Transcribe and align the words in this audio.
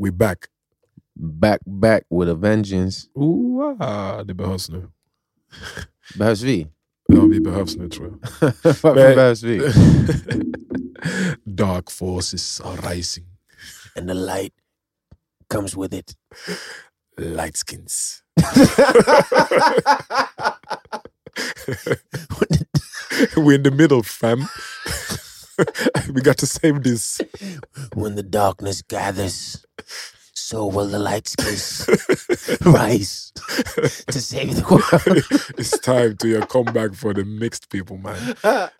We 0.00 0.10
back. 0.10 0.48
Back 1.14 1.60
back 1.66 2.04
with 2.10 2.28
a 2.30 2.34
vengeance. 2.34 3.08
Ooh, 3.18 3.76
ah, 3.80 4.22
det 4.24 4.34
behövs 4.34 4.68
nu. 4.70 4.88
Behövs 6.18 6.42
vi? 6.42 6.66
Ja, 7.08 7.20
vi 7.26 7.40
behövs 7.40 7.76
nu 7.76 7.88
tror 7.88 8.08
jag. 8.08 8.18
Varför 8.62 8.94
Men- 8.94 9.16
behövs 9.16 9.42
vi? 9.42 9.58
Dark 11.44 11.90
forces 11.90 12.60
are 12.60 12.94
rising. 12.94 13.26
And 13.96 14.08
the 14.08 14.14
light 14.14 14.52
comes 15.48 15.76
with 15.76 15.94
it. 15.94 16.14
Lightskins. 17.18 18.22
We're 23.36 23.54
in 23.56 23.62
the 23.62 23.70
middle 23.70 24.02
fam. 24.02 24.40
we 26.14 26.20
got 26.20 26.38
to 26.38 26.46
save 26.46 26.82
this. 26.82 27.20
When 27.94 28.16
the 28.16 28.22
darkness 28.22 28.82
gathers, 28.82 29.64
so 30.34 30.66
will 30.66 30.88
the 30.88 30.98
lights 30.98 31.36
kiss. 31.42 31.86
Rise 32.64 33.32
to 34.06 34.20
save 34.20 34.56
the 34.56 34.64
world. 34.70 35.24
It's 35.58 35.78
time 35.78 36.16
to 36.16 36.28
your 36.28 36.46
comeback 36.46 36.94
for 36.94 37.14
the 37.14 37.24
mixed 37.24 37.70
people 37.70 37.96
man. 37.96 38.16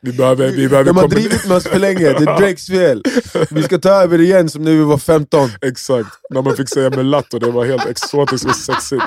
Vi 0.03 0.13
behöver, 0.13 0.51
vi 0.51 0.69
behöver 0.69 0.85
De 0.85 0.97
har 0.97 1.09
drivit 1.09 1.47
med 1.49 1.57
oss 1.57 1.65
för 1.65 1.79
länge, 1.79 2.01
det 2.01 2.31
är 2.31 2.39
Drakes 2.41 2.67
fel. 2.67 3.03
Vi 3.51 3.63
ska 3.63 3.79
ta 3.79 3.91
över 3.91 4.21
igen 4.21 4.49
som 4.49 4.63
när 4.63 4.73
vi 4.73 4.83
var 4.83 4.99
15. 4.99 5.51
Exakt, 5.63 6.09
när 6.31 6.43
man 6.43 6.57
fick 6.57 6.69
säga 6.69 6.91
mulatto, 6.91 7.39
det 7.39 7.51
var 7.51 7.65
helt 7.65 7.87
exotiskt 7.87 8.47
och 8.47 8.57
sexigt. 8.57 9.03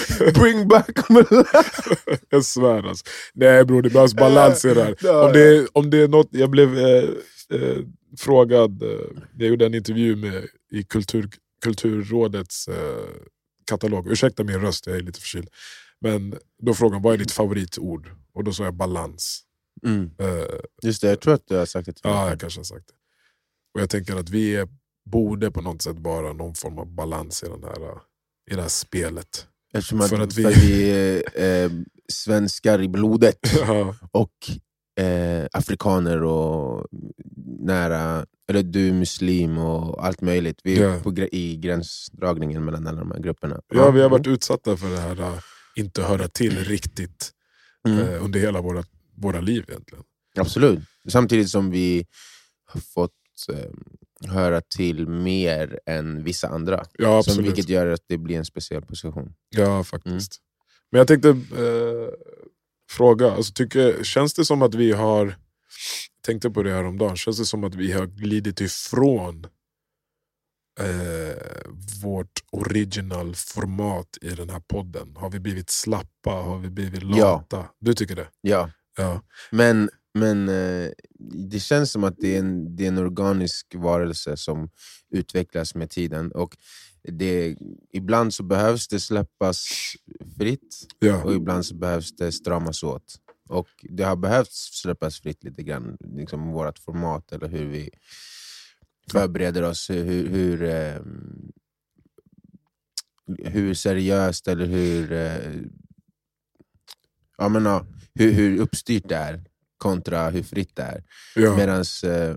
Bring 0.34 0.68
back 0.68 0.90
Jag 2.28 2.44
svär 2.44 2.88
alltså. 2.88 3.04
Nej 3.34 3.64
bror, 3.64 3.82
det 3.82 3.90
behövs 3.90 4.14
balans 4.14 4.64
i 4.64 4.74
det 4.74 4.84
här. 4.84 5.24
Om 5.26 5.32
det, 5.32 5.68
om 5.72 5.90
det 5.90 5.98
är 5.98 6.08
något, 6.08 6.28
jag 6.30 6.50
blev 6.50 6.78
eh, 6.78 7.08
eh, 7.50 7.78
frågad, 8.18 8.82
eh, 8.82 8.88
jag 9.38 9.48
gjorde 9.48 9.66
en 9.66 9.74
intervju 9.74 10.16
med, 10.16 10.46
i 10.72 10.82
kultur, 10.82 11.28
Kulturrådets 11.64 12.68
eh, 12.68 13.06
katalog. 13.66 14.12
Ursäkta 14.12 14.44
min 14.44 14.60
röst, 14.60 14.86
jag 14.86 14.96
är 14.96 15.00
lite 15.00 15.20
förkyld. 15.20 15.48
Men 16.00 16.38
då 16.62 16.74
frågade 16.74 16.96
de, 16.96 17.02
vad 17.02 17.14
är 17.14 17.18
ditt 17.18 17.32
favoritord? 17.32 18.10
Och 18.34 18.44
då 18.44 18.52
sa 18.52 18.64
jag 18.64 18.74
balans. 18.74 19.42
Mm. 19.86 20.10
Eh, 20.18 20.44
Just 20.82 21.02
det, 21.02 21.08
jag 21.08 21.20
tror 21.20 21.34
att 21.34 21.46
du 21.46 21.56
har 21.56 21.66
sagt 21.66 21.86
det 21.86 21.92
till 21.92 22.10
mig. 22.10 22.14
ja, 22.14 22.28
jag 22.28 22.40
kanske 22.40 22.60
har 22.60 22.64
sagt 22.64 22.86
det. 22.86 22.94
Och 23.74 23.80
jag 23.80 23.90
tänker 23.90 24.16
att 24.16 24.28
vi 24.28 24.56
är, 24.56 24.68
borde 25.10 25.50
på 25.50 25.60
något 25.60 25.82
sätt 25.82 25.96
vara 25.98 26.32
någon 26.32 26.54
form 26.54 26.78
av 26.78 26.94
balans 26.94 27.42
i, 27.42 27.46
den 27.46 27.64
här, 27.64 27.82
eh, 27.82 27.98
i 28.50 28.54
det 28.54 28.62
här 28.62 28.68
spelet. 28.68 29.46
Eftersom 29.72 30.00
att, 30.00 30.08
för 30.08 30.16
för 30.16 30.22
att 30.22 30.28
att 30.28 30.38
vi- 30.38 30.44
vi, 30.66 30.90
är 30.90 31.64
eh, 31.64 31.70
svenskar 32.12 32.82
i 32.82 32.88
blodet 32.88 33.38
Ja, 33.66 33.94
och 34.10 34.50
eh, 35.04 35.46
afrikaner 35.52 36.22
och 36.22 36.86
nära, 37.60 38.26
eller 38.48 38.62
du 38.62 38.92
muslim 38.92 39.58
och 39.58 40.06
allt 40.06 40.20
möjligt. 40.20 40.60
Vi 40.64 40.78
är 40.78 40.82
Ja. 40.88 41.00
på, 41.02 41.18
i 41.32 41.56
gränsdragningen 41.56 42.64
mellan 42.64 42.86
alla 42.86 42.98
de 43.00 43.10
här 43.10 43.18
grupperna. 43.20 43.60
ja, 43.74 43.90
vi 43.90 44.00
har 44.02 44.08
varit 44.08 44.26
utsatta 44.26 44.76
för 44.76 44.90
det 44.90 45.00
här 45.00 45.20
eh, 45.20 45.38
inte 45.76 46.02
höra 46.02 46.28
till 46.28 46.64
riktigt 46.64 47.30
Mm. 47.88 47.98
eh, 47.98 48.24
under 48.24 48.40
hela 48.40 48.60
våra, 48.60 48.84
våra 49.16 49.40
liv 49.40 49.64
egentligen. 49.68 50.04
Absolut. 50.38 50.80
Samtidigt 51.08 51.48
som 51.50 51.70
vi 51.70 52.06
har 52.72 52.80
fått 52.80 53.10
eh, 53.52 53.70
höra 54.24 54.60
till 54.60 55.08
mer 55.08 55.80
än 55.86 56.24
vissa 56.24 56.48
andra. 56.48 56.84
Ja, 56.98 57.22
Som, 57.22 57.30
absolut. 57.32 57.46
vilket 57.46 57.68
gör 57.68 57.86
att 57.86 58.04
det 58.08 58.18
blir 58.18 58.36
en 58.38 58.44
speciell 58.44 58.82
position. 58.82 59.34
Ja, 59.50 59.84
faktiskt. 59.84 60.38
Men 60.90 60.98
jag 60.98 61.08
tänkte 61.08 61.28
eh, 61.28 62.08
fråga, 62.90 63.30
alltså, 63.32 63.52
tycker, 63.52 64.04
känns 64.04 64.34
det 64.34 64.44
som 64.44 64.62
att 64.62 64.74
vi 64.74 64.92
har, 64.92 65.36
tänkte 66.26 66.50
på 66.50 66.62
det 66.62 66.70
här 66.70 66.84
om 66.84 66.98
dagen, 66.98 67.16
känns 67.16 67.38
det 67.38 67.44
som 67.44 67.64
att 67.64 67.74
vi 67.74 67.92
har 67.92 68.06
glidit 68.06 68.60
ifrån 68.60 69.46
eh, 70.80 71.36
vårt 72.02 72.40
original 72.52 73.34
format 73.34 74.18
i 74.22 74.28
den 74.28 74.50
här 74.50 74.60
podden? 74.60 75.16
Har 75.16 75.30
vi 75.30 75.40
blivit 75.40 75.70
slappa? 75.70 76.30
Har 76.30 76.58
vi 76.58 76.70
blivit 76.70 77.02
Ja. 77.02 77.08
lata? 77.16 77.68
Du 77.80 77.94
tycker 77.94 78.16
det? 78.16 78.28
Ja. 78.40 78.70
Ja. 78.96 79.20
Men, 79.50 79.90
men 80.14 80.48
eh, 80.48 80.90
det 81.50 81.60
känns 81.60 81.90
som 81.92 82.04
att 82.04 82.16
det 82.18 82.34
är, 82.34 82.38
en, 82.38 82.76
det 82.76 82.84
är 82.84 82.88
en 82.88 82.98
organisk 82.98 83.74
varelse 83.74 84.36
som 84.36 84.70
utvecklas 85.10 85.74
med 85.74 85.90
tiden. 85.90 86.32
Och 86.32 86.56
det, 87.02 87.56
ibland 87.92 88.34
så 88.34 88.42
behövs 88.42 88.88
det 88.88 89.00
släppas 89.00 89.68
fritt 90.38 90.86
Ja. 90.98 91.24
och 91.24 91.34
ibland 91.34 91.66
så 91.66 91.74
behövs 91.74 92.16
det 92.16 92.32
stramas 92.32 92.82
åt. 92.82 93.14
Och 93.48 93.68
det 93.82 94.02
har 94.02 94.16
behövt 94.16 94.52
släppas 94.52 95.20
fritt 95.20 95.44
lite 95.44 95.62
grann, 95.62 95.96
liksom 96.00 96.52
vårt 96.52 96.78
format 96.78 97.32
eller 97.32 97.48
hur 97.48 97.66
vi 97.66 97.90
förbereder 99.12 99.62
oss, 99.62 99.90
hur, 99.90 100.28
hur, 100.28 100.62
eh, 100.62 101.00
hur 103.38 103.74
seriöst 103.74 104.48
eller 104.48 104.66
hur, 104.66 105.12
eh, 105.12 105.60
ja, 107.38 107.48
men, 107.48 107.64
ja, 107.64 107.86
hur, 108.14 108.32
hur 108.32 108.60
uppstyrt 108.60 109.08
det 109.08 109.16
är 109.16 109.44
kontra 109.82 110.30
hur 110.30 110.42
fritt 110.42 110.76
det 110.76 110.82
är. 110.82 111.02
Ja. 111.34 111.56
Medans, 111.56 112.04
eh, 112.04 112.34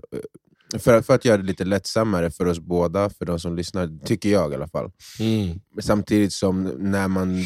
för, 0.78 1.02
för 1.02 1.14
att 1.14 1.24
göra 1.24 1.36
det 1.36 1.42
lite 1.42 1.64
lättsammare 1.64 2.30
för 2.30 2.46
oss 2.46 2.58
båda, 2.58 3.10
för 3.10 3.24
de 3.24 3.40
som 3.40 3.56
lyssnar, 3.56 4.04
tycker 4.04 4.28
jag 4.28 4.52
i 4.52 4.54
alla 4.54 4.68
fall. 4.68 4.90
Mm. 5.20 5.60
Samtidigt 5.80 6.32
som 6.32 6.62
när 6.78 7.08
man 7.08 7.44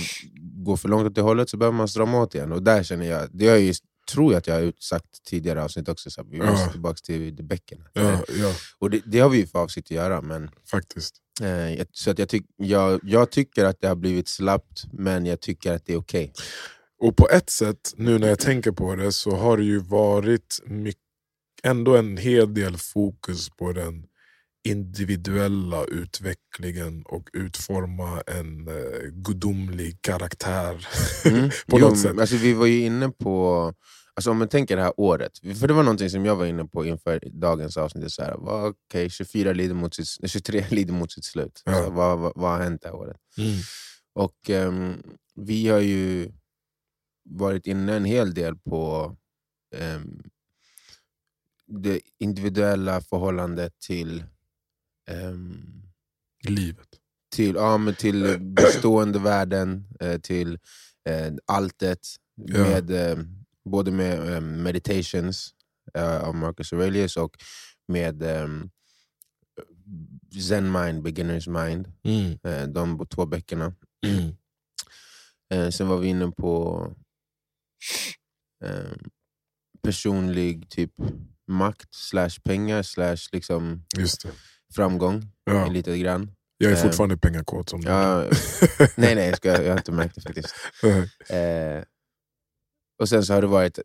går 0.64 0.76
för 0.76 0.88
långt 0.88 1.06
åt 1.06 1.14
det 1.14 1.20
hållet 1.20 1.50
så 1.50 1.56
behöver 1.56 1.76
man 1.76 1.88
strama 1.88 2.20
åt 2.22 2.34
igen. 2.34 2.52
Och 2.52 2.62
där 2.62 2.82
känner 2.82 3.06
jag, 3.06 3.28
det 3.32 3.46
har 3.46 3.54
jag 3.54 3.62
ju, 3.64 3.74
tror 4.12 4.32
jag 4.32 4.38
att 4.38 4.46
jag 4.46 4.54
har 4.54 4.72
sagt 4.78 5.24
tidigare 5.28 5.64
avsnitt 5.64 5.88
också, 5.88 6.10
så 6.10 6.20
att 6.20 6.26
vi 6.30 6.38
Ja. 6.38 6.50
måste 6.50 6.70
tillbaka 6.72 6.96
till 7.04 7.44
bäcken. 7.44 7.78
Ja, 7.92 8.20
ja, 8.38 8.52
Och 8.78 8.90
det, 8.90 9.00
det 9.06 9.20
har 9.20 9.28
vi 9.28 9.38
ju 9.38 9.46
för 9.46 9.58
avsikt 9.58 9.86
att 9.86 9.90
göra, 9.96 10.22
men 10.22 10.50
faktiskt. 10.70 11.14
eh, 11.42 11.86
så 11.92 12.10
att 12.10 12.18
jag, 12.18 12.28
tyck, 12.28 12.46
jag, 12.56 13.00
jag 13.02 13.30
tycker 13.30 13.64
att 13.64 13.80
det 13.80 13.88
har 13.88 13.96
blivit 13.96 14.28
slappt, 14.28 14.84
men 14.92 15.26
jag 15.26 15.40
tycker 15.40 15.72
att 15.72 15.86
det 15.86 15.92
är 15.92 15.96
okej. 15.98 16.32
Och 17.00 17.16
på 17.16 17.28
ett 17.28 17.50
sätt, 17.50 17.94
nu 17.96 18.18
när 18.18 18.28
jag 18.28 18.38
tänker 18.38 18.72
på 18.72 18.94
det, 18.94 19.12
så 19.12 19.30
har 19.30 19.56
det 19.56 19.64
ju 19.64 19.78
varit 19.78 20.60
mycket, 20.64 21.00
ändå 21.62 21.96
en 21.96 22.16
hel 22.16 22.54
del 22.54 22.76
fokus 22.76 23.50
på 23.50 23.72
den 23.72 24.04
individuella 24.68 25.84
utvecklingen 25.84 27.02
och 27.04 27.28
utforma 27.32 28.22
en 28.26 28.68
eh, 28.68 29.08
gudomlig 29.12 30.02
karaktär. 30.02 30.86
Mm. 31.24 31.50
på 31.66 31.78
Jo, 31.78 31.88
något 31.88 31.98
sätt. 31.98 32.18
Alltså, 32.18 32.36
vi 32.36 32.52
var 32.52 32.66
ju 32.66 32.80
inne 32.80 33.08
på, 33.08 33.64
alltså, 34.14 34.30
om 34.30 34.38
man 34.38 34.48
tänker 34.48 34.76
det 34.76 34.82
här 34.82 35.00
året, 35.00 35.32
för 35.60 35.68
det 35.68 35.74
var 35.74 35.82
någonting 35.82 36.10
som 36.10 36.24
jag 36.24 36.36
var 36.36 36.46
inne 36.46 36.64
på 36.64 36.84
inför 36.84 37.20
dagens 37.40 37.76
avsnitt. 37.76 38.12
Så 38.12 38.22
här, 38.22 38.34
vad, 38.38 38.68
okay, 38.68 39.10
24 39.10 39.52
lider 39.52 39.74
mot 39.74 39.94
sitt, 39.94 40.30
23 40.30 40.64
lider 40.70 40.92
mot 40.92 41.12
sitt 41.12 41.24
slut. 41.24 41.62
Ja. 41.64 41.84
Så, 41.84 41.90
vad, 41.90 42.18
vad, 42.18 42.32
vad 42.36 42.50
har 42.50 42.58
hänt 42.58 42.82
det 42.82 42.88
här 42.88 42.96
året? 42.96 43.16
Mm. 43.38 43.58
Och 44.14 44.50
ehm, 44.50 44.94
vi 45.36 45.68
har 45.68 45.78
ju 45.78 46.32
varit 47.30 47.66
inne 47.66 47.96
en 47.96 48.04
hel 48.04 48.34
del 48.34 48.56
på 48.56 49.16
ehm, 49.76 50.22
det 51.66 52.00
individuella 52.18 53.00
förhållandet 53.00 53.78
till, 53.78 54.24
ehm, 55.10 55.82
Livet. 56.48 56.88
till, 57.34 57.54
ja, 57.54 57.78
men 57.78 57.94
till 57.94 58.38
bestående 58.40 59.18
värden, 59.18 59.84
eh, 60.00 60.20
till 60.20 60.58
eh, 61.08 61.32
alltet, 61.46 61.98
Ja. 62.34 62.62
med, 62.62 62.90
eh, 62.90 63.18
både 63.64 63.90
med 63.90 64.32
eh, 64.34 64.40
Meditations 64.40 65.54
eh, 65.94 66.20
av 66.24 66.34
Marcus 66.34 66.72
Aurelius 66.72 67.16
och 67.16 67.36
med 67.88 68.22
ehm, 68.22 68.70
Zen 70.48 70.72
Mind, 70.72 71.06
Beginner's 71.06 71.64
Mind, 71.66 71.92
Mm. 72.04 72.38
eh, 72.42 72.68
de 72.68 73.06
två 73.10 73.26
böckerna. 73.26 73.74
Mm. 74.06 74.36
Eh, 75.50 75.70
sen 75.70 75.88
var 75.88 75.96
vi 75.98 76.08
inne 76.08 76.30
på 76.30 76.86
eh, 78.64 78.92
personlig 79.82 80.70
typ 80.70 80.92
makt, 81.48 81.94
slash 81.94 82.30
pengar, 82.44 82.82
slash 82.82 83.18
liksom 83.32 83.84
framgång. 84.74 85.22
Ja. 85.44 85.66
Lite 85.66 85.98
grann. 85.98 86.30
Jag 86.58 86.72
är 86.72 86.76
Eh, 86.76 86.82
fortfarande 86.82 87.16
pengakåt 87.16 87.68
som 87.68 87.80
Ja, 87.80 88.20
nej, 88.96 89.14
nej, 89.14 89.26
jag, 89.28 89.36
ska, 89.36 89.62
jag 89.62 89.70
har 89.70 89.78
inte 89.78 89.92
märkt 89.92 90.14
det 90.14 90.20
faktiskt. 90.20 90.54
Eh, 91.30 91.84
och 93.02 93.08
sen 93.08 93.24
så 93.24 93.34
har 93.34 93.40
det 93.40 93.46
varit 93.46 93.78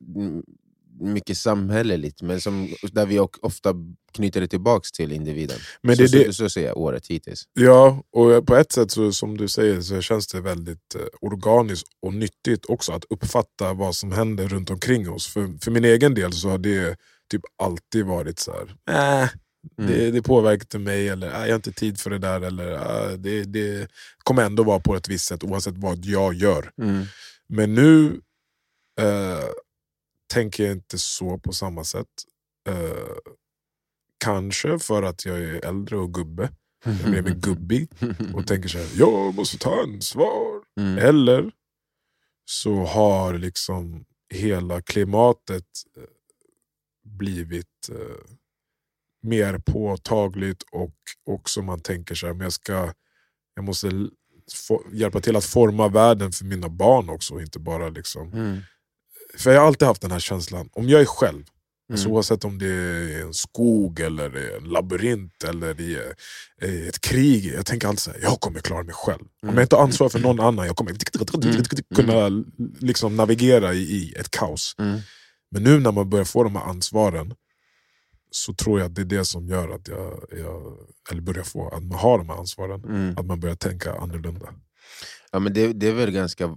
mycket 0.99 1.37
samhälleligt, 1.37 2.21
men 2.21 2.41
som, 2.41 2.69
där 2.91 3.05
vi 3.05 3.19
ofta 3.19 3.73
knyter 4.13 4.41
det 4.41 4.47
tillbaks 4.47 4.91
till 4.91 5.11
individen. 5.11 5.57
Men 5.81 5.95
så, 5.95 6.01
det, 6.01 6.07
det, 6.07 6.25
så, 6.25 6.33
så 6.33 6.49
ser 6.49 6.65
jag 6.65 6.77
året 6.77 7.07
hittills. 7.07 7.43
Ja, 7.53 8.03
och 8.11 8.45
på 8.47 8.55
ett 8.55 8.71
sätt 8.71 8.91
så, 8.91 9.11
som 9.11 9.37
du 9.37 9.47
säger 9.47 9.81
så 9.81 10.01
känns 10.01 10.27
det 10.27 10.41
väldigt 10.41 10.95
eh, 10.95 11.01
organiskt 11.21 11.89
och 12.01 12.13
nyttigt 12.13 12.65
också 12.65 12.91
att 12.91 13.05
uppfatta 13.09 13.73
vad 13.73 13.95
som 13.95 14.11
händer 14.11 14.47
runt 14.47 14.69
omkring 14.69 15.09
oss. 15.09 15.27
För, 15.27 15.63
för 15.63 15.71
min 15.71 15.85
egen 15.85 16.13
del 16.13 16.33
så 16.33 16.49
har 16.49 16.57
det 16.57 16.97
typ 17.31 17.41
alltid 17.63 18.05
varit 18.05 18.39
så 18.39 18.51
här. 18.51 19.21
Äh, 19.23 19.29
Mm. 19.77 19.91
det, 19.91 20.11
det 20.11 20.21
påverkar 20.21 20.79
mig, 20.79 21.09
eller 21.09 21.27
äh, 21.27 21.41
jag 21.41 21.49
har 21.49 21.55
inte 21.55 21.71
tid 21.71 21.99
för 21.99 22.09
det 22.09 22.17
där. 22.17 22.41
Eller, 22.41 22.71
äh, 22.73 23.11
det, 23.17 23.43
det 23.43 23.87
kommer 24.23 24.43
ändå 24.43 24.63
vara 24.63 24.79
på 24.79 24.95
ett 24.95 25.09
visst 25.09 25.25
sätt 25.25 25.43
oavsett 25.43 25.77
vad 25.77 26.05
jag 26.05 26.33
gör. 26.33 26.71
Mm. 26.81 27.05
Men 27.47 27.73
nu 27.73 28.21
eh, 29.01 29.43
tänker 30.35 30.63
jag 30.63 30.71
inte 30.71 30.97
så 30.97 31.37
på 31.37 31.53
samma 31.53 31.83
sätt. 31.83 32.07
Eh, 32.69 33.15
kanske 34.17 34.79
för 34.79 35.03
att 35.03 35.25
jag 35.25 35.39
är 35.39 35.65
äldre 35.65 35.97
och 35.97 36.13
gubbe. 36.13 36.49
jag 36.85 37.27
en 37.27 37.39
gubbig 37.39 37.89
och 38.33 38.47
tänker 38.47 38.69
så 38.69 38.77
här, 38.77 38.87
jag 38.95 39.35
måste 39.35 39.57
ta 39.57 39.81
ansvar. 39.81 40.61
Mm. 40.79 40.97
Eller 40.97 41.51
så 42.45 42.83
har 42.83 43.33
liksom 43.33 44.05
hela 44.33 44.81
klimatet 44.81 45.67
eh, 45.97 46.03
blivit 47.03 47.89
eh, 47.89 48.35
mer 49.21 49.57
påtagligt 49.57 50.63
och 50.71 50.95
också 51.25 51.61
man 51.61 51.79
tänker 51.79 52.15
så 52.15 52.27
här, 52.27 52.33
men 52.33 52.43
jag, 52.43 52.53
ska, 52.53 52.93
jag 53.53 53.65
måste 53.65 54.09
få, 54.53 54.83
hjälpa 54.91 55.19
till 55.19 55.35
att 55.35 55.45
forma 55.45 55.87
världen 55.87 56.31
för 56.31 56.45
mina 56.45 56.69
barn 56.69 57.09
också. 57.09 57.41
Inte 57.41 57.59
bara 57.59 57.89
liksom. 57.89 58.33
Mm. 58.33 58.61
För 59.37 59.51
jag 59.51 59.59
har 59.61 59.67
alltid 59.67 59.87
haft 59.87 60.01
den 60.01 60.11
här 60.11 60.19
känslan, 60.19 60.69
om 60.73 60.89
jag 60.89 61.01
är 61.01 61.05
själv, 61.05 61.43
alltså 61.91 62.05
Mm. 62.05 62.15
oavsett 62.15 62.45
om 62.45 62.57
det 62.59 62.67
är 62.67 63.21
en 63.21 63.33
skog, 63.33 63.99
eller 63.99 64.57
en 64.57 64.63
labyrint 64.63 65.43
eller 65.43 65.73
det 65.73 65.95
är 65.95 66.15
eh, 66.61 66.87
ett 66.87 67.01
krig. 67.01 67.45
Jag 67.45 67.65
tänker 67.65 67.87
alltid 67.87 67.99
så 67.99 68.11
här, 68.11 68.19
jag 68.21 68.39
kommer 68.39 68.59
klara 68.59 68.83
mig 68.83 68.93
själv. 68.93 69.21
Om 69.21 69.49
Mm. 69.49 69.55
jag 69.55 69.63
inte 69.63 69.75
har 69.75 69.83
ansvar 69.83 70.09
för 70.09 70.19
någon 70.19 70.39
annan, 70.39 70.65
jag 70.67 70.75
kommer 70.75 70.91
Mm. 70.91 70.99
kunna 71.95 72.43
liksom 72.79 73.15
navigera 73.15 73.73
i, 73.73 73.77
i 73.81 74.13
ett 74.19 74.31
kaos. 74.31 74.75
Mm. 74.79 74.99
Men 75.51 75.63
nu 75.63 75.79
när 75.79 75.91
man 75.91 76.09
börjar 76.09 76.25
få 76.25 76.43
de 76.43 76.55
här 76.55 76.63
ansvaren 76.65 77.33
så 78.31 78.53
tror 78.53 78.79
jag 78.79 78.85
att 78.85 78.95
det 78.95 79.01
är 79.01 79.05
det 79.05 79.25
som 79.25 79.47
gör 79.47 79.69
att 79.69 79.87
jag, 79.87 80.19
jag 80.37 80.77
eller 81.11 81.21
börjar 81.21 81.43
få, 81.43 81.69
att 81.69 81.83
man 81.83 81.99
har 81.99 82.17
de 82.17 82.29
här 82.29 82.35
ansvaren. 82.37 82.83
Mm. 82.83 83.17
Att 83.17 83.25
man 83.25 83.39
börjar 83.39 83.55
tänka 83.55 83.93
annorlunda. 83.95 84.45
Ja, 85.31 85.39
men 85.39 85.53
det, 85.53 85.73
det 85.73 85.87
är 85.87 85.93
väl 85.93 86.11
ganska 86.11 86.55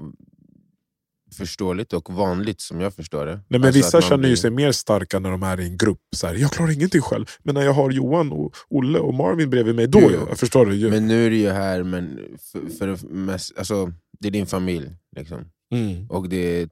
förståeligt 1.37 1.93
och 1.93 2.13
vanligt 2.15 2.61
som 2.61 2.81
jag 2.81 2.95
förstår 2.95 3.27
det. 3.27 3.33
Nej, 3.35 3.45
men 3.49 3.65
Alltså 3.65 3.79
vissa 3.79 4.01
känner 4.01 4.25
ju 4.25 4.29
blir- 4.31 4.37
sig 4.37 4.51
mer 4.51 4.73
starka 4.73 5.19
när 5.19 5.31
de 5.31 5.43
är 5.43 5.61
i 5.61 5.67
en 5.67 5.77
grupp. 5.77 6.01
Så 6.17 6.27
här, 6.27 6.35
jag 6.35 6.51
klarar 6.53 6.71
ingenting 6.73 7.01
själv, 7.03 7.27
men 7.43 7.55
när 7.55 7.63
jag 7.63 7.73
har 7.73 7.91
Johan, 7.91 8.33
och 8.33 8.55
Olle 8.69 8.99
och 8.99 9.15
Marvin 9.15 9.51
bredvid 9.51 9.75
mig, 9.75 9.87
då 9.87 9.99
Jo, 10.03 10.11
jag, 10.11 10.29
jag 10.29 10.39
förstår 10.39 10.67
du? 10.67 10.75
ju. 10.77 10.91
Men 10.91 11.07
nu 11.09 11.27
är 11.27 11.31
det 11.31 11.37
ju 11.37 11.51
här, 11.51 11.83
men 11.83 12.19
för, 12.53 12.79
för 12.79 12.87
det, 12.87 13.03
mest, 13.03 13.59
alltså, 13.59 13.93
det 14.21 14.29
är 14.29 14.33
din 14.33 14.47
familj. 14.47 14.91
Liksom. 15.17 15.45
Mm. 15.75 16.07
Och 16.11 16.29
det 16.29 16.63
är 16.63 16.69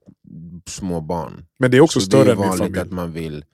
små 0.69 1.01
barn. 1.01 1.45
Men 1.59 1.71
det 1.71 1.77
är 1.77 1.81
också 1.81 1.99
Så 1.99 2.05
större 2.05 2.23
det 2.23 2.29
är 2.29 2.33
än 2.33 2.39
min 2.39 2.47
vanligt 2.49 2.63
familj. 2.65 2.79
att 2.79 2.91
man 2.91 3.11
vill... 3.11 3.45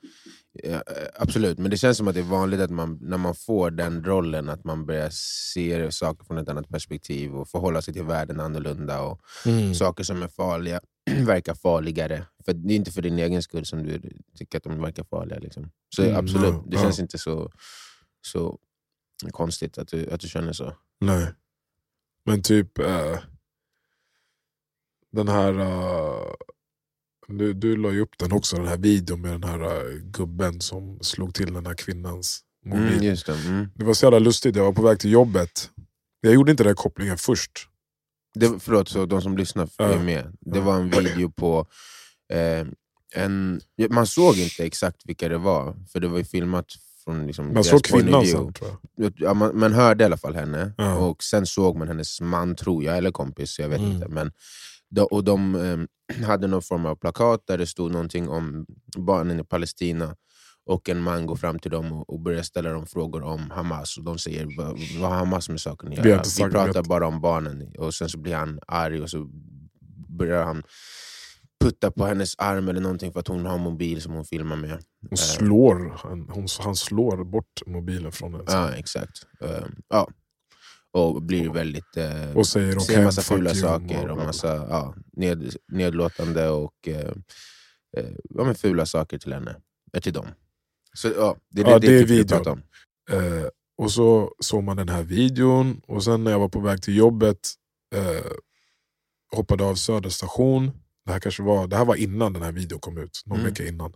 Ja, 0.63 0.69
eh, 0.69 0.81
absolut, 1.19 1.57
men 1.59 1.71
det 1.71 1.77
känns 1.77 1.97
som 1.97 2.07
att 2.07 2.13
det 2.13 2.19
är 2.19 2.23
vanligt 2.23 2.59
att 2.59 2.69
man, 2.71 2.99
när 3.01 3.17
man 3.17 3.35
får 3.35 3.71
den 3.71 4.03
rollen 4.03 4.49
att 4.49 4.63
man 4.63 4.85
börjar 4.85 5.09
se 5.11 5.91
saker 5.91 6.25
från 6.25 6.37
ett 6.37 6.49
annat 6.49 6.69
perspektiv 6.69 7.35
och 7.35 7.49
förhålla 7.49 7.81
sig 7.81 7.93
till 7.93 8.03
världen 8.03 8.39
annorlunda. 8.39 9.01
Och 9.01 9.19
Mm. 9.45 9.73
Saker 9.75 10.03
som 10.03 10.23
är 10.23 10.27
farliga 10.27 10.79
verkar 11.25 11.53
farligare. 11.53 12.25
För 12.45 12.53
Det 12.53 12.73
är 12.73 12.75
inte 12.75 12.91
för 12.91 13.01
din 13.01 13.19
egen 13.19 13.43
skull 13.43 13.65
som 13.65 13.83
du 13.83 14.01
tycker 14.35 14.57
att 14.57 14.63
de 14.63 14.81
verkar 14.81 15.03
farliga. 15.03 15.39
Liksom. 15.39 15.71
Så 15.95 16.03
Mm, 16.03 16.15
absolut, 16.15 16.53
ja, 16.53 16.63
det 16.67 16.77
känns 16.77 16.99
inte 16.99 17.17
så, 17.17 17.51
så 18.21 18.59
konstigt 19.31 19.77
att 19.77 19.87
du, 19.87 20.09
att 20.11 20.19
du 20.21 20.27
känner 20.27 20.53
så. 20.53 20.75
Nej. 21.01 21.27
Men 22.25 22.41
typ 22.41 22.79
eh, 22.79 23.19
den 25.11 25.27
här... 25.27 25.59
eh, 25.59 26.33
du, 27.27 27.53
du 27.53 27.75
la 27.77 27.91
ju 27.91 28.01
upp 28.01 28.17
den 28.17 28.31
också, 28.31 28.55
den 28.55 28.67
här 28.67 28.77
videon 28.77 29.21
med 29.21 29.31
den 29.31 29.43
här 29.43 29.61
eh, 29.63 29.95
gubben 29.97 30.61
som 30.61 30.99
slog 31.01 31.33
till 31.33 31.53
den 31.53 31.65
här 31.65 31.73
kvinnans 31.73 32.41
mobil. 32.65 32.81
Mm, 32.81 32.99
det. 32.99 33.47
Mm. 33.47 33.69
Det 33.75 33.83
var 33.85 33.93
så 33.93 34.05
jävla 34.05 34.19
lustigt, 34.19 34.55
jag 34.55 34.63
var 34.63 34.73
på 34.73 34.81
väg 34.81 34.99
till 34.99 35.11
jobbet. 35.11 35.69
Jag 36.21 36.33
gjorde 36.33 36.51
inte 36.51 36.63
den 36.63 36.75
kopplingen 36.75 37.17
först. 37.17 37.69
Det, 38.33 38.59
förlåt, 38.59 38.89
så 38.89 39.05
de 39.05 39.21
som 39.21 39.37
lyssnar 39.37 39.69
är 39.77 39.99
med. 39.99 40.37
Det 40.41 40.59
var 40.59 40.75
en 40.75 40.89
video 40.89 41.29
på... 41.31 41.67
Eh, 42.33 42.67
en, 43.15 43.61
man 43.89 44.07
såg 44.07 44.37
inte 44.37 44.65
exakt 44.65 45.01
vilka 45.05 45.29
det 45.29 45.37
var, 45.37 45.75
för 45.91 45.99
det 45.99 46.07
var 46.07 46.17
ju 46.17 46.23
filmat 46.23 46.65
från 47.03 47.27
liksom, 47.27 47.53
Man 47.53 47.63
såg 47.63 47.83
kvinnan 47.83 48.25
sen 48.25 48.53
tror 48.53 48.69
jag. 48.95 49.13
Ja, 49.17 49.33
man, 49.33 49.59
man 49.59 49.73
hörde 49.73 50.03
i 50.03 50.05
alla 50.05 50.17
fall 50.17 50.35
henne, 50.35 50.73
Ja. 50.77 50.95
och 50.97 51.23
sen 51.23 51.45
såg 51.45 51.77
man 51.77 51.87
hennes 51.87 52.21
man, 52.21 52.55
tror 52.55 52.83
jag, 52.83 52.97
eller 52.97 53.11
kompis, 53.11 53.59
jag 53.59 53.69
vet 53.69 53.79
Mm. 53.79 53.91
inte. 53.91 54.07
Men, 54.07 54.31
och 55.11 55.23
de 55.23 55.55
eh, 55.55 56.25
hade 56.25 56.47
någon 56.47 56.61
form 56.61 56.85
av 56.85 56.95
plakat 56.95 57.43
där 57.47 57.57
det 57.57 57.67
stod 57.67 57.91
någonting 57.91 58.29
om 58.29 58.65
barnen 58.97 59.39
i 59.39 59.43
Palestina. 59.43 60.15
Och 60.65 60.89
en 60.89 61.01
man 61.01 61.25
går 61.25 61.35
fram 61.35 61.59
till 61.59 61.71
dem 61.71 61.91
och, 62.07 62.19
börjar 62.19 62.43
ställa 62.43 62.69
dem 62.69 62.85
frågor 62.87 63.23
om 63.23 63.51
Hamas. 63.51 63.97
Och 63.97 64.03
de 64.03 64.17
säger, 64.17 64.47
vad, 64.57 64.79
vad 64.99 65.09
har 65.09 65.17
Hamas 65.17 65.49
med 65.49 65.61
saken 65.61 65.89
att 65.89 66.05
göra? 66.05 66.21
Vi 66.37 66.43
pratar 66.51 66.67
något." 66.67 66.87
bara 66.87 67.07
om 67.07 67.21
barnen. 67.21 67.71
Och 67.77 67.93
sen 67.93 68.09
så 68.09 68.17
blir 68.17 68.35
han 68.35 68.59
arg 68.67 69.01
och 69.01 69.09
så 69.09 69.27
börjar 70.07 70.43
han 70.43 70.63
putta 71.63 71.91
på 71.91 72.05
hennes 72.05 72.35
arm 72.37 72.67
eller 72.69 72.81
någonting 72.81 73.11
för 73.13 73.19
att 73.19 73.27
hon 73.27 73.45
har 73.45 73.55
en 73.55 73.61
mobil 73.61 74.01
som 74.01 74.13
hon 74.13 74.25
filmar 74.25 74.55
med. 74.55 74.83
Hon 75.09 75.17
slår, 75.17 75.93
han, 76.03 76.29
hon, 76.29 76.47
han 76.59 76.75
slår 76.75 77.23
bort 77.23 77.61
mobilen 77.65 78.11
från 78.11 78.33
henne. 78.33 78.45
Ja, 78.47 78.71
exakt. 78.73 79.27
Eh, 79.41 79.65
ja. 79.89 80.09
Och 80.91 81.21
blir 81.23 81.49
väldigt... 81.49 81.97
eh, 81.97 82.35
Och 82.35 82.47
säger 82.47 82.79
säger 82.79 82.79
okej, 82.79 83.03
massa 83.05 83.21
fula 83.21 83.53
saker 83.55 84.09
och 84.09 84.17
massa 84.17 84.55
ja, 84.55 84.95
ned, 85.13 85.55
nedlåtande 85.71 86.49
och 86.49 86.87
eh, 86.87 87.11
eh, 87.97 88.11
ja, 88.29 88.53
fula 88.53 88.85
saker 88.85 89.17
till 89.17 89.33
henne. 89.33 89.55
Eh, 89.93 90.01
till 90.01 90.13
dem. 90.13 90.27
Så, 90.93 91.07
ja, 91.07 91.35
det, 91.49 91.61
Ja, 91.61 91.79
det, 91.79 91.87
det 91.87 91.99
är 91.99 92.05
vi 92.05 92.17
videon. 92.17 92.47
om. 92.47 92.61
Eh, 93.11 93.45
och 93.77 93.91
så 93.91 94.35
såg 94.39 94.63
man 94.63 94.77
den 94.77 94.89
här 94.89 95.03
videon, 95.03 95.81
och 95.87 96.03
sen 96.03 96.23
när 96.23 96.31
jag 96.31 96.39
var 96.39 96.49
på 96.49 96.59
väg 96.59 96.81
till 96.81 96.95
jobbet 96.97 97.39
eh, 97.95 98.31
hoppade 99.35 99.63
av 99.63 99.75
Södra 99.75 100.09
station. 100.09 100.71
Det 101.05 101.11
här, 101.11 101.19
kanske 101.19 101.43
var, 101.43 101.67
det 101.67 101.75
här 101.75 101.85
var 101.85 101.95
innan 101.95 102.33
den 102.33 102.41
här 102.43 102.51
videon 102.51 102.79
kom 102.79 102.97
ut, 102.97 103.21
någon 103.25 103.39
Mm. 103.39 103.49
vecka 103.51 103.67
innan. 103.67 103.93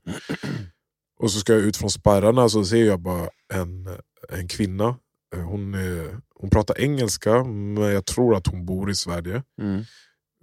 Och 1.19 1.31
så 1.31 1.39
ska 1.39 1.53
jag 1.53 1.61
ut 1.61 1.77
från 1.77 1.89
spärrarna 1.89 2.49
så 2.49 2.65
ser 2.65 2.85
jag 2.85 2.99
bara 2.99 3.29
en, 3.53 3.87
en 4.29 4.47
kvinna. 4.47 4.97
Eh, 5.35 5.41
Hon, 5.43 5.73
är, 5.73 6.19
hon 6.35 6.49
pratar 6.49 6.79
engelska, 6.81 7.43
men 7.43 7.77
jag 7.83 8.05
tror 8.05 8.35
att 8.35 8.47
hon 8.47 8.65
bor 8.65 8.89
i 8.91 8.95
Sverige. 8.95 9.43
Mm. 9.61 9.83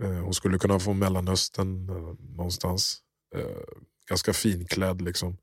Eh, 0.02 0.10
Hon 0.24 0.34
skulle 0.34 0.58
kunna 0.58 0.78
från 0.78 0.98
Mellanöstern 0.98 1.88
eh, 1.88 2.14
någonstans. 2.36 3.00
Ganska 4.08 4.32
finklädd 4.32 5.02
liksom. 5.02 5.36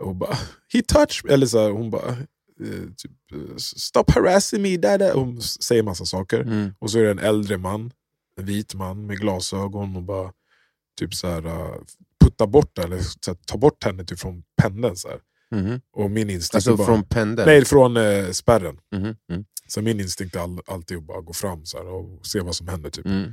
Och 0.00 0.16
bara, 0.16 0.38
he 0.72 0.82
touched 0.82 1.24
me. 1.24 1.32
Eller 1.32 1.46
så 1.46 1.62
här, 1.62 1.70
hon 1.70 1.90
bara, 1.90 2.08
eh, 2.08 2.84
typ, 2.96 3.32
eh, 3.32 3.56
stop 3.56 4.04
harassing 4.08 4.62
me. 4.62 4.76
Där, 4.76 4.98
där. 4.98 5.14
Hon 5.14 5.42
säger 5.42 5.82
massa 5.82 6.04
saker. 6.04 6.40
Mm. 6.40 6.74
Och 6.78 6.90
så 6.90 6.98
är 6.98 7.02
det 7.02 7.10
en 7.10 7.18
äldre 7.18 7.58
man, 7.58 7.92
en 8.36 8.44
vit 8.44 8.74
man 8.74 9.06
med 9.06 9.18
glasögon 9.18 9.96
och 9.96 10.02
bara 10.02 10.32
typ 10.98 11.14
så 11.14 11.28
här, 11.28 11.46
eh, 11.46 11.74
putta 12.20 12.46
bort 12.46 12.78
eller 12.78 12.98
så 12.98 13.16
här, 13.26 13.34
ta 13.34 13.56
bort 13.56 13.84
henne 13.84 14.04
typ 14.04 14.18
från 14.18 14.42
pendeln. 14.62 14.96
Så. 14.96 15.08
Mhm. 15.50 15.80
Och 15.92 16.10
min 16.10 16.30
instinkt 16.30 16.54
Alltså 16.54 16.76
bara, 16.76 16.86
från 16.86 17.04
pendeln? 17.04 17.48
Nej, 17.48 17.64
från 17.64 17.96
eh, 17.96 18.30
spärren. 18.30 18.78
Mhm. 18.92 19.16
Mm. 19.30 19.44
Så 19.68 19.82
min 19.82 20.00
instinkt 20.00 20.36
är 20.36 20.40
all, 20.40 20.60
alltid 20.66 20.96
att 20.96 21.02
bara 21.02 21.20
gå 21.20 21.32
fram 21.32 21.64
så 21.64 21.78
och 21.78 22.26
se 22.26 22.40
vad 22.40 22.56
som 22.56 22.68
händer. 22.68 22.90
Typ. 22.90 23.06
Mm. 23.06 23.32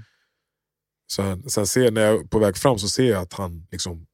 Sen, 1.11 1.49
sen 1.49 1.67
ser, 1.67 1.91
när 1.91 2.01
jag 2.01 2.19
är 2.19 2.23
på 2.23 2.39
väg 2.39 2.57
fram 2.57 2.79
så 2.79 2.89
ser 2.89 3.09
jag 3.11 3.21
att 3.21 3.33
han 3.33 3.67
liksom 3.71 4.05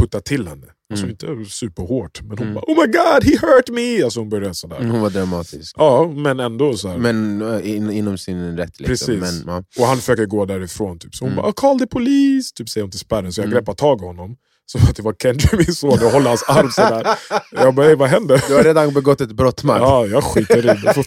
puttar 0.00 0.20
till 0.20 0.48
henne. 0.48 0.66
Alltså 0.90 1.06
Mm. 1.06 1.10
inte 1.38 1.50
superhårt, 1.50 2.22
men 2.22 2.38
hon 2.38 2.46
Mm. 2.48 2.54
bara 2.54 2.64
oh 2.72 2.76
my 2.80 2.86
god, 2.92 3.24
he 3.24 3.46
hurt 3.46 3.70
me! 3.70 4.02
Alltså 4.02 4.20
hon 4.20 4.28
börjar 4.28 4.52
sådär. 4.52 4.76
Mm, 4.76 4.90
Hon 4.90 5.00
var 5.00 5.10
dramatisk. 5.10 5.74
Ja, 5.78 6.12
men 6.16 6.40
ändå 6.40 6.76
så 6.76 6.88
här. 6.88 6.98
Men 6.98 7.42
eh, 7.42 7.70
in, 7.76 7.90
inom 7.90 8.18
sin 8.18 8.56
rätt. 8.56 8.80
Liksom. 8.80 8.86
Precis. 8.86 9.44
Men, 9.44 9.54
ja. 9.54 9.64
Och 9.82 9.86
han 9.86 9.96
försöker 9.96 10.26
gå 10.26 10.44
därifrån. 10.44 10.98
Typ. 10.98 11.14
Så 11.14 11.24
hon 11.24 11.32
Mm. 11.32 11.42
bara 11.42 11.52
call 11.52 11.78
the 11.78 11.86
police, 11.86 12.54
typ, 12.54 12.68
säger 12.68 12.82
hon 12.82 12.90
till 12.90 13.00
spärren. 13.00 13.32
Så 13.32 13.40
jag 13.40 13.46
Mm. 13.46 13.56
greppar 13.56 13.74
tag 13.74 14.02
i 14.02 14.04
honom. 14.04 14.36
Så 14.66 14.78
att 14.78 14.96
det 14.96 15.02
var 15.02 15.12
Kendra, 15.22 15.48
min 15.58 15.74
son, 15.74 15.90
och 15.90 15.98
håller 15.98 16.28
hans 16.28 16.42
arm 16.42 16.70
sådär. 16.70 17.06
Jag 17.50 17.74
bara, 17.74 17.86
"Ey, 17.86 17.94
vad 17.94 18.08
händer? 18.08 18.44
Du 18.48 18.54
har 18.54 18.62
redan 18.62 18.94
begått 18.94 19.20
ett 19.20 19.32
brott 19.32 19.64
man. 19.64 19.80
Ja, 19.80 20.06
jag 20.06 20.24
skiter 20.24 20.58
i 20.58 20.60
det. 20.62 20.94
Får. 20.94 21.04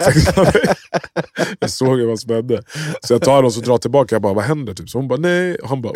Jag 1.60 1.70
såg 1.70 2.00
ju 2.00 2.06
vad 2.06 2.20
som 2.20 2.34
hände. 2.36 2.62
Så 3.02 3.14
jag 3.14 3.22
tar 3.22 3.36
honom 3.36 3.52
och 3.58 3.64
drar 3.64 3.78
tillbaka. 3.78 4.16
Jag 4.16 4.22
bara, 4.22 4.34
vad 4.34 4.44
händer? 4.44 4.74
Typ. 4.74 4.90
Så 4.90 4.98
hon 4.98 5.08
bara, 5.08 5.20
nej. 5.20 5.58
Han 5.64 5.82
bara, 5.82 5.94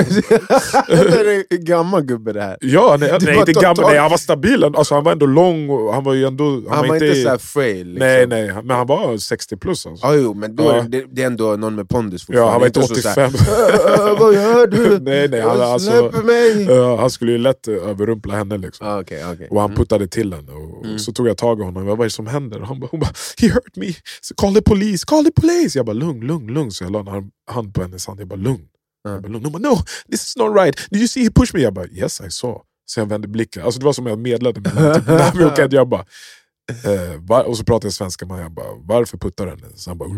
det 0.87 0.93
är 0.93 1.43
en 1.49 1.65
gammal 1.65 2.01
gubbe 2.01 2.33
det 2.33 2.41
här. 2.41 2.57
Ja, 2.61 2.97
nej, 2.99 3.17
nej, 3.21 3.37
inte 3.39 3.51
gammal, 3.53 3.85
nej, 3.89 3.97
han 3.97 4.09
var 4.11 4.17
stabil. 4.17 4.63
Alltså, 4.63 4.95
han 4.95 5.03
var 5.03 5.11
ändå 5.11 5.25
lång 5.25 5.69
och 5.69 5.93
han 5.93 6.03
var 6.03 6.13
ju 6.13 6.25
ändå... 6.25 6.43
Han, 6.69 6.77
Han 6.77 6.87
var 6.87 6.95
inte 6.95 7.15
så 7.23 7.29
här 7.29 7.37
frail. 7.37 7.87
Liksom. 7.87 8.07
Nej, 8.07 8.27
nej, 8.27 8.53
men 8.63 8.77
han 8.77 8.87
var 8.87 9.17
60 9.17 9.57
plus. 9.57 9.85
Alltså. 9.85 10.05
Ja, 10.07 10.13
jo, 10.15 10.33
men 10.33 10.55
då 10.55 10.63
Ja. 10.63 10.73
är 10.75 10.81
det, 10.83 11.03
det 11.11 11.21
är 11.21 11.27
ändå 11.27 11.55
någon 11.55 11.75
med 11.75 11.89
pondus 11.89 12.25
Ja, 12.27 12.49
han 12.51 12.59
var 12.59 12.67
inte 12.67 12.81
så 12.81 12.87
så 12.95 13.09
85. 13.09 13.33
här, 13.33 14.09
"Äh, 14.09 14.15
Vad 14.19 14.33
gör 14.33 14.67
du? 14.67 14.99
nej, 14.99 15.27
nej, 15.27 15.41
han, 15.41 15.61
alltså, 15.61 15.91
Släpp 16.11 16.25
mig! 16.25 16.65
ja, 16.69 16.97
han 17.01 17.09
skulle 17.09 17.31
ju 17.31 17.37
lätt 17.51 17.67
eh, 17.67 17.73
överrumpla 17.89 18.33
henne. 18.35 18.57
Liksom. 18.57 18.87
Ah, 18.87 18.99
okay, 18.99 19.33
okay. 19.33 19.47
Och 19.47 19.61
han 19.61 19.75
puttade 19.75 20.07
till 20.07 20.33
henne. 20.33 20.51
Och 20.51 20.85
Mm. 20.85 20.99
Så 20.99 21.11
tog 21.11 21.27
jag 21.27 21.37
tag 21.37 21.59
i 21.59 21.63
honom. 21.63 21.85
Vad 21.85 21.99
är 21.99 22.03
det 22.03 22.09
som 22.09 22.27
händer? 22.27 22.61
Och 22.61 22.67
han 22.67 22.79
bara, 22.79 22.87
hon 22.91 22.99
bara, 22.99 23.13
he 23.41 23.47
hurt 23.49 23.75
me. 23.75 23.93
So 24.21 24.35
call 24.37 24.53
the 24.55 24.61
police, 24.61 25.05
call 25.07 25.25
the 25.25 25.31
police. 25.41 25.79
Jag 25.79 25.85
bara, 25.85 25.93
lugn, 25.93 26.19
lugn, 26.27 26.47
lugn. 26.47 26.71
Så 26.71 26.83
jag 26.83 26.91
la 26.91 26.99
en 27.17 27.31
hand 27.51 27.73
på 27.73 27.81
hennes 27.81 28.07
hand. 28.07 28.19
Jag 28.19 28.27
bara, 28.27 28.35
lugn. 28.35 28.67
Jag 29.03 29.21
bara, 29.21 29.27
lugn. 29.31 29.45
Hon 29.45 29.53
bara, 29.61 29.69
no, 29.71 29.75
this 30.11 30.23
is 30.23 30.37
not 30.37 30.55
right. 30.55 30.77
Did 30.91 30.99
you 31.01 31.07
see 31.07 31.23
he 31.23 31.31
pushed 31.31 31.53
me? 31.55 31.61
Jag 31.61 31.73
bara, 31.73 31.87
yes 31.87 32.21
I 32.21 32.29
saw. 32.31 32.59
Så 32.85 32.99
jag 32.99 33.05
vände 33.05 33.27
blicken. 33.27 33.63
Alltså, 33.63 33.79
det 33.79 33.85
var 33.85 33.93
som 33.93 34.05
jag 34.07 34.19
medlade 34.19 34.61
med 34.61 34.95
typ, 35.33 35.45
och 35.51 35.59
Ed. 35.59 35.73
Jag 35.73 35.87
bara, 35.89 36.05
eh, 36.83 37.19
var, 37.19 37.43
och 37.43 37.57
så 37.57 37.63
pratade 37.63 37.85
jag 37.85 37.93
svenska 37.93 38.25
med 38.25 38.37
honom. 38.37 38.43
Jag 38.43 38.53
bara, 38.53 38.97
varför 38.99 39.17
puttar 39.17 39.45
du 39.45 39.51
henne? 39.51 39.67
Så 39.75 39.89
han 39.89 39.97
bara, 39.97 40.09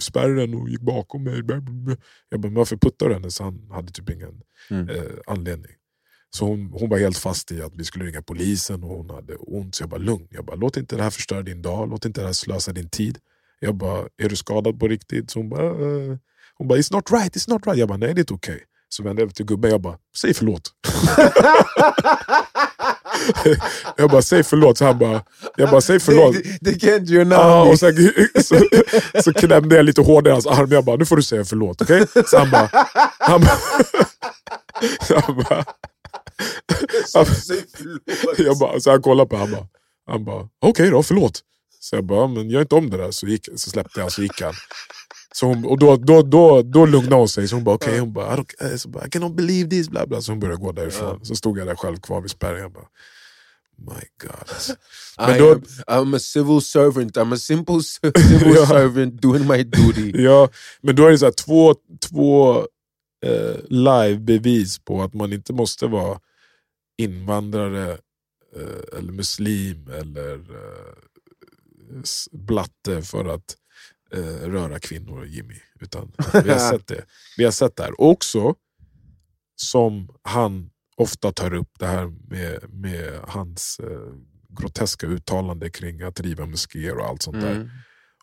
spärren 0.00 0.54
och 0.54 0.68
gick 0.68 0.80
bakom 0.80 1.24
mig. 1.24 1.42
Jag 2.30 2.40
bara, 2.40 2.50
varför 2.52 2.76
puttar 2.76 3.08
du 3.08 3.14
henne? 3.14 3.30
Så 3.30 3.44
han 3.44 3.68
hade 3.72 3.92
typ 3.92 4.10
ingen 4.10 4.40
Mm. 4.70 4.88
eh, 4.88 5.02
anledning. 5.26 5.72
Så 6.30 6.44
hon, 6.44 6.70
hon 6.72 6.88
var 6.88 6.98
helt 6.98 7.18
fast 7.18 7.52
i 7.52 7.62
att 7.62 7.72
vi 7.76 7.84
skulle 7.84 8.04
ringa 8.04 8.22
polisen 8.22 8.84
och 8.84 8.90
hon 8.90 9.10
hade 9.10 9.34
ont. 9.36 9.74
Så 9.74 9.82
jag 9.82 9.90
bara, 9.90 10.00
lugn. 10.00 10.26
Jag 10.30 10.44
bara, 10.44 10.56
låt 10.56 10.76
inte 10.76 10.96
det 10.96 11.02
här 11.02 11.10
förstöra 11.10 11.42
din 11.42 11.62
dag. 11.62 11.88
Låt 11.90 12.04
inte 12.04 12.20
det 12.20 12.26
här 12.26 12.32
slösa 12.32 12.72
din 12.72 12.88
tid. 12.88 13.18
Jag 13.60 13.74
bara, 13.74 14.06
är 14.22 14.28
du 14.28 14.36
skadad 14.36 14.80
på 14.80 14.88
riktigt? 14.88 15.30
Så 15.30 15.38
hon 15.38 15.48
bara, 15.48 15.70
uh. 15.70 16.16
hon 16.54 16.68
bara, 16.68 16.78
it's 16.78 16.92
not 16.92 17.10
right, 17.10 17.36
it's 17.36 17.50
not 17.50 17.66
right. 17.66 17.78
Jag 17.78 17.88
bara, 17.88 17.98
nej 17.98 18.14
det 18.14 18.18
är 18.18 18.22
inte 18.22 18.34
okej. 18.34 18.54
Okay. 18.54 18.64
Så 18.88 19.02
vände 19.02 19.22
jag 19.22 19.26
över 19.26 19.34
till 19.34 19.46
gubben, 19.46 19.70
jag 19.70 19.80
bara, 19.80 19.96
säg 20.16 20.34
förlåt. 20.34 20.72
jag 23.96 24.10
bara, 24.10 24.22
säg 24.22 24.42
förlåt. 24.42 24.78
Så 24.78 24.84
han 24.84 24.98
bara, 24.98 25.22
jag 25.56 25.70
bara, 25.70 25.80
säg 25.80 26.00
förlåt. 26.00 26.36
Det 26.60 26.70
can't 26.70 27.10
you 27.10 27.34
ah, 27.34 27.62
och 27.62 27.78
sen, 27.78 28.12
så, 28.42 28.60
så 29.22 29.32
klämde 29.32 29.76
jag 29.76 29.84
lite 29.84 30.00
hårdare 30.00 30.32
i 30.32 30.34
hans 30.34 30.46
arm. 30.46 30.72
Jag 30.72 30.84
bara, 30.84 30.96
nu 30.96 31.04
får 31.04 31.16
du 31.16 31.22
säga 31.22 31.44
förlåt. 31.44 31.82
Okay? 31.82 32.06
Så 32.26 32.38
han 32.38 32.50
bara, 32.50 32.68
han 33.18 33.40
bara, 33.40 33.58
han 35.26 35.36
bara, 35.36 35.64
jag 38.38 38.58
bara, 38.58 38.80
så 38.80 38.90
han 38.90 39.02
kollade 39.02 39.28
på 39.28 39.36
mig, 39.36 39.46
han 39.46 39.50
bara, 39.50 39.68
han 40.06 40.24
bara 40.24 40.40
okej 40.40 40.70
okay 40.70 40.90
då, 40.90 41.02
förlåt. 41.02 41.42
Så 41.80 41.96
jag 41.96 42.04
bara, 42.04 42.26
men 42.26 42.50
gör 42.50 42.60
inte 42.60 42.74
om 42.74 42.90
det 42.90 42.96
där. 42.96 43.10
Så, 43.10 43.26
gick, 43.26 43.48
så 43.56 43.70
släppte 43.70 44.00
jag, 44.00 44.12
så 44.12 44.22
gick 44.22 44.40
han. 44.42 44.54
Så 45.34 45.46
hon, 45.46 45.64
och 45.64 45.78
då, 45.78 45.96
då, 45.96 46.22
då, 46.22 46.62
då 46.62 46.86
lugnade 46.86 47.16
hon 47.16 47.28
sig, 47.28 47.48
så 47.48 47.56
hon 47.56 47.64
bara 47.64 47.74
okej, 47.74 47.88
okay. 47.88 48.00
hon 48.00 48.12
bara, 48.12 48.34
I, 48.34 48.36
don't, 48.36 48.76
så 48.76 48.88
bara, 48.88 49.06
I 49.06 49.10
cannot 49.10 49.36
believe 49.36 49.70
this, 49.70 49.88
bla 49.88 50.06
bla. 50.06 50.20
Så 50.20 50.32
hon 50.32 50.40
började 50.40 50.60
gå 50.60 50.72
därifrån. 50.72 51.24
Så 51.24 51.36
stod 51.36 51.58
jag 51.58 51.66
där 51.66 51.74
själv 51.74 51.96
kvar 51.96 52.20
vid 52.20 52.30
spärren. 52.30 52.60
Jag 52.60 52.72
bara, 52.72 52.86
my 53.78 54.02
god. 54.22 54.76
Men 55.28 55.38
då, 55.38 55.52
am, 55.52 55.62
I'm 55.86 56.16
a 56.16 56.18
civil 56.18 56.62
servant, 56.62 57.16
I'm 57.16 57.34
a 57.34 57.36
simple 57.36 57.82
civil 57.82 58.54
ja. 58.54 58.66
servant 58.66 59.22
doing 59.22 59.46
my 59.46 59.62
duty. 59.62 60.22
ja, 60.22 60.48
men 60.80 60.96
då 60.96 61.06
är 61.06 61.10
det 61.10 61.18
så 61.18 61.24
här, 61.24 61.32
två, 61.32 61.74
två 62.08 62.58
eh, 63.26 63.56
live-bevis 63.68 64.78
på 64.78 65.02
att 65.02 65.14
man 65.14 65.32
inte 65.32 65.52
måste 65.52 65.86
vara 65.86 66.18
invandrare, 66.98 67.90
eh, 68.56 68.98
eller 68.98 69.12
muslim, 69.12 69.88
eller 69.88 70.34
eh, 70.34 70.94
blatte 72.32 73.02
för 73.02 73.24
att 73.24 73.56
eh, 74.12 74.48
röra 74.48 74.78
kvinnor, 74.78 75.26
Jimmy. 75.26 75.60
Utan 75.80 76.12
vi 76.44 76.50
har 76.50 76.70
sett 76.70 76.86
det. 76.86 77.04
Vi 77.36 77.44
har 77.44 77.50
sett 77.50 77.76
det 77.76 77.82
här. 77.82 78.00
Också, 78.00 78.54
som 79.56 80.08
han 80.22 80.70
ofta 80.96 81.32
tar 81.32 81.54
upp, 81.54 81.70
det 81.78 81.86
här 81.86 82.06
med, 82.28 82.70
med 82.70 83.20
hans 83.28 83.80
eh, 83.82 84.14
groteska 84.48 85.06
uttalande 85.06 85.70
kring 85.70 86.02
att 86.02 86.20
riva 86.20 86.46
moskéer 86.46 86.98
och 86.98 87.06
allt 87.06 87.22
sånt 87.22 87.36
mm. 87.36 87.58
där. 87.58 87.70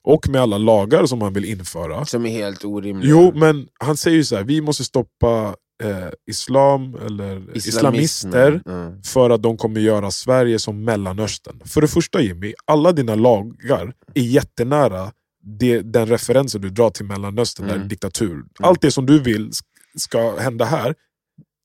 Och 0.04 0.30
med 0.30 0.42
alla 0.42 0.58
lagar 0.58 1.06
som 1.06 1.22
han 1.22 1.34
vill 1.34 1.46
införa. 1.46 2.06
Som 2.06 2.26
är 2.26 2.30
helt 2.30 2.66
orimliga. 2.66 3.10
Jo, 3.10 3.32
men 3.36 3.68
han 3.80 3.98
säger 3.98 4.18
ju 4.18 4.24
så 4.24 4.36
här, 4.36 4.44
vi 4.44 4.62
måste 4.62 4.84
stoppa 4.84 5.56
eh, 5.84 6.10
islam 6.28 6.96
eller 7.06 7.58
islamister 7.58 8.62
mm. 8.66 9.04
för 9.04 9.30
att 9.30 9.44
de 9.44 9.58
kommer 9.58 9.82
göra 9.82 10.12
Sverige 10.12 10.60
som 10.60 10.84
Mellanöstern. 10.84 11.62
För 11.66 11.82
det 11.82 11.88
första 11.88 12.22
Jimmy, 12.22 12.54
alla 12.66 12.92
dina 12.92 13.16
lagar 13.16 13.94
är 14.14 14.22
jättenära 14.22 15.12
det, 15.44 15.82
den 15.82 16.08
referensen 16.08 16.62
du 16.62 16.70
drar 16.70 16.90
till 16.90 17.06
Mellanöstern, 17.06 17.70
mm. 17.70 17.80
där 17.80 17.88
diktatur. 17.88 18.32
Mm. 18.32 18.48
Allt 18.60 18.82
det 18.82 18.92
som 18.92 19.06
du 19.06 19.20
vill 19.20 19.52
ska 19.98 20.38
hända 20.38 20.66
här, 20.66 20.96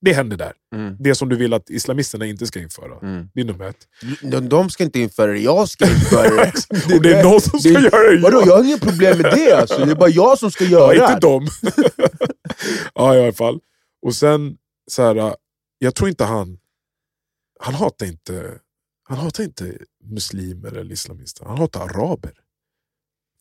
det 0.03 0.13
händer 0.13 0.37
där. 0.37 0.53
Mm. 0.75 0.97
Det 0.99 1.15
som 1.15 1.29
du 1.29 1.37
vill 1.37 1.55
att 1.55 1.71
islamisterna 1.71 2.27
inte 2.27 2.47
ska 2.47 2.61
införa. 2.61 2.99
Mm. 3.03 3.29
Det 3.35 3.41
är 3.41 3.45
nummer 3.45 3.69
ett. 3.69 3.87
De, 4.23 4.49
de 4.49 4.71
ska 4.71 4.85
inte 4.85 5.01
införa 5.01 5.33
det, 5.33 5.39
jag 5.39 5.69
ska 5.69 5.85
införa 5.85 6.23
det. 6.45 6.53
det 6.89 6.95
och 6.95 7.03
det 7.03 7.15
är 7.15 7.25
någon 7.25 7.41
som 7.41 7.61
ska 7.61 7.73
det, 7.73 7.81
göra 7.81 8.11
det. 8.11 8.19
Vadå, 8.19 8.43
jag 8.47 8.57
har 8.57 8.65
inget 8.65 8.81
problem 8.81 9.19
med 9.19 9.33
det, 9.33 9.53
alltså. 9.53 9.85
det 9.85 9.91
är 9.91 9.97
bara 9.97 10.09
jag 10.09 10.39
som 10.39 10.51
ska 10.51 10.65
göra 10.65 10.95
ja, 10.95 11.09
inte 11.09 11.21
dem. 11.21 11.47
ja, 12.95 13.17
i 13.17 13.23
alla 13.23 13.33
fall. 13.33 13.59
Och 14.03 14.15
sen, 14.15 14.57
så 14.91 15.03
här, 15.03 15.37
jag 15.79 15.95
tror 15.95 16.09
inte 16.09 16.25
han... 16.25 16.59
Han 17.63 17.75
hatar 17.75 18.07
inte, 18.07 18.59
han 19.09 19.19
hatar 19.19 19.45
inte 19.45 19.79
muslimer 20.05 20.73
eller 20.73 20.93
islamister, 20.93 21.45
han 21.45 21.59
hatar 21.59 21.81
araber. 21.81 22.33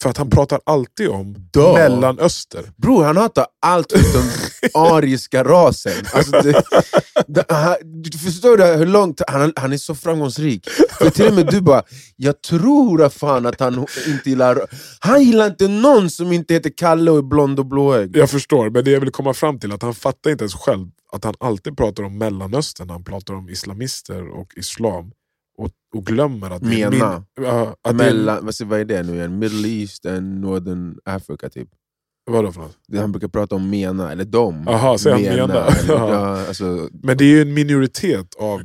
För 0.01 0.09
att 0.09 0.17
han 0.17 0.29
pratar 0.29 0.61
alltid 0.63 1.09
om 1.09 1.35
Dö. 1.51 1.73
Mellanöster. 1.73 2.71
Bror, 2.75 3.03
han 3.03 3.17
hatar 3.17 3.47
allt 3.61 3.91
utom 3.91 4.29
ariska 4.73 5.43
rasen. 5.43 6.05
Alltså 6.13 6.31
det, 6.31 6.63
det, 7.27 7.45
han, 7.49 7.75
förstår 8.23 8.57
du 8.57 8.63
hur 8.63 8.85
långt... 8.85 9.21
Han, 9.27 9.53
han 9.55 9.73
är 9.73 9.77
så 9.77 9.95
framgångsrik. 9.95 10.67
För 10.99 11.09
till 11.09 11.27
och 11.27 11.33
med 11.33 11.45
du 11.45 11.61
bara, 11.61 11.83
jag 12.15 12.41
tror 12.41 13.09
fan 13.09 13.45
att 13.45 13.59
han 13.59 13.85
inte 14.07 14.29
gillar... 14.29 14.59
Han 14.99 15.23
gillar 15.23 15.47
inte 15.47 15.67
någon 15.67 16.09
som 16.09 16.31
inte 16.31 16.53
heter 16.53 16.71
Kalle 16.77 17.11
och 17.11 17.17
är 17.17 17.21
blond 17.21 17.59
och 17.59 17.65
blåögd. 17.65 18.17
Jag 18.17 18.29
förstår, 18.29 18.69
men 18.69 18.83
det 18.83 18.91
jag 18.91 18.99
vill 18.99 19.11
komma 19.11 19.33
fram 19.33 19.59
till 19.59 19.71
att 19.71 19.81
han 19.81 19.93
fattar 19.93 20.31
inte 20.31 20.43
ens 20.43 20.55
själv 20.55 20.87
att 21.11 21.23
han 21.23 21.33
alltid 21.39 21.77
pratar 21.77 22.03
om 22.03 22.17
Mellanöstern 22.17 22.87
när 22.87 22.93
han 22.93 23.03
pratar 23.03 23.33
om 23.33 23.49
islamister 23.49 24.29
och 24.29 24.53
islam 24.55 25.11
och, 25.57 25.69
och 25.95 26.05
glömmer 26.05 26.51
att... 26.51 26.61
Mena? 26.61 27.23
Min, 27.37 27.45
uh, 27.47 27.73
att 27.81 27.95
Mellan, 27.95 28.45
det, 28.45 28.65
vad 28.65 28.79
är 28.79 28.85
det 28.85 29.03
nu 29.03 29.15
igen? 29.15 29.39
Middle 29.39 29.67
East 29.67 30.05
and 30.05 30.41
Northern 30.41 30.97
Africa 31.05 31.49
typ? 31.49 31.69
Vadå 32.29 32.51
för 32.51 32.61
något? 32.61 32.77
Han 32.95 33.11
brukar 33.11 33.27
prata 33.27 33.55
om 33.55 33.69
MENA, 33.69 34.11
eller 34.11 34.25
de. 34.25 34.67
Aha, 34.67 34.97
säger 34.97 35.15
han 35.15 35.47
MENA? 35.47 35.65
Eller, 35.65 35.93
ja, 35.97 36.47
alltså, 36.47 36.89
Men 36.93 37.17
det 37.17 37.23
är 37.23 37.29
ju 37.29 37.41
en 37.41 37.53
minoritet 37.53 38.35
av 38.35 38.61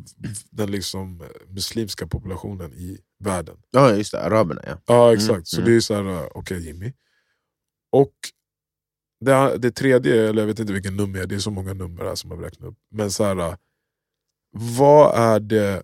den 0.50 0.70
liksom 0.70 1.22
muslimska 1.48 2.06
populationen 2.06 2.72
i 2.72 2.98
världen. 3.24 3.56
Ja 3.70 3.94
just 3.94 4.12
det, 4.12 4.22
araberna 4.22 4.62
ja. 4.66 4.78
Ja 4.86 5.14
exakt, 5.14 5.30
mm, 5.30 5.44
så 5.44 5.56
mm. 5.56 5.70
det 5.70 5.76
är 5.76 5.80
så 5.80 5.94
här, 5.94 6.02
okej 6.02 6.40
okay, 6.40 6.58
Jimmy. 6.58 6.92
Och 7.92 8.14
det, 9.20 9.58
det 9.58 9.70
tredje, 9.70 10.28
eller 10.28 10.42
jag 10.42 10.46
vet 10.46 10.58
inte 10.58 10.72
vilken 10.72 10.96
nummer 10.96 11.26
det 11.26 11.34
är 11.34 11.38
så 11.38 11.50
många 11.50 11.74
nummer 11.74 12.04
här 12.04 12.14
som 12.14 12.30
jag 12.30 12.44
räknat 12.44 12.68
upp. 12.68 12.78
Men 12.90 13.10
så 13.10 13.24
här, 13.24 13.56
vad 14.52 15.18
är 15.18 15.40
det 15.40 15.82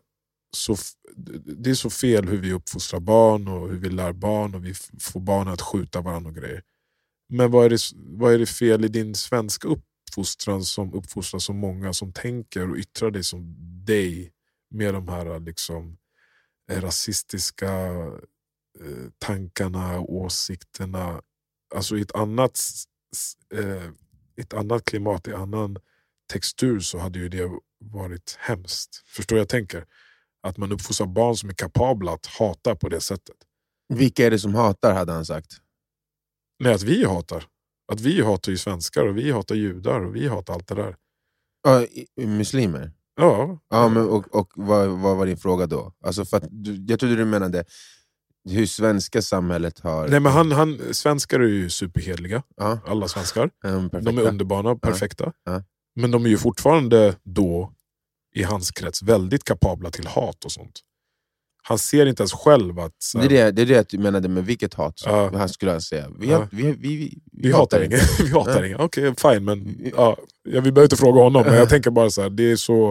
så, 0.57 0.77
det 1.57 1.71
är 1.71 1.75
så 1.75 1.91
fel 1.91 2.29
hur 2.29 2.39
vi 2.39 2.53
uppfostrar 2.53 3.01
barn 3.01 3.49
och 3.49 3.69
hur 3.69 3.79
vi 3.79 3.89
lär 3.89 4.13
barn 4.13 4.55
och 4.55 4.65
vi 4.65 4.75
får 5.01 5.21
barn 5.21 5.49
att 5.49 5.61
skjuta 5.61 6.01
varandra 6.01 6.31
och 6.31 6.37
grejer. 6.37 6.63
Men 7.33 7.51
vad 7.51 7.65
är, 7.65 7.71
det, 7.71 7.81
vad 7.95 8.35
är 8.35 8.39
det 8.39 8.47
fel 8.47 8.85
i 8.85 8.89
din 8.89 9.15
svenska 9.15 9.69
uppfostran 9.69 10.65
som 10.65 10.95
uppfostrar 10.95 11.41
så 11.41 11.53
många 11.53 11.93
som 11.93 12.13
tänker 12.13 12.71
och 12.71 12.77
yttrar 12.77 13.11
dig 13.11 13.25
som 13.25 13.55
dig 13.85 14.33
med 14.71 14.95
de 14.95 15.09
här 15.09 15.41
liksom, 15.41 15.97
eh, 16.71 16.81
rasistiska 16.81 17.73
eh, 18.81 19.11
tankarna 19.19 19.99
och 19.99 20.15
åsikterna. 20.15 21.23
Alltså 21.75 21.99
i 21.99 22.01
ett 22.01 22.15
annat, 22.15 22.61
eh, 23.55 23.91
ett 24.37 24.55
annat 24.55 24.85
klimat, 24.85 25.29
i 25.29 25.33
annan 25.33 25.77
textur 26.33 26.81
så 26.81 26.99
hade 26.99 27.19
ju 27.19 27.29
det 27.29 27.51
varit 27.85 28.37
hemskt. 28.39 29.03
Förstår 29.07 29.39
jag 29.39 29.49
tänker? 29.49 29.85
Att 30.43 30.57
man 30.57 30.73
uppfostrar 30.73 31.07
barn 31.07 31.37
som 31.37 31.49
är 31.49 31.55
kapabla 31.55 32.13
att 32.13 32.27
hata 32.27 32.77
på 32.77 32.89
det 32.89 33.01
sättet. 33.01 33.37
Vilka 33.89 34.27
är 34.27 34.31
det 34.31 34.39
som 34.39 34.55
hatar, 34.55 34.95
hade 34.95 35.13
han 35.13 35.27
sagt? 35.27 35.61
Nej, 36.61 36.75
att 36.75 36.83
vi 36.83 37.05
hatar. 37.05 37.45
Att 37.93 38.00
vi 38.00 38.23
hatar 38.23 38.52
ju 38.52 38.59
svenskar, 38.59 39.07
och 39.07 39.19
vi 39.19 39.31
hatar 39.31 39.55
judar 39.55 40.00
och 40.00 40.17
vi 40.17 40.29
hatar 40.29 40.55
allt 40.55 40.69
det 40.69 40.75
där. 40.75 40.97
Ja, 41.62 41.87
muslimer? 42.26 42.93
Ja. 43.17 43.59
ja 43.71 43.88
men, 43.88 44.09
och 44.09 44.35
och 44.35 44.52
vad, 44.55 44.88
vad 44.88 45.17
var 45.17 45.26
din 45.26 45.37
fråga 45.37 45.67
då? 45.67 45.93
Alltså 46.05 46.25
för 46.25 46.37
att, 46.37 46.45
jag 46.88 47.00
trodde 47.00 47.17
du 47.17 47.25
menade 47.25 47.64
hur 48.49 48.67
svenska 48.67 49.23
samhället 49.23 49.81
har... 49.81 50.09
Nej 50.09 50.21
men 50.21 50.33
han, 50.33 50.52
han, 50.52 50.95
Svenskar 50.95 51.40
är 51.40 51.49
ju 51.49 51.71
superhedliga, 51.71 52.43
ja. 52.57 52.79
alla 52.87 53.09
svenskar. 53.09 53.50
de 54.02 54.19
är 54.19 54.23
underbara, 54.23 54.76
perfekta. 54.76 55.33
Ja. 55.45 55.62
Men 55.95 56.11
de 56.11 56.25
är 56.25 56.29
ju 56.29 56.38
fortfarande 56.38 57.17
då 57.23 57.73
i 58.35 58.43
hans 58.43 58.71
krets 58.71 59.02
väldigt 59.02 59.45
kapabla 59.45 59.90
till 59.90 60.07
hat 60.07 60.45
och 60.45 60.52
sånt. 60.52 60.81
Han 61.62 61.79
ser 61.79 62.07
inte 62.07 62.23
ens 62.23 62.33
själv 62.33 62.79
att... 62.79 62.95
Så, 62.99 63.19
det, 63.19 63.25
är 63.25 63.29
det, 63.29 63.50
det 63.50 63.62
är 63.62 63.67
det 63.67 63.88
du 63.88 63.99
menade 63.99 64.29
med 64.29 64.47
vilket 64.47 64.75
hat? 64.75 65.02
Uh, 65.07 65.35
han 65.35 65.49
skulle 65.49 65.81
säga. 65.81 66.07
Vi, 66.19 66.33
uh, 66.33 66.45
vi, 66.50 66.62
vi, 66.62 66.97
vi, 66.97 67.19
vi 67.33 67.52
hatar 67.52 67.81
ingen. 67.81 67.99
vi 68.19 68.29
hatar 68.31 68.64
ingen. 68.64 68.81
Okej, 68.81 69.09
okay, 69.09 69.33
fine. 69.33 69.45
Men, 69.45 69.90
ja, 69.97 70.17
vi 70.45 70.61
behöver 70.61 70.83
inte 70.83 70.97
fråga 70.97 71.23
honom, 71.23 71.43
men 71.47 71.55
jag 71.55 71.69
tänker 71.69 71.90
bara 71.90 72.11
så 72.11 72.23
här, 72.23 72.31
det 72.31 72.52
är 72.52 72.57
så 72.57 72.90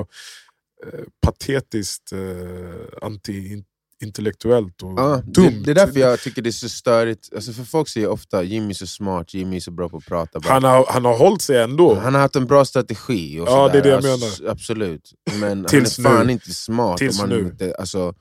eh, 0.85 0.99
patetiskt 1.21 2.11
eh, 2.11 3.07
anti 3.07 3.63
intellektuellt 4.01 4.83
och 4.83 4.93
ja, 4.99 5.21
dumt. 5.25 5.51
Det, 5.51 5.63
det, 5.63 5.71
är 5.71 5.75
därför 5.75 5.99
jag 5.99 6.19
tycker 6.19 6.41
det 6.41 6.49
är 6.49 6.51
så 6.51 6.69
störigt. 6.69 7.29
Alltså 7.35 7.53
för 7.53 7.63
Folk 7.63 7.89
säger 7.89 8.07
ofta 8.07 8.43
Jimmy 8.43 8.69
är 8.69 8.73
så 8.73 8.88
smart, 8.88 9.33
Jimmy 9.33 9.55
är 9.55 9.59
så 9.59 9.71
bra 9.71 9.89
på 9.89 9.97
att 9.97 10.05
prata. 10.05 10.39
Han 10.43 10.63
har, 10.63 10.85
han 10.89 11.05
har 11.05 11.17
hållit 11.17 11.41
sig 11.41 11.57
ändå. 11.57 11.95
Han 11.95 12.13
har 12.13 12.21
haft 12.21 12.35
en 12.35 12.45
bra 12.45 12.65
strategi. 12.65 13.39
Och 13.39 13.47
ja, 13.47 13.69
det 13.69 13.77
är 13.77 13.81
det 13.81 13.89
jag 13.89 14.05
alltså, 14.05 14.41
menar. 14.43 14.51
Absolut. 14.51 15.13
Men 15.39 15.65
han 15.71 15.81
är 15.81 16.03
fan 16.03 16.27
nu. 16.27 16.33
inte 16.33 16.53
smart. 16.53 16.97
Tills 16.97 17.23
nu. 17.23 17.39
Inte, 17.39 17.75
alltså, 17.79 18.13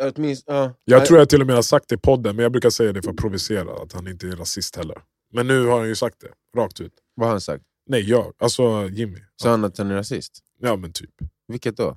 Åtminst, 0.00 0.50
uh, 0.50 0.70
jag 0.84 1.06
tror 1.06 1.18
jag 1.18 1.28
till 1.28 1.40
och 1.40 1.46
med 1.46 1.56
har 1.56 1.62
sagt 1.62 1.88
det 1.88 1.94
i 1.94 1.98
podden, 1.98 2.36
men 2.36 2.42
jag 2.42 2.52
brukar 2.52 2.70
säga 2.70 2.92
det 2.92 3.02
för 3.02 3.10
att 3.10 3.16
provocera. 3.16 3.82
Att 3.82 3.92
han 3.92 4.08
inte 4.08 4.26
är 4.26 4.36
rasist 4.36 4.76
heller. 4.76 4.96
Men 5.32 5.46
nu 5.46 5.66
har 5.66 5.78
han 5.78 5.88
ju 5.88 5.94
sagt 5.94 6.16
det, 6.20 6.60
rakt 6.60 6.80
ut. 6.80 6.92
Vad 7.14 7.26
har 7.26 7.34
han 7.34 7.40
sagt? 7.40 7.64
Nej, 7.86 8.10
jag. 8.10 8.32
Alltså 8.38 8.88
Jimmy. 8.92 9.18
Sa 9.42 9.50
han 9.50 9.64
att 9.64 9.78
han 9.78 9.90
är 9.90 9.94
rasist? 9.94 10.38
Ja 10.60 10.76
men 10.76 10.92
typ. 10.92 11.10
Vilket 11.48 11.76
då? 11.76 11.96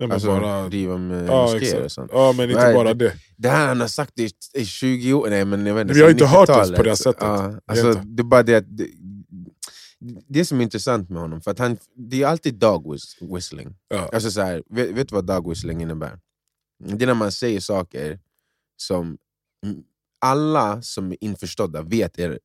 Nej, 0.00 0.10
alltså 0.10 0.28
bara... 0.28 0.68
driva 0.68 0.96
med 0.96 1.28
ja, 1.28 1.42
moskéer 1.42 1.84
och 1.84 1.92
sånt. 1.92 2.10
Ja, 2.14 2.34
men 2.36 2.50
inte 2.50 2.62
Nej, 2.62 2.74
bara 2.74 2.94
det. 2.94 3.14
Det 3.36 3.48
här 3.48 3.66
han 3.66 3.80
har 3.80 3.88
sagt 3.88 4.18
i, 4.18 4.30
i 4.54 4.64
20 4.64 5.12
år, 5.12 5.30
nej 5.30 5.44
men 5.44 5.66
jag 5.66 5.74
vet 5.74 5.82
inte, 5.82 5.94
Vi 5.94 6.02
har 6.02 6.10
inte 6.10 6.26
hört 6.26 6.48
oss 6.48 6.72
på 6.72 6.82
det 6.82 6.96
sättet. 6.96 7.22
Ja, 7.22 7.60
alltså, 7.66 7.92
det 7.92 8.20
är 8.20 8.24
bara 8.24 8.42
det 8.42 8.54
att 8.54 8.76
det, 8.76 8.86
det 10.28 10.44
som 10.44 10.58
är 10.58 10.62
intressant 10.62 11.10
med 11.10 11.20
honom, 11.20 11.40
för 11.40 11.50
att 11.50 11.58
han, 11.58 11.78
det 11.94 12.22
är 12.22 12.26
alltid 12.26 12.54
dog 12.54 12.98
whistling. 13.20 13.76
Ja. 13.88 14.10
Alltså 14.12 14.30
så 14.30 14.40
här, 14.40 14.62
vet, 14.70 14.90
vet 14.90 15.08
du 15.08 15.14
vad 15.14 15.26
dog 15.26 15.48
whistling 15.48 15.82
innebär? 15.82 16.18
Det 16.78 17.04
är 17.04 17.06
när 17.06 17.14
man 17.14 17.32
säger 17.32 17.60
saker 17.60 18.20
som 18.76 19.18
alla 20.20 20.82
som 20.82 21.12
är 21.12 21.16
införstådda 21.24 21.82
vet 21.82 22.18
är 22.18 22.38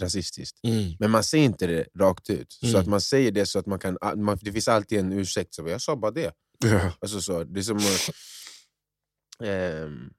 rasistiskt. 0.00 0.58
Mm. 0.64 0.92
Men 0.98 1.10
man 1.10 1.24
säger 1.24 1.44
inte 1.44 1.66
det 1.66 1.86
rakt 1.98 2.30
ut. 2.30 2.52
Så 2.52 2.66
Mm. 2.66 2.80
att 2.80 2.86
man 2.86 3.00
säger 3.00 3.32
det 3.32 3.46
så 3.46 3.58
att 3.58 3.66
man 3.66 3.78
kan... 3.78 3.98
Man, 4.16 4.38
det 4.42 4.52
finns 4.52 4.68
alltid 4.68 4.98
en 4.98 5.12
ursäkt. 5.12 5.54
Så 5.54 5.68
jag 5.68 5.80
sa 5.82 5.96
bara 5.96 6.10
det. 6.10 6.32
Ja. 6.58 6.92
Alltså 7.00 7.20
så, 7.20 7.44
det 7.44 7.60
är 7.60 7.62
som 7.62 7.78
ehm, 9.48 10.10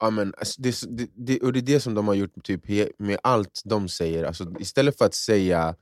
ja, 0.00 0.10
men, 0.10 0.34
alltså, 0.38 0.62
det, 0.62 0.72
så- 0.72 0.86
det, 1.16 1.40
och 1.40 1.52
det 1.52 1.58
är 1.58 1.62
det 1.62 1.80
som 1.80 1.94
de 1.94 2.08
har 2.08 2.14
gjort 2.14 2.44
typ, 2.44 2.68
med 2.98 3.18
allt 3.22 3.62
de 3.64 3.88
säger. 3.88 4.24
Alltså, 4.24 4.52
istället 4.60 4.98
för 4.98 5.04
att 5.04 5.14
säga 5.14 5.76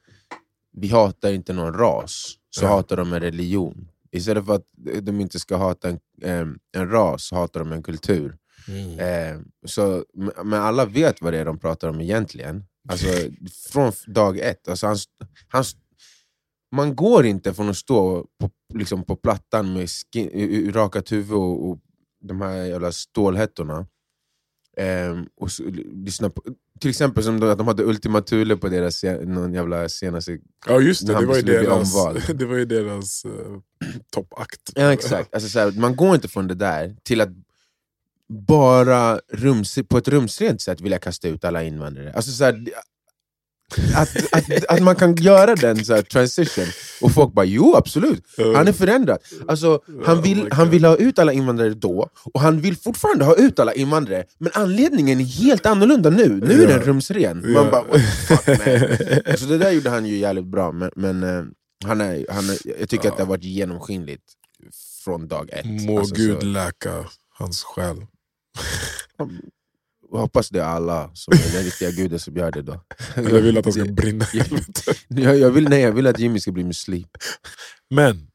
vi 0.73 0.89
hatar 0.89 1.33
inte 1.33 1.53
någon 1.53 1.75
ras, 1.75 2.35
så 2.51 2.65
Ja. 2.65 2.69
hatar 2.69 2.97
de 2.97 3.13
en 3.13 3.21
religion. 3.21 3.89
Istället 4.13 4.47
för 4.47 4.55
att 4.55 4.67
de 5.03 5.21
inte 5.21 5.39
ska 5.39 5.57
hata 5.57 5.89
en, 6.23 6.59
en 6.77 6.91
ras, 6.91 7.31
hatar 7.31 7.61
de 7.61 7.73
en 7.73 7.83
kultur. 7.83 8.37
Mm. 8.69 8.99
Eh, 8.99 9.41
så, 9.67 10.05
men 10.45 10.61
alla 10.61 10.85
vet 10.85 11.23
vad 11.23 11.33
det 11.33 11.39
är 11.39 11.45
de 11.45 11.59
pratar 11.59 11.89
om 11.89 12.01
egentligen. 12.01 12.65
Alltså, 12.89 13.07
från 13.71 13.93
dag 14.07 14.39
ett. 14.39 14.69
Alltså, 14.69 14.87
han, 14.87 14.97
han, 15.49 15.65
man 16.73 16.97
går 16.97 17.27
inte 17.27 17.55
från 17.55 17.69
att 17.69 17.77
stå 17.77 18.27
på, 18.41 18.51
liksom 18.75 19.05
på 19.05 19.17
plattan 19.17 19.73
med 19.73 19.89
skin, 19.91 20.73
rakat 20.73 21.13
huvud 21.13 21.37
och, 21.37 21.69
och 21.69 21.79
de 22.21 22.41
här 22.41 22.65
jävla 22.65 22.93
stålhättorna. 22.93 23.87
Eh, 24.77 25.23
och 25.37 25.49
lyssna 25.93 26.31
på, 26.31 26.43
till 26.81 26.91
exempel 26.91 27.25
som 27.25 27.41
de, 27.41 27.51
att 27.51 27.59
de 27.59 27.67
hade 27.67 27.83
Ultima 27.83 28.21
Thule 28.21 28.57
på 28.57 28.69
deras 28.69 29.05
någon 29.05 29.55
jävla 29.55 29.89
senaste... 29.89 30.39
Ja 30.67 30.81
just 30.81 31.07
det, 31.07 31.15
det 31.15 31.27
var 31.27 31.37
ju 31.37 31.43
deras, 31.43 31.95
det 32.35 32.45
var 32.45 32.57
ju 32.57 32.65
deras 32.65 33.25
uh, 33.25 33.33
toppakt. 34.13 34.73
Ja, 34.75 34.93
exakt. 34.93 35.35
Alltså, 35.35 35.49
så 35.49 35.59
här, 35.59 35.73
man 35.73 35.97
går 35.97 36.15
inte 36.15 36.29
från 36.29 36.49
det 36.49 36.55
där 36.55 36.97
till 37.03 37.21
att 37.21 37.31
bara 38.29 39.21
rums, 39.33 39.79
på 39.89 39.99
ett 39.99 40.09
rumsrent 40.09 40.61
sätt 40.61 40.81
vilja 40.81 40.99
kasta 40.99 41.29
ut 41.29 41.45
alla 41.45 41.63
invandrare. 41.63 42.13
Alltså, 42.13 42.31
så 42.31 42.45
här, 42.45 42.65
att, 43.95 44.17
att, 44.33 44.65
att 44.69 44.81
man 44.83 44.97
kan 44.97 45.15
göra 45.17 45.55
den 45.55 45.85
så 45.85 45.95
här, 45.95 46.03
transition, 46.03 46.65
och 47.01 47.13
folk 47.13 47.33
bara 47.35 47.45
jo 47.47 47.77
absolut, 47.77 48.25
han 48.55 48.69
är 48.69 48.73
förändrad. 48.73 49.19
Alltså, 49.49 49.81
han, 50.05 50.19
Oh 50.19 50.23
vill, 50.23 50.45
my 50.45 50.49
han 50.53 50.71
vill 50.71 50.85
ha 50.85 50.97
ut 50.97 51.19
alla 51.19 51.33
invandrare 51.33 51.75
då, 51.75 52.09
och 52.35 52.41
han 52.41 52.61
vill 52.61 52.77
fortfarande 52.77 53.25
ha 53.25 53.35
ut 53.35 53.59
alla 53.59 53.73
invandrare, 53.75 54.25
men 54.39 54.53
anledningen 54.55 55.21
är 55.21 55.25
helt 55.25 55.67
annorlunda 55.67 56.11
nu. 56.11 56.29
Nu 56.29 56.63
är 56.63 56.69
den 56.69 56.81
rumsren. 56.81 57.53
Man 57.53 57.53
Ja. 57.65 57.71
bara, 57.71 57.99
fuck, 58.29 58.49
alltså, 59.29 59.47
det 59.47 59.59
där 59.59 59.71
gjorde 59.71 59.91
han 59.91 60.07
ju 60.07 60.17
jävligt 60.17 60.47
bra, 60.47 60.73
men, 60.73 60.91
men 60.97 61.23
eh, 61.23 61.45
han 61.85 62.01
är, 62.01 62.27
han 62.31 62.51
är, 62.51 62.59
jag 62.81 62.89
tycker 62.89 63.09
att 63.09 63.17
det 63.17 63.23
har 63.23 63.29
varit 63.29 63.45
genomskinligt 63.45 64.23
från 65.05 65.29
dag 65.29 65.51
ett. 65.53 65.67
Må 65.87 65.99
Alltså, 65.99 66.15
Gud 66.15 66.41
så- 66.41 66.47
läka 66.47 67.05
hans 67.39 67.63
själ. 67.63 67.97
Jag 70.13 70.19
hoppas 70.19 70.49
det 70.49 70.61
är 70.61 70.65
alla 70.65 71.11
som 71.15 71.33
är 71.33 71.53
den 71.53 71.63
riktiga 71.63 71.91
guden 71.91 72.19
som 72.19 72.37
gör 72.37 72.51
det 72.51 72.63
då. 72.63 72.85
Jag 73.17 73.23
vill 73.23 73.59
att 73.59 73.65
han 73.65 73.73
ska 73.73 73.85
brinna 73.85 74.25
i 74.35 74.39
helvete. 74.39 74.95
jag, 75.09 75.39
jag, 75.39 75.51
vill, 75.51 75.69
nej, 75.69 75.81
jag 75.81 75.93
vill 75.93 76.07
att 76.07 76.19
Jimmy 76.19 76.41
ska 76.41 76.53
bli 76.53 76.65
muslim. 76.65 77.09
Men, 77.91 78.31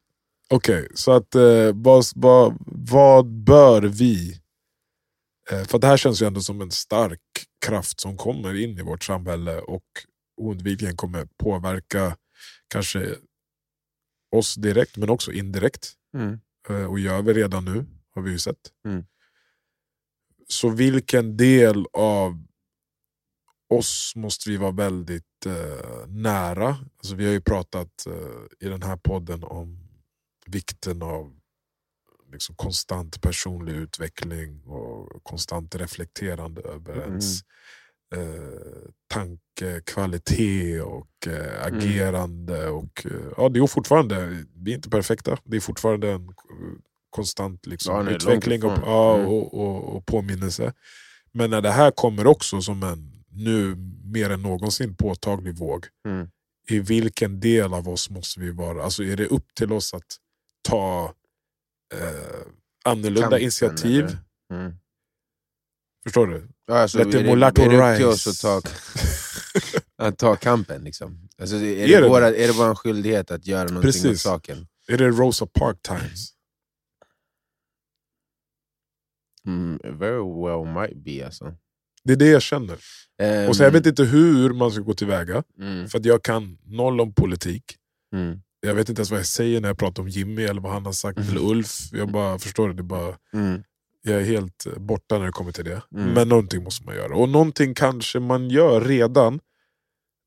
okej, 0.50 0.88
så 0.94 1.12
att 1.12 1.34
eh, 1.34 1.72
vad, 1.74 2.04
vad, 2.14 2.56
vad 2.66 3.26
bör 3.26 3.82
vi... 3.82 4.40
Eh, 5.50 5.64
för 5.64 5.78
det 5.78 5.86
här 5.86 5.96
känns 5.96 6.22
ju 6.22 6.26
ändå 6.26 6.40
som 6.40 6.60
en 6.60 6.70
stark 6.70 7.20
kraft 7.66 8.00
som 8.00 8.16
kommer 8.16 8.54
in 8.54 8.78
i 8.78 8.82
vårt 8.82 9.04
samhälle 9.04 9.58
och 9.58 9.84
oundvikligen 10.36 10.96
kommer 10.96 11.28
påverka 11.38 12.16
kanske 12.68 13.14
oss 14.36 14.54
direkt 14.54 14.96
men 14.96 15.10
också 15.10 15.32
indirekt. 15.32 15.92
Eh, 16.68 16.84
och 16.84 16.98
gör 16.98 17.22
vi 17.22 17.32
redan 17.32 17.64
nu, 17.64 17.86
har 18.14 18.22
vi 18.22 18.30
ju 18.30 18.38
sett. 18.38 18.56
Mm. 18.86 19.04
Så 20.48 20.68
vilken 20.68 21.36
del 21.36 21.86
av 21.92 22.46
oss 23.68 24.12
måste 24.16 24.50
vi 24.50 24.56
vara 24.56 24.70
väldigt 24.72 25.46
eh, 25.46 26.06
nära? 26.08 26.68
Alltså 26.68 27.14
vi 27.14 27.24
har 27.26 27.32
ju 27.32 27.40
pratat 27.40 28.06
eh, 28.06 28.66
i 28.66 28.68
den 28.68 28.82
här 28.82 28.96
podden 28.96 29.44
om 29.44 29.78
vikten 30.46 31.02
av 31.02 31.36
liksom, 32.32 32.56
konstant 32.56 33.20
personlig 33.20 33.72
utveckling 33.74 34.62
och 34.64 35.24
konstant 35.24 35.74
reflekterande 35.74 36.60
över 36.62 36.92
Mm. 36.96 37.08
ens 37.08 37.40
eh, 38.16 38.90
tankekvalitet 39.08 40.82
och 40.82 41.26
eh, 41.26 41.66
agerande. 41.66 42.68
Och, 42.68 43.06
eh, 43.06 43.32
ja, 43.36 43.48
det 43.48 43.60
är 43.60 43.66
fortfarande, 43.66 44.44
vi 44.54 44.70
är 44.72 44.76
inte 44.76 44.90
perfekta, 44.90 45.38
det 45.44 45.56
är 45.56 45.60
fortfarande 45.60 46.10
en 46.12 46.22
eh, 46.28 46.78
konstant 47.14 47.66
liksom, 47.66 47.94
Ja, 47.96 48.02
nej, 48.02 48.14
utveckling 48.14 48.64
och, 48.64 48.78
ja, 48.86 49.14
Mm. 49.14 49.26
och, 49.26 49.54
och, 49.54 49.96
och 49.96 50.06
påminnelse. 50.06 50.72
Men 51.32 51.50
när 51.50 51.60
det 51.60 51.70
här 51.70 51.90
kommer 51.90 52.26
också 52.26 52.60
som 52.62 52.82
en 52.82 53.10
nu 53.28 53.76
mer 54.04 54.30
än 54.30 54.42
någonsin 54.42 54.96
påtaglig 54.96 55.58
våg, 55.58 55.86
Mm. 56.08 56.28
i 56.68 56.78
vilken 56.78 57.40
del 57.40 57.74
av 57.74 57.88
oss 57.88 58.10
måste 58.10 58.40
vi 58.40 58.50
vara? 58.50 58.84
Alltså 58.84 59.04
är 59.04 59.16
det 59.16 59.26
upp 59.26 59.54
till 59.54 59.72
oss 59.72 59.94
att 59.94 60.16
ta 60.68 61.14
eh, 61.94 62.46
annorlunda 62.84 63.20
Kampen, 63.22 63.40
initiativ? 63.42 64.16
Mm. 64.52 64.72
Förstår 66.04 66.26
du? 66.26 66.48
Ja, 66.66 66.78
alltså, 66.78 66.98
Let 66.98 67.12
the 67.12 67.24
mulatto 67.24 67.62
är 67.62 67.68
det 67.68 67.92
upp 67.92 67.96
till 67.96 68.06
oss 68.06 68.26
att 68.26 68.40
ta, 68.40 68.62
att 70.06 70.18
ta 70.18 70.36
kampen? 70.36 70.84
Liksom? 70.84 71.28
Alltså, 71.40 71.56
är, 71.56 71.62
Är 71.62 71.88
det 71.88 72.00
det 72.00 72.08
våra, 72.08 72.26
är 72.28 72.46
det 72.46 72.52
vår 72.52 72.74
skyldighet 72.74 73.30
att 73.30 73.46
göra 73.46 73.64
någonting 73.68 73.88
åt 73.88 74.02
Precis. 74.02 74.22
saken? 74.22 74.66
Är 74.88 74.98
det 74.98 75.08
Rosa 75.08 75.46
Park 75.46 75.76
Times? 75.82 76.33
Mm, 79.46 79.78
very 79.98 80.42
well 80.44 80.74
might 80.74 81.04
be 81.04 81.26
alltså. 81.26 81.54
Det 82.04 82.12
är 82.12 82.16
det 82.16 82.28
jag 82.28 82.42
känner. 82.42 82.78
Ehm, 83.22 83.48
Och 83.48 83.56
så 83.56 83.62
jag 83.62 83.70
vet 83.70 83.86
inte 83.86 84.04
hur 84.04 84.52
man 84.52 84.70
ska 84.70 84.80
gå 84.82 84.94
tillväga, 84.94 85.42
mm, 85.58 85.88
för 85.88 85.98
att 85.98 86.04
jag 86.04 86.22
kan 86.22 86.58
noll 86.64 87.00
om 87.00 87.14
politik. 87.14 87.64
mm, 88.14 88.40
Jag 88.60 88.74
vet 88.74 88.88
inte 88.88 89.00
ens 89.00 89.10
vad 89.10 89.20
jag 89.20 89.26
säger 89.26 89.60
när 89.60 89.68
jag 89.68 89.78
pratar 89.78 90.02
om 90.02 90.08
Jimmy 90.08 90.42
eller 90.42 90.60
vad 90.60 90.72
han 90.72 90.86
har 90.86 90.92
sagt, 90.92 91.18
Mm. 91.18 91.30
eller 91.30 91.40
Ulf. 91.50 91.78
Jag 91.92 92.12
bara 92.12 92.38
förstår 92.38 92.68
det, 92.68 92.74
det 92.74 92.82
bara, 92.82 93.16
mm, 93.32 93.62
jag 94.02 94.20
är 94.20 94.24
helt 94.24 94.66
borta 94.76 95.18
när 95.18 95.26
det 95.26 95.32
kommer 95.32 95.52
till 95.52 95.64
det. 95.64 95.82
Mm. 95.94 96.12
Men 96.14 96.28
någonting 96.28 96.64
måste 96.64 96.84
man 96.86 96.94
göra. 96.94 97.16
Och 97.16 97.28
någonting 97.28 97.74
kanske 97.74 98.20
man 98.20 98.50
gör 98.50 98.80
redan, 98.80 99.40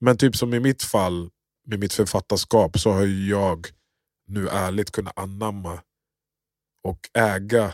men 0.02 0.18
typ 0.18 0.36
som 0.36 0.54
i 0.54 0.60
mitt 0.60 0.84
fall, 0.84 1.30
med 1.68 1.80
mitt 1.80 1.94
författarskap, 1.94 2.80
så 2.80 2.92
har 2.92 3.06
jag 3.30 3.68
nu 4.28 4.48
ärligt 4.50 4.92
kunnat 4.92 5.20
anamma 5.20 5.80
och 6.84 7.00
äga 7.14 7.74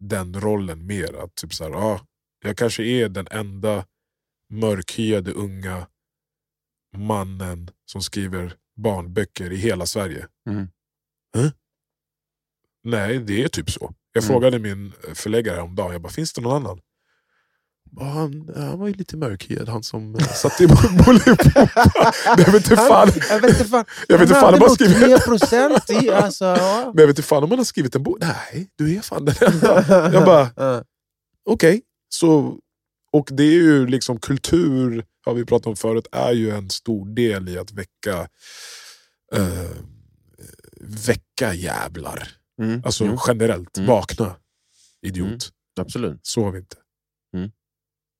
den 0.00 0.40
rollen 0.40 0.86
mer. 0.86 1.24
Att 1.24 1.34
typ 1.34 1.54
så 1.54 1.64
här, 1.64 1.70
ja, 1.70 2.06
jag 2.44 2.56
kanske 2.56 2.82
är 2.84 3.08
den 3.08 3.26
enda 3.30 3.86
mörkhyade 4.52 5.32
unga 5.32 5.86
mannen 6.96 7.70
som 7.84 8.02
skriver 8.02 8.56
barnböcker 8.76 9.52
i 9.52 9.56
hela 9.56 9.86
Sverige. 9.86 10.26
Mm. 10.50 10.68
Huh? 11.36 11.50
Nej, 12.84 13.18
det 13.18 13.44
är 13.44 13.48
typ 13.48 13.70
så. 13.70 13.94
Jag 14.12 14.24
Mm. 14.24 14.28
frågade 14.28 14.58
min 14.58 14.92
förläggare 15.14 15.60
om 15.60 15.74
dagen, 15.74 15.92
jag 15.92 16.00
bara, 16.02 16.12
finns 16.12 16.32
det 16.32 16.40
någon 16.40 16.56
annan? 16.56 16.80
Han, 18.00 18.50
han 18.56 18.78
var 18.78 18.86
ju 18.86 18.94
lite 18.94 19.16
mörkhyad, 19.16 19.68
han 19.68 19.82
som 19.82 20.14
eh, 20.14 20.26
satt 20.26 20.60
i 20.60 20.66
Bolibompa. 21.06 21.68
Jag 22.24 22.52
vet 22.52 22.54
inte 22.54 22.76
fan, 22.76 23.08
jag 23.30 23.40
vet 23.40 23.50
inte 23.50 23.64
fan. 23.64 23.84
jag 24.08 24.18
vet 24.18 24.28
inte 24.28 24.40
fan 24.40 24.54
om 24.54 24.60
han 24.60 24.70
skrivit... 24.70 24.96
3% 24.96 26.02
i, 26.02 26.10
alltså. 26.10 26.44
Ja. 26.44 26.92
Men 26.94 27.00
jag 27.02 27.06
vet 27.06 27.18
inte 27.18 27.22
fan 27.28 27.44
om 27.44 27.50
han 27.50 27.58
har 27.58 27.64
skrivit 27.64 27.94
en 27.94 28.02
bok. 28.02 28.18
Nej, 28.20 28.68
du 28.76 28.96
är 28.96 29.00
fan 29.00 29.24
den 29.24 29.34
enda. 29.54 30.12
Jag 30.12 30.24
bara, 30.24 30.50
okej. 31.50 31.82
Så 32.08 32.58
Och 33.12 33.28
det 33.32 33.42
är 33.42 33.52
ju 33.52 33.86
liksom 33.86 34.18
kultur, 34.20 35.04
har 35.26 35.34
vi 35.34 35.44
pratat 35.44 35.66
om 35.66 35.76
förut, 35.76 36.06
är 36.12 36.32
ju 36.32 36.50
en 36.50 36.70
stor 36.70 37.06
del 37.14 37.48
i 37.48 37.58
att 37.58 37.72
väcka 37.72 38.28
eh, 39.34 39.70
väcka 40.80 41.54
jävlar. 41.54 42.28
Mm. 42.62 42.82
Alltså 42.84 43.04
Mm. 43.04 43.16
generellt, 43.26 43.76
Mm. 43.78 43.88
vakna. 43.90 44.36
Idiot. 45.06 45.26
Mm. 45.26 45.38
Absolut. 45.80 46.20
Sov 46.26 46.56
inte. 46.56 46.76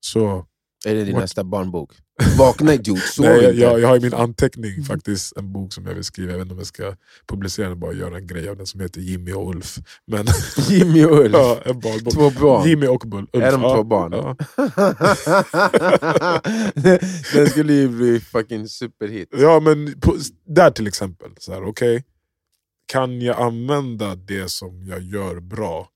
Så, 0.00 0.46
Är 0.86 0.94
det 0.94 1.04
din 1.04 1.14
What? 1.14 1.22
nästa 1.22 1.44
barnbok? 1.44 1.92
Vakna 2.38 2.74
idiot, 2.74 2.98
sov 2.98 3.24
nej, 3.26 3.34
jag, 3.42 3.50
inte. 3.50 3.62
jag, 3.62 3.80
jag 3.80 3.88
har 3.88 3.96
i 3.96 4.00
min 4.00 4.14
anteckning 4.14 4.84
faktiskt 4.84 5.36
en 5.36 5.52
bok 5.52 5.72
som 5.72 5.86
jag 5.86 5.94
vill 5.94 6.04
skriva, 6.04 6.30
jag 6.30 6.38
vet 6.38 6.44
inte 6.44 6.52
om 6.52 6.58
jag 6.58 6.66
ska 6.66 6.96
publicera 7.26 7.68
den, 7.68 7.80
bara 7.80 7.92
göra 7.92 8.16
en 8.16 8.26
grej 8.26 8.48
av 8.48 8.56
den 8.56 8.66
som 8.66 8.80
heter 8.80 9.00
Jimmy 9.00 9.32
och 9.32 9.50
Ulf. 9.50 9.78
Men, 10.06 10.26
Jimmy 10.68 11.04
och 11.04 11.18
Ulf. 11.18 11.32
ja, 11.32 11.60
en 11.64 11.80
barnbok. 11.80 12.14
Två 12.14 12.30
barn. 12.30 12.68
Jimmy 12.68 12.86
och. 12.86 13.04
Ulf. 13.04 13.28
Är 13.32 13.52
de 13.52 13.62
ja, 13.62 13.74
två 13.74 13.84
barn? 13.84 14.12
Ja. 14.12 14.36
Den 17.32 17.48
skulle 17.48 17.72
ju 17.72 17.88
bli 17.88 18.20
fucking 18.20 18.68
superhit. 18.68 19.28
Ja, 19.32 19.60
men 19.60 20.00
på, 20.00 20.16
där 20.46 20.70
till 20.70 20.86
exempel, 20.86 21.30
så 21.38 21.52
här, 21.52 21.64
okej, 21.64 22.04
kan 22.86 23.20
jag 23.20 23.40
använda 23.40 24.14
det 24.14 24.50
som 24.50 24.86
jag 24.86 25.00
gör 25.02 25.40
bra 25.40 25.88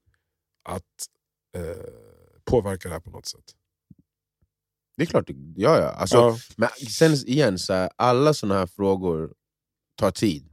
att 0.69 0.83
eh, 1.57 1.85
påverka 2.45 2.89
det 2.89 2.95
här 2.95 3.01
på 3.01 3.11
något 3.11 3.27
sätt? 3.27 3.45
Det 5.03 5.07
är 5.07 5.11
klart, 5.11 5.31
ja 5.57 5.79
ja. 5.79 5.89
Alltså, 5.89 6.17
ja. 6.17 6.39
Men 6.57 6.69
sen 6.91 7.13
igen, 7.13 7.59
så 7.59 7.73
här, 7.73 7.91
alla 7.97 8.35
såna 8.35 8.55
här 8.55 8.67
frågor 8.67 9.33
tar 9.97 10.11
tid. 10.11 10.49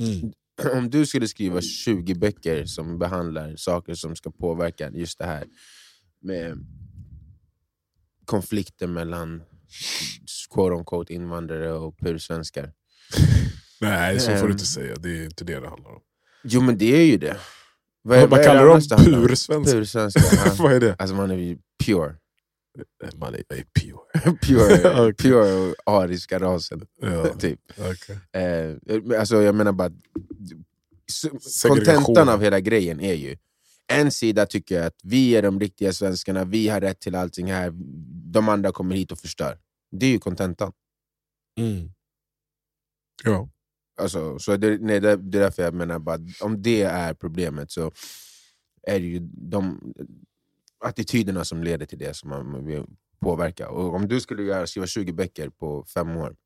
Mm. 0.00 0.32
Om 0.78 0.90
du 0.90 1.06
skulle 1.06 1.28
skriva 1.28 1.60
20 1.60 2.14
böcker 2.14 2.64
som 2.66 2.98
behandlar 2.98 3.56
saker 3.56 3.94
som 3.94 4.16
ska 4.16 4.30
påverka 4.30 4.90
just 4.90 5.18
det 5.18 5.24
här 5.24 5.44
med 6.22 6.58
konflikter 8.24 8.86
mellan 8.86 9.42
quote 10.54 10.74
on 10.74 10.84
quote, 10.84 11.14
invandrare 11.14 11.72
och 11.72 11.98
pursvenskar. 11.98 12.72
Nej, 13.80 14.20
så 14.20 14.26
får 14.26 14.32
du 14.36 14.44
Ehm. 14.44 14.50
inte 14.50 14.66
säga. 14.66 14.94
Det 14.96 15.08
är 15.18 15.24
inte 15.24 15.44
det 15.44 15.60
det 15.60 15.68
handlar 15.68 15.90
om. 15.90 16.00
Jo 16.44 16.60
men 16.60 16.78
det 16.78 16.96
är 16.96 17.04
ju 17.06 17.16
det. 17.18 17.36
Vad, 18.02 18.20
Vad 18.20 18.30
vad 18.30 18.44
kallar 18.44 18.66
dem? 18.66 18.80
det 18.88 18.94
handlar 18.94 19.18
om? 19.18 19.26
Pursvenska? 19.28 19.72
Pursvenska. 19.78 20.20
ja. 20.46 20.54
Vad 20.58 20.72
är 20.72 20.80
det? 20.80 20.96
Alltså 20.98 21.16
man 21.16 21.30
är 21.30 21.36
ju 21.36 21.58
pure. 21.84 22.14
Man 23.16 23.34
är, 23.34 23.42
är 23.48 23.64
pure. 23.80 23.98
Pure, 24.42 25.08
Okej. 25.08 25.14
pure 25.14 25.74
ariska 25.86 26.38
rasen. 26.38 26.86
Ja, 27.00 27.34
typ. 27.38 27.60
okej. 27.78 28.18
Eh, 28.32 29.20
alltså 29.20 29.42
jag 29.42 29.54
menar 29.54 29.72
bara, 29.72 29.92
kontentan 31.68 32.28
av 32.28 32.42
hela 32.42 32.60
grejen 32.60 33.00
är 33.00 33.14
ju, 33.14 33.36
en 33.92 34.10
sida 34.10 34.46
tycker 34.46 34.82
att 34.82 35.00
vi 35.02 35.36
är 35.36 35.42
de 35.42 35.60
riktiga 35.60 35.92
svenskarna, 35.92 36.44
vi 36.44 36.68
har 36.68 36.80
rätt 36.80 37.00
till 37.00 37.14
allting 37.14 37.52
här, 37.52 37.72
de 38.32 38.48
andra 38.48 38.72
kommer 38.72 38.96
hit 38.96 39.12
och 39.12 39.18
förstör. 39.18 39.58
Det 39.90 40.06
är 40.06 40.10
ju 40.10 40.18
kontentan. 40.18 40.72
Mm. 41.58 41.92
Ja. 43.24 43.48
Alltså, 44.00 44.38
så 44.38 44.56
det, 44.56 44.78
nej, 44.80 45.00
det, 45.00 45.16
det 45.16 45.38
är 45.38 45.42
därför 45.42 45.62
jag 45.62 45.74
menar 45.74 45.98
bara, 45.98 46.18
om 46.40 46.62
det 46.62 46.82
är 46.82 47.14
problemet 47.14 47.70
så 47.70 47.92
är 48.82 49.00
det 49.00 49.06
ju 49.06 49.18
de 49.32 49.92
attityderna 50.84 51.44
som 51.44 51.62
leder 51.62 51.86
till 51.86 51.98
det 51.98 52.14
som 52.16 52.28
man 52.30 52.66
vill 52.66 52.84
påverka. 53.20 53.68
Och 53.68 53.94
om 53.94 54.08
du 54.08 54.20
skulle 54.20 54.42
göra, 54.42 54.66
skriva 54.66 54.86
20 54.86 55.12
böcker 55.12 55.48
på 55.48 55.84
fem 55.94 56.16
år 56.16 56.36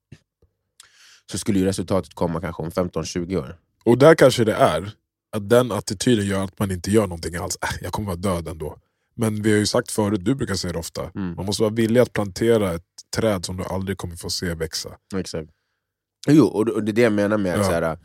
så 1.31 1.38
skulle 1.38 1.59
ju 1.59 1.64
resultatet 1.64 2.14
komma 2.14 2.40
kanske 2.40 2.62
om 2.62 2.71
15-20 2.71 3.37
år. 3.37 3.59
Och 3.85 3.99
där 3.99 4.14
kanske 4.14 4.45
det 4.45 4.55
är, 4.55 4.92
att 5.37 5.49
den 5.49 5.73
attityden 5.73 6.27
gör 6.27 6.45
att 6.45 6.59
man 6.59 6.71
inte 6.71 6.90
gör 6.90 7.03
någonting 7.07 7.35
alls. 7.37 7.59
Äh, 7.62 7.68
jag 7.83 7.92
kommer 7.92 8.07
vara 8.07 8.16
död 8.16 8.49
ändå. 8.49 8.79
Men 9.14 9.42
vi 9.42 9.51
har 9.53 9.59
ju 9.59 9.66
sagt 9.66 9.90
förut, 9.90 10.25
du 10.25 10.35
brukar 10.35 10.55
säga 10.55 10.73
det 10.73 10.79
ofta, 10.79 11.11
Mm. 11.14 11.35
man 11.35 11.47
måste 11.47 11.62
vara 11.62 11.75
villig 11.75 12.01
att 12.01 12.12
plantera 12.12 12.73
ett 12.75 12.85
träd 13.16 13.45
som 13.45 13.57
du 13.57 13.64
aldrig 13.64 13.99
kommer 13.99 14.16
få 14.16 14.31
se 14.31 14.55
växa. 14.55 14.97
Exakt. 15.16 15.51
Jo, 16.29 16.45
och 16.47 16.83
det 16.85 16.90
är 16.90 16.95
det 16.95 17.03
jag 17.03 17.12
menar 17.12 17.38
med 17.38 17.53
att 17.53 17.59
Ja. 17.59 17.64
så 17.64 17.71
här, 17.73 17.99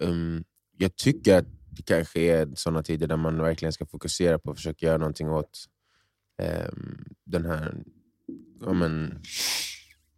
um, 0.00 0.44
jag 0.76 0.96
tycker 0.96 1.38
att 1.38 1.46
det 1.76 1.82
kanske 1.82 2.20
är 2.20 2.48
sådana 2.54 2.82
tider 2.82 3.06
där 3.06 3.16
man 3.16 3.42
verkligen 3.42 3.72
ska 3.72 3.86
fokusera 3.86 4.38
på 4.38 4.50
att 4.50 4.56
försöka 4.56 4.86
göra 4.86 4.98
någonting 4.98 5.30
åt 5.30 5.64
ehm, 6.42 7.04
den 7.24 7.46
här, 7.46 7.82
ja, 8.60 8.72
men, 8.72 9.20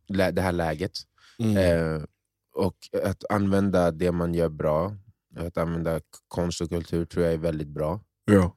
lä- 0.08 0.30
det 0.30 0.42
här 0.42 0.52
läget. 0.52 0.92
Mm. 1.38 1.56
Eh, 1.56 2.02
och 2.54 2.76
att 3.02 3.24
använda 3.30 3.90
det 3.90 4.12
man 4.12 4.34
gör 4.34 4.48
bra, 4.48 4.96
att 5.36 5.58
använda 5.58 6.00
konst 6.28 6.60
och 6.60 6.68
kultur 6.68 7.04
tror 7.04 7.24
jag 7.24 7.34
är 7.34 7.38
väldigt 7.38 7.68
bra. 7.68 8.00
Ja. 8.24 8.56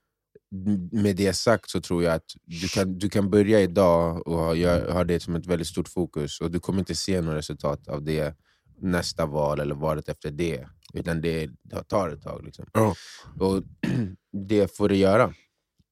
Med 0.92 1.16
det 1.16 1.34
sagt 1.34 1.70
så 1.70 1.82
tror 1.82 2.04
jag 2.04 2.14
att 2.14 2.32
du 2.46 2.68
kan, 2.68 2.98
du 3.00 3.10
kan 3.10 3.30
börja 3.30 3.62
idag 3.62 4.28
och 4.28 4.38
ha, 4.38 4.92
ha 4.94 5.04
det 5.04 5.20
som 5.20 5.36
ett 5.36 5.46
väldigt 5.46 5.68
stort 5.68 5.88
fokus 5.88 6.42
och 6.42 6.52
du 6.52 6.60
kommer 6.60 6.80
inte 6.80 6.96
se 6.96 7.22
något 7.22 7.36
resultat 7.36 7.88
av 7.88 8.04
det 8.04 8.38
nästa 8.78 9.26
val 9.26 9.60
eller 9.60 9.76
valet 9.76 10.10
efter 10.10 10.32
det. 10.32 10.68
Utan 10.94 11.22
det 11.22 11.50
tar 11.88 12.10
ett 12.10 12.22
tag. 12.22 12.44
Liksom. 12.46 12.66
Ja. 12.74 12.96
Och 13.40 13.64
det 14.48 14.78
får 14.78 14.90
det 14.90 14.98
göra. 14.98 15.34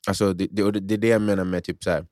Alltså 0.07 0.33
det, 0.33 0.47
det, 0.51 0.71
det, 0.71 0.93
är 0.93 0.97
det 0.97 1.07
jag 1.07 1.21
menar 1.21 1.43
med 1.43 1.63
typ 1.63 1.83
så 1.83 1.89
här. 1.89 2.05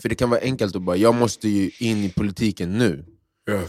För 0.00 0.08
det 0.08 0.14
kan 0.14 0.30
vara 0.30 0.40
enkelt 0.40 0.76
att 0.76 0.82
bara, 0.82 0.96
jag 0.96 1.14
måste 1.14 1.48
ju 1.48 1.70
in 1.80 1.96
i 2.04 2.10
politiken 2.10 2.78
nu 2.78 3.04
Ja. 3.44 3.62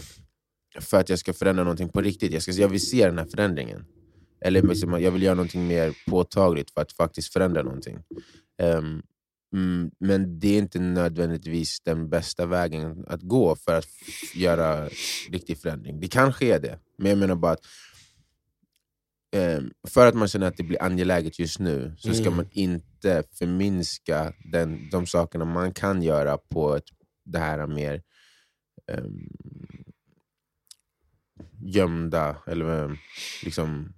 för 0.80 1.00
att 1.00 1.08
jag 1.08 1.18
ska 1.18 1.32
förändra 1.32 1.64
någonting 1.64 1.88
på 1.88 2.00
riktigt. 2.00 2.32
Jag, 2.32 2.42
ska, 2.42 2.52
jag 2.52 2.68
vill 2.68 2.86
se 2.86 3.06
den 3.06 3.18
här 3.18 3.26
förändringen. 3.26 3.84
Eller 4.40 4.62
liksom, 4.62 5.02
jag 5.02 5.10
vill 5.10 5.22
göra 5.22 5.34
någonting 5.34 5.66
mer 5.66 5.94
påtagligt 6.06 6.70
för 6.70 6.80
att 6.80 6.92
faktiskt 6.92 7.32
förändra 7.32 7.62
någonting. 7.62 7.98
Ehm, 8.62 9.02
mm, 9.54 9.90
men 10.00 10.38
det 10.38 10.48
är 10.48 10.58
inte 10.58 10.78
nödvändigtvis 10.80 11.80
den 11.80 12.08
bästa 12.10 12.46
vägen 12.46 13.04
att 13.08 13.22
gå 13.22 13.56
för 13.56 13.74
att 13.78 13.88
göra 14.34 14.88
riktig 15.30 15.58
förändring. 15.58 16.00
Det 16.00 16.08
kan 16.08 16.32
ske 16.32 16.58
det, 16.58 16.78
men 16.98 17.10
jag 17.10 17.18
menar 17.18 17.34
bara 17.34 17.52
att 17.52 17.60
ehm, 19.36 19.70
för 19.88 20.06
att 20.06 20.14
man 20.14 20.28
känner 20.28 20.46
att 20.46 20.56
det 20.56 20.62
blir 20.62 20.82
angeläget 20.82 21.38
just 21.38 21.58
nu 21.58 21.94
så 21.98 22.12
ska 22.14 22.22
Mm. 22.22 22.36
man 22.36 22.48
inte 22.52 23.22
förminska 23.38 24.32
den, 24.52 24.90
de 24.90 25.06
sakerna 25.06 25.44
man 25.44 25.72
kan 25.72 26.02
göra 26.02 26.38
på 26.38 26.76
ett, 26.76 26.84
det 27.24 27.38
här 27.38 27.66
mer 27.66 28.02
um, 28.92 29.28
gömda 31.60 32.36
eller 32.46 32.84
eh, 32.84 32.90
liksom 33.44 33.92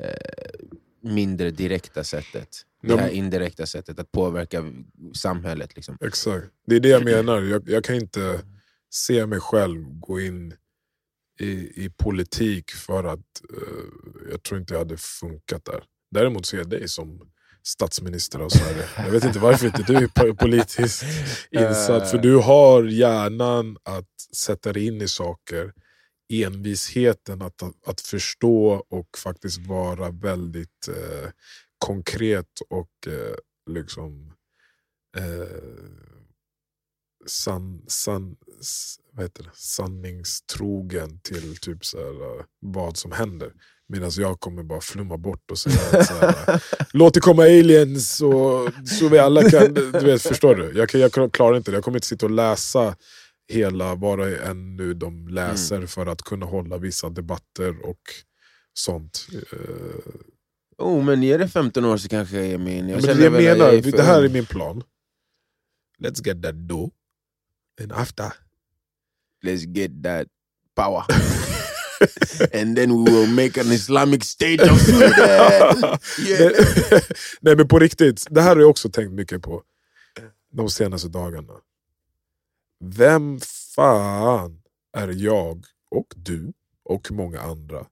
eh, 0.00 0.68
mindre 1.08 1.50
direkta 1.50 2.04
sättet. 2.04 2.48
Det 2.82 2.96
här 2.96 3.08
indirekta 3.08 3.66
sättet 3.66 3.98
att 3.98 4.12
påverka 4.12 4.72
samhället. 5.14 5.76
Liksom. 5.76 5.96
Exakt. 6.00 6.46
Det 6.66 6.76
är 6.76 6.80
det 6.80 6.88
jag 6.88 7.04
menar. 7.04 7.42
Jag, 7.42 7.68
jag 7.70 7.84
kan 7.84 7.96
inte 7.96 8.40
se 8.90 9.26
mig 9.26 9.40
själv 9.40 9.84
gå 10.00 10.20
in 10.20 10.54
i, 11.40 11.84
i 11.84 11.90
politik 11.96 12.70
för 12.70 13.04
att 13.04 13.42
eh, 13.52 14.30
jag 14.30 14.42
tror 14.42 14.60
inte 14.60 14.74
jag 14.74 14.78
hade 14.78 14.96
funkat 14.96 15.64
där. 15.64 15.82
Däremot 16.10 16.46
ser 16.46 16.58
jag 16.58 16.70
dig 16.70 16.88
som 16.88 17.20
statsminister 17.62 18.38
av 18.38 18.48
Sverige. 18.48 18.84
Jag 18.96 19.10
vet 19.10 19.24
inte 19.24 19.38
varför 19.38 19.66
inte 19.66 19.82
du 19.82 19.96
är 19.96 20.06
po- 20.06 20.36
politiskt 20.36 21.04
insatt. 21.50 22.10
För 22.10 22.18
du 22.18 22.36
har 22.36 22.84
hjärnan 22.84 23.76
att 23.82 24.36
sätta 24.36 24.72
dig 24.72 24.86
in 24.86 25.02
i 25.02 25.08
saker. 25.08 25.72
Envisheten 26.28 27.42
att, 27.42 27.62
att 27.86 28.00
förstå 28.00 28.84
och 28.88 29.18
faktiskt 29.18 29.58
vara 29.58 30.10
väldigt 30.10 30.88
eh, 30.88 31.30
konkret 31.78 32.60
och 32.68 32.90
eh, 33.06 33.36
liksom 33.70 34.32
eh, 35.16 35.62
san, 37.26 37.82
san, 37.86 38.36
vad 39.12 39.24
heter 39.24 39.42
det? 39.42 39.50
sanningstrogen 39.54 41.20
till 41.20 41.56
typ 41.56 41.84
så 41.84 41.98
här, 41.98 42.38
eh, 42.38 42.44
vad 42.60 42.96
som 42.96 43.12
händer. 43.12 43.52
Medan 43.88 44.10
jag 44.16 44.40
kommer 44.40 44.62
bara 44.62 44.80
flumma 44.80 45.16
bort 45.16 45.50
och 45.50 45.58
säga 45.58 46.04
så 46.04 46.14
här, 46.14 46.62
låt 46.92 47.14
det 47.14 47.20
komma 47.20 47.42
aliens 47.42 48.16
så, 48.16 48.68
så 48.98 49.08
vi 49.08 49.18
alla 49.18 49.50
kan... 49.50 49.74
Du 49.74 49.90
vet, 49.90 50.22
förstår 50.22 50.54
du? 50.54 50.72
Jag, 50.78 50.88
kan, 50.88 51.00
jag 51.00 51.32
klarar 51.32 51.56
inte 51.56 51.70
det. 51.70 51.76
Jag 51.76 51.84
kommer 51.84 51.96
inte 51.96 52.06
sitta 52.06 52.26
och 52.26 52.30
läsa 52.30 52.96
hela 53.48 53.94
vad 53.94 54.18
det 54.18 54.38
än 54.38 54.76
nu 54.76 54.94
de 54.94 55.28
läser 55.28 55.86
för 55.86 56.06
att 56.06 56.22
kunna 56.22 56.46
hålla 56.46 56.78
vissa 56.78 57.08
debatter 57.08 57.86
och 57.86 58.00
sånt. 58.74 59.26
Eh, 59.52 60.12
Oh, 60.78 61.04
men 61.04 61.22
är 61.22 61.38
det 61.38 61.48
15 61.48 61.84
år 61.84 61.96
så 61.96 62.08
kanske 62.08 62.36
jag 62.36 62.46
är 62.46 62.58
min... 62.58 62.84
men 62.84 62.88
Jag 62.88 63.00
känner 63.04 63.14
det 63.14 63.24
jag 63.24 63.32
menar, 63.32 63.72
jag 63.72 63.92
det 63.92 64.02
här 64.02 64.22
är 64.22 64.28
min 64.28 64.46
plan. 64.46 64.82
Let's 65.98 66.26
get 66.26 66.42
that 66.42 66.54
dough. 66.68 66.90
And 67.80 67.92
after. 67.92 68.32
Let's 69.44 69.76
get 69.76 70.02
that 70.02 70.26
power. 70.76 71.04
And 72.54 72.76
then 72.76 73.04
we 73.04 73.10
will 73.10 73.28
make 73.28 73.60
an 73.60 73.72
Islamic 73.72 74.24
state 74.24 74.70
of. 74.70 74.88
Nej, 74.98 76.52
Nej 77.40 77.56
men 77.56 77.68
på 77.68 77.78
riktigt, 77.78 78.26
det 78.30 78.42
här 78.42 78.54
har 78.54 78.60
jag 78.62 78.70
också 78.70 78.90
tänkt 78.90 79.12
mycket 79.12 79.42
på 79.42 79.62
de 80.52 80.70
senaste 80.70 81.08
dagarna. 81.08 81.52
Vem 82.84 83.40
fan 83.74 84.62
är 84.96 85.08
jag 85.08 85.64
och 85.90 86.14
du 86.16 86.52
och 86.84 87.12
många 87.12 87.40
andra 87.40 87.86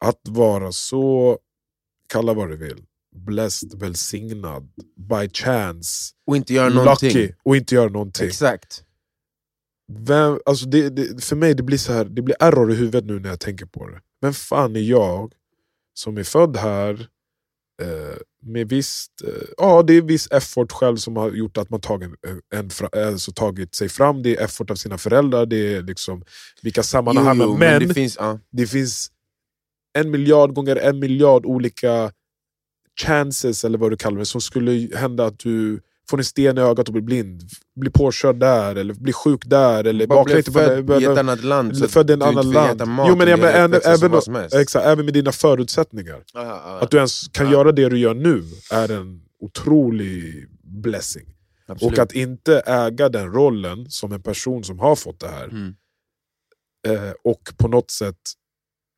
att 0.00 0.20
vara 0.28 0.72
så, 0.72 1.38
kalla 2.08 2.34
vad 2.34 2.48
du 2.50 2.56
vill, 2.56 2.84
blessed, 3.16 3.74
välsignad, 3.80 4.70
by 4.96 5.28
chance, 5.32 6.14
Och 6.26 6.36
inte 6.36 6.54
göra 6.54 6.68
någonting. 6.68 7.08
lucky 7.08 7.32
och 7.42 7.56
inte 7.56 7.74
göra 7.74 7.88
någonting. 7.88 8.26
Exakt. 8.26 8.84
Vem, 9.92 10.40
alltså 10.46 10.66
det, 10.66 10.90
det, 10.90 11.24
för 11.24 11.36
mig 11.36 11.54
det 11.54 11.62
blir 11.62 11.78
så 11.78 11.92
här, 11.92 12.04
det 12.04 12.22
blir 12.22 12.36
error 12.40 12.72
i 12.72 12.74
huvudet 12.74 13.04
nu 13.04 13.20
när 13.20 13.28
jag 13.28 13.40
tänker 13.40 13.66
på 13.66 13.88
det. 13.88 14.00
Vem 14.20 14.32
fan 14.32 14.76
är 14.76 14.80
jag 14.80 15.32
som 15.94 16.18
är 16.18 16.24
född 16.24 16.56
här 16.56 17.08
med 18.42 18.68
visst, 18.68 19.12
eh, 19.24 19.48
ja 19.56 19.82
det 19.82 19.96
är 19.96 20.02
viss 20.02 20.28
effort 20.30 20.72
själv 20.72 20.96
som 20.96 21.16
har 21.16 21.30
gjort 21.30 21.56
att 21.56 21.70
man 21.70 21.80
tagit, 21.80 22.10
en, 22.54 22.60
en, 22.60 22.70
alltså 23.06 23.32
tagit 23.32 23.74
sig 23.74 23.88
fram, 23.88 24.22
det 24.22 24.36
är 24.36 24.44
effort 24.44 24.70
av 24.70 24.74
sina 24.74 24.98
föräldrar, 24.98 25.46
det 25.46 25.74
är 25.74 25.82
liksom 25.82 26.24
vilka 26.62 26.82
sammanhang 26.82 27.38
Jo, 27.38 27.44
jo, 27.44 27.56
men 27.56 27.58
Men 27.58 27.88
det 27.88 27.94
finns... 27.94 28.16
Ja. 28.20 28.38
det 28.50 28.66
finns 28.66 29.10
en 29.98 30.10
miljard 30.10 30.54
gånger 30.54 30.76
en 30.76 30.98
miljard 30.98 31.46
olika 31.46 32.12
chances, 33.00 33.64
eller 33.64 33.78
vad 33.78 33.92
du 33.92 33.96
kallar 33.96 34.18
det, 34.18 34.26
som 34.26 34.40
skulle 34.40 34.96
hända 34.96 35.24
att 35.24 35.38
du 35.38 35.80
får 36.10 36.18
en 36.18 36.24
sten 36.24 36.58
i 36.58 36.60
ögat 36.60 36.88
och 36.88 36.92
blir 36.92 37.02
blind, 37.02 37.42
blir 37.80 37.90
påkörd 37.90 38.36
där, 38.40 38.76
eller 38.76 38.94
blir 38.94 39.12
sjuk 39.12 39.42
där, 39.46 39.84
eller 39.84 40.06
Bara 40.06 40.24
på 40.24 40.30
född 40.52 41.02
i 41.02 41.04
ett 41.04 41.18
annat 41.18 41.44
land 41.44 41.76
så 41.76 41.88
född 41.88 42.10
i 42.10 42.12
annan 42.22 42.44
får 42.44 42.52
land. 42.52 42.82
Jo, 43.08 43.16
men 43.16 43.28
jag 43.28 43.38
uppväxt 43.76 43.86
även, 43.86 43.98
som 43.98 44.10
vad 44.12 44.24
som 44.24 44.34
helst. 44.34 44.54
exakt, 44.56 44.86
även 44.86 45.04
med 45.04 45.14
dina 45.14 45.32
förutsättningar. 45.32 46.22
Ja, 46.34 46.44
ja, 46.44 46.78
Att 46.82 46.90
du 46.90 46.96
ens 46.96 47.28
kan 47.28 47.46
Ja. 47.46 47.52
göra 47.52 47.72
det 47.72 47.88
du 47.88 47.98
gör 47.98 48.14
nu 48.14 48.44
är 48.72 48.90
en 48.90 49.22
otrolig 49.40 50.46
blessing. 50.62 51.34
absolut. 51.66 51.92
Och 51.98 52.02
att 52.02 52.12
inte 52.12 52.60
äga 52.66 53.08
den 53.08 53.32
rollen 53.32 53.90
som 53.90 54.12
en 54.12 54.22
person 54.22 54.64
som 54.64 54.78
har 54.78 54.96
fått 54.96 55.20
det 55.20 55.28
här, 55.28 55.44
Mm. 55.48 55.74
eh, 56.88 57.12
och 57.24 57.42
på 57.56 57.68
något 57.68 57.90
sätt 57.90 58.18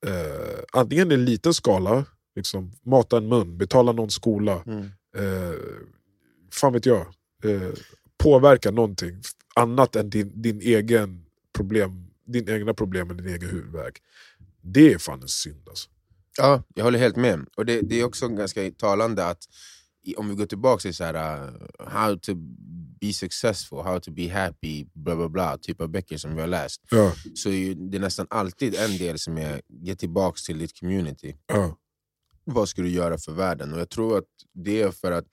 eh, 0.07 0.59
antingen 0.73 1.11
i 1.13 1.15
en 1.15 1.25
liten 1.25 1.55
skala, 1.55 2.05
liksom, 2.37 2.73
mata 2.87 3.17
en 3.17 3.29
mun, 3.29 3.59
betala 3.59 3.93
någon 3.93 4.11
skola, 4.11 4.63
Mm. 4.67 4.85
eh, 5.17 5.55
fan 6.53 6.73
vet 6.73 6.87
jag. 6.87 7.07
Eh, 7.45 7.71
påverka 8.19 8.71
någonting 8.71 9.23
annat 9.55 9.97
än 9.97 10.11
din, 10.11 10.43
din 10.43 10.61
egen 10.61 11.27
problem, 11.57 12.07
din 12.27 12.49
egna 12.49 12.75
problem 12.75 13.11
eller 13.11 13.23
din 13.23 13.35
egen 13.35 13.51
huvudvärk. 13.51 13.99
Det 14.63 14.93
är 14.93 14.99
fan 14.99 15.23
en 15.23 15.29
synd 15.29 15.69
alltså. 15.69 15.89
Ja, 16.39 16.63
jag 16.75 16.85
håller 16.85 16.99
helt 16.99 17.17
med. 17.17 17.47
Och 17.57 17.67
det, 17.67 17.81
det 17.81 18.01
är 18.01 18.05
också 18.05 18.29
ganska 18.29 18.71
talande 18.71 19.27
att 19.27 19.45
om 20.17 20.29
vi 20.29 20.35
går 20.35 20.47
tillbaka 20.47 20.81
till 20.81 20.95
så 20.95 21.05
här, 21.05 21.45
uh, 21.49 21.53
how 21.89 22.17
to 22.19 22.33
be 23.01 23.13
successful, 23.13 23.79
how 23.79 24.01
to 24.01 24.11
be 24.11 24.29
happy, 24.29 24.87
bla 24.93 25.17
bla 25.17 25.29
bla, 25.29 25.59
typ 25.59 25.81
av 25.81 25.89
böcker 25.89 26.17
som 26.17 26.35
vi 26.35 26.41
har 26.41 26.49
läst. 26.49 26.83
Ja, 26.91 27.13
Så 27.35 27.49
är 27.49 27.55
ju, 27.55 27.75
det 27.75 27.97
är 27.97 28.01
nästan 28.01 28.27
alltid 28.31 28.75
en 28.75 28.99
del 28.99 29.19
som 29.19 29.39
är 29.39 29.63
ge 29.69 29.95
tillbaka 29.97 30.37
till 30.47 30.59
ditt 30.59 30.81
community. 30.81 31.37
ja, 31.47 31.77
Vad 32.45 32.69
ska 32.69 32.83
du 32.83 32.89
göra 32.89 33.19
för 33.19 33.33
världen? 33.33 33.73
Och 33.73 33.81
jag 33.81 33.89
tror 33.91 34.19
att 34.19 34.25
det 34.53 34.83
är 34.83 34.91
för 34.91 35.13
att 35.13 35.25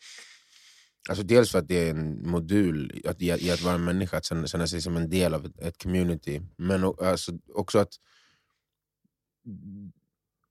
Alltså 1.09 1.23
dels 1.23 1.51
för 1.51 1.59
att 1.59 1.67
det 1.67 1.87
är 1.87 1.89
en 1.91 2.29
modul 2.29 3.01
att, 3.05 3.21
i, 3.21 3.25
i 3.25 3.51
att 3.51 3.61
vara 3.61 3.75
en 3.75 3.83
människa, 3.85 4.17
att 4.17 4.25
känna, 4.25 4.47
känna 4.47 4.67
sig 4.67 4.81
som 4.81 4.97
en 4.97 5.09
del 5.09 5.33
av 5.33 5.45
ett, 5.45 5.59
ett 5.59 5.83
community. 5.83 6.41
Men 6.57 6.83
o- 6.83 6.97
alltså, 7.01 7.31
också 7.53 7.79
att 7.79 7.93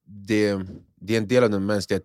det, 0.05 0.67
det 0.95 1.15
är 1.15 1.19
en 1.19 1.29
del 1.29 1.45
av 1.45 1.51
den 1.51 1.67
mänskliga 1.67 2.01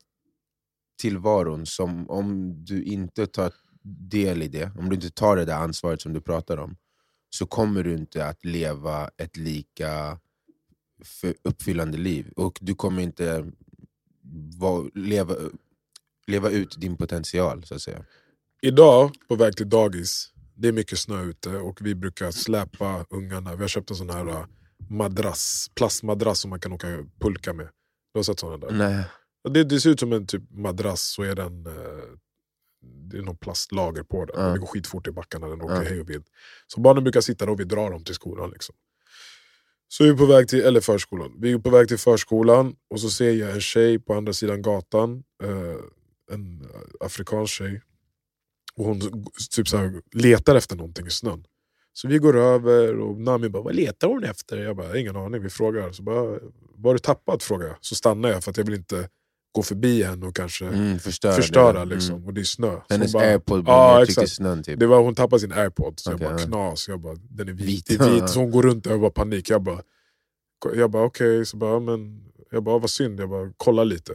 tillvaron 1.01 1.65
som 1.65 2.09
om 2.09 2.55
du 2.65 2.83
inte 2.83 3.27
tar 3.27 3.53
del 3.83 4.43
i 4.43 4.47
det, 4.47 4.71
om 4.77 4.89
du 4.89 4.95
inte 4.95 5.11
tar 5.11 5.35
det 5.35 5.45
där 5.45 5.55
ansvaret 5.55 6.01
som 6.01 6.13
du 6.13 6.21
pratar 6.21 6.57
om, 6.57 6.77
så 7.29 7.45
kommer 7.45 7.83
du 7.83 7.93
inte 7.93 8.25
att 8.25 8.45
leva 8.45 9.09
ett 9.17 9.37
lika 9.37 10.19
för 11.03 11.35
uppfyllande 11.43 11.97
liv. 11.97 12.33
Och 12.35 12.59
du 12.61 12.75
kommer 12.75 13.01
inte 13.01 13.51
va, 14.59 14.89
leva, 14.95 15.35
leva 16.27 16.49
ut 16.49 16.75
din 16.81 16.97
potential, 16.97 17.65
så 17.65 17.75
att 17.75 17.81
säga. 17.81 18.05
Idag, 18.61 19.11
på 19.27 19.35
väg 19.35 19.57
till 19.57 19.69
dagis, 19.69 20.27
det 20.55 20.67
är 20.67 20.71
mycket 20.71 20.99
snö 20.99 21.23
ute 21.23 21.49
och 21.49 21.77
vi 21.81 21.95
brukar 21.95 22.31
släpa 22.31 23.05
ungarna. 23.09 23.55
Vi 23.55 23.61
har 23.61 23.67
köpt 23.67 23.89
en 23.89 23.95
sån 23.95 24.09
här 24.09 24.27
äh, 24.27 24.45
madrass, 24.89 25.67
plastmadrass 25.75 26.39
som 26.39 26.49
man 26.49 26.59
kan 26.59 26.73
åka 26.73 26.87
pulka 27.21 27.53
med. 27.53 27.65
Du 28.13 28.17
har 28.17 28.23
sett 28.23 28.39
såna 28.39 28.57
där? 28.57 28.71
Nej. 28.71 29.05
Det, 29.49 29.63
det 29.63 29.79
ser 29.79 29.89
ut 29.89 29.99
som 29.99 30.13
en 30.13 30.27
typ 30.27 30.43
madrass, 30.51 31.01
så 31.01 31.23
är 31.23 31.35
den, 31.35 31.65
eh, 31.67 31.73
det 33.09 33.17
är 33.17 33.21
någon 33.21 33.37
plastlager 33.37 34.03
på 34.03 34.25
den. 34.25 34.41
Ja. 34.45 34.53
Det 34.53 34.59
går 34.59 34.67
skitfort 34.67 35.07
i 35.07 35.11
backarna, 35.11 35.47
den 35.47 35.61
åker 35.61 35.75
Ja. 35.75 35.81
hej 35.81 36.01
och 36.01 36.09
vilt. 36.09 36.25
Så 36.67 36.81
barnen 36.81 37.03
brukar 37.03 37.21
sitta 37.21 37.45
där 37.45 37.51
och 37.51 37.59
vi 37.59 37.63
drar 37.63 37.91
dem 37.91 38.03
till 38.03 38.15
skolan. 38.15 38.49
Liksom. 38.49 38.75
Så 39.87 40.03
vi 40.03 40.09
är 40.09 40.13
på 40.13 40.25
väg 40.25 40.47
till, 40.47 40.61
eller 40.61 40.81
förskolan. 40.81 41.31
Vi 41.39 41.51
är 41.51 41.57
på 41.57 41.69
väg 41.69 41.87
till 41.87 41.97
förskolan 41.97 42.75
och 42.89 43.01
så 43.01 43.09
ser 43.09 43.31
jag 43.31 43.51
en 43.51 43.61
tjej 43.61 43.99
på 43.99 44.13
andra 44.13 44.33
sidan 44.33 44.61
gatan. 44.61 45.23
Eh, 45.43 45.75
en 46.35 46.67
afrikansk 46.99 47.53
tjej. 47.53 47.81
Och 48.81 48.87
hon 48.87 49.25
typ 49.55 49.67
så 49.67 49.77
här, 49.77 50.01
letar 50.11 50.55
efter 50.55 50.75
någonting 50.75 51.07
i 51.07 51.09
snön. 51.09 51.43
Så 51.93 52.07
vi 52.07 52.17
går 52.17 52.37
över 52.37 52.99
och 52.99 53.17
Nami 53.17 53.49
bara, 53.49 53.63
vad 53.63 53.75
letar 53.75 54.07
hon 54.07 54.23
efter? 54.23 54.57
Jag 54.57 54.75
bara, 54.75 54.99
ingen 54.99 55.15
aning, 55.15 55.41
vi 55.41 55.49
frågar. 55.49 55.91
Så 55.91 56.03
bara, 56.03 56.23
vad 56.75 56.85
har 56.85 56.93
du 56.93 56.99
tappat? 56.99 57.43
frågar 57.43 57.67
jag. 57.67 57.77
Så 57.81 57.95
stannar 57.95 58.29
jag 58.29 58.43
för 58.43 58.51
att 58.51 58.57
jag 58.57 58.65
vill 58.65 58.75
inte 58.75 59.09
gå 59.51 59.63
förbi 59.63 60.03
henne 60.03 60.25
och 60.25 60.35
kanske 60.35 60.65
Mm, 60.65 60.99
förstöra, 60.99 61.33
förstöra. 61.33 61.83
Liksom. 61.83 62.15
Mm. 62.15 62.27
Och 62.27 62.33
det 62.33 62.41
är 62.41 62.45
snö. 62.45 62.79
Hennes 62.89 63.13
bara, 63.13 63.23
airpod 63.23 63.57
nedtryckt 63.57 64.09
i 64.09 64.11
exakt. 64.11 64.31
snön. 64.31 64.63
Typ. 64.63 64.79
det 64.79 64.87
var, 64.87 65.01
hon 65.01 65.15
tappade 65.15 65.39
sin 65.39 65.51
airpod, 65.51 65.99
så 65.99 66.13
Okej, 66.13 66.27
jag 66.27 66.35
bara 66.35 66.45
knas. 66.45 66.87
Jag 66.87 66.99
bara, 66.99 67.15
den 67.29 67.49
är 67.49 67.53
vit. 67.53 67.91
Vit. 67.91 68.01
Vit. 68.01 68.29
Så 68.29 68.39
hon 68.39 68.51
går 68.51 68.63
runt 68.63 68.85
och 68.85 68.91
jag 68.91 69.01
bara 69.01 69.11
panik. 69.11 69.49
Jag 69.49 69.61
bara, 69.61 69.81
jag 70.75 70.91
bara 70.91 71.03
okej, 71.03 71.45
så 71.45 71.57
bara, 71.57 71.79
men, 71.79 72.21
jag 72.51 72.63
bara 72.63 72.79
vad 72.79 72.89
synd. 72.89 73.19
Jag 73.19 73.29
bara 73.29 73.51
kolla 73.57 73.83
lite. 73.83 74.13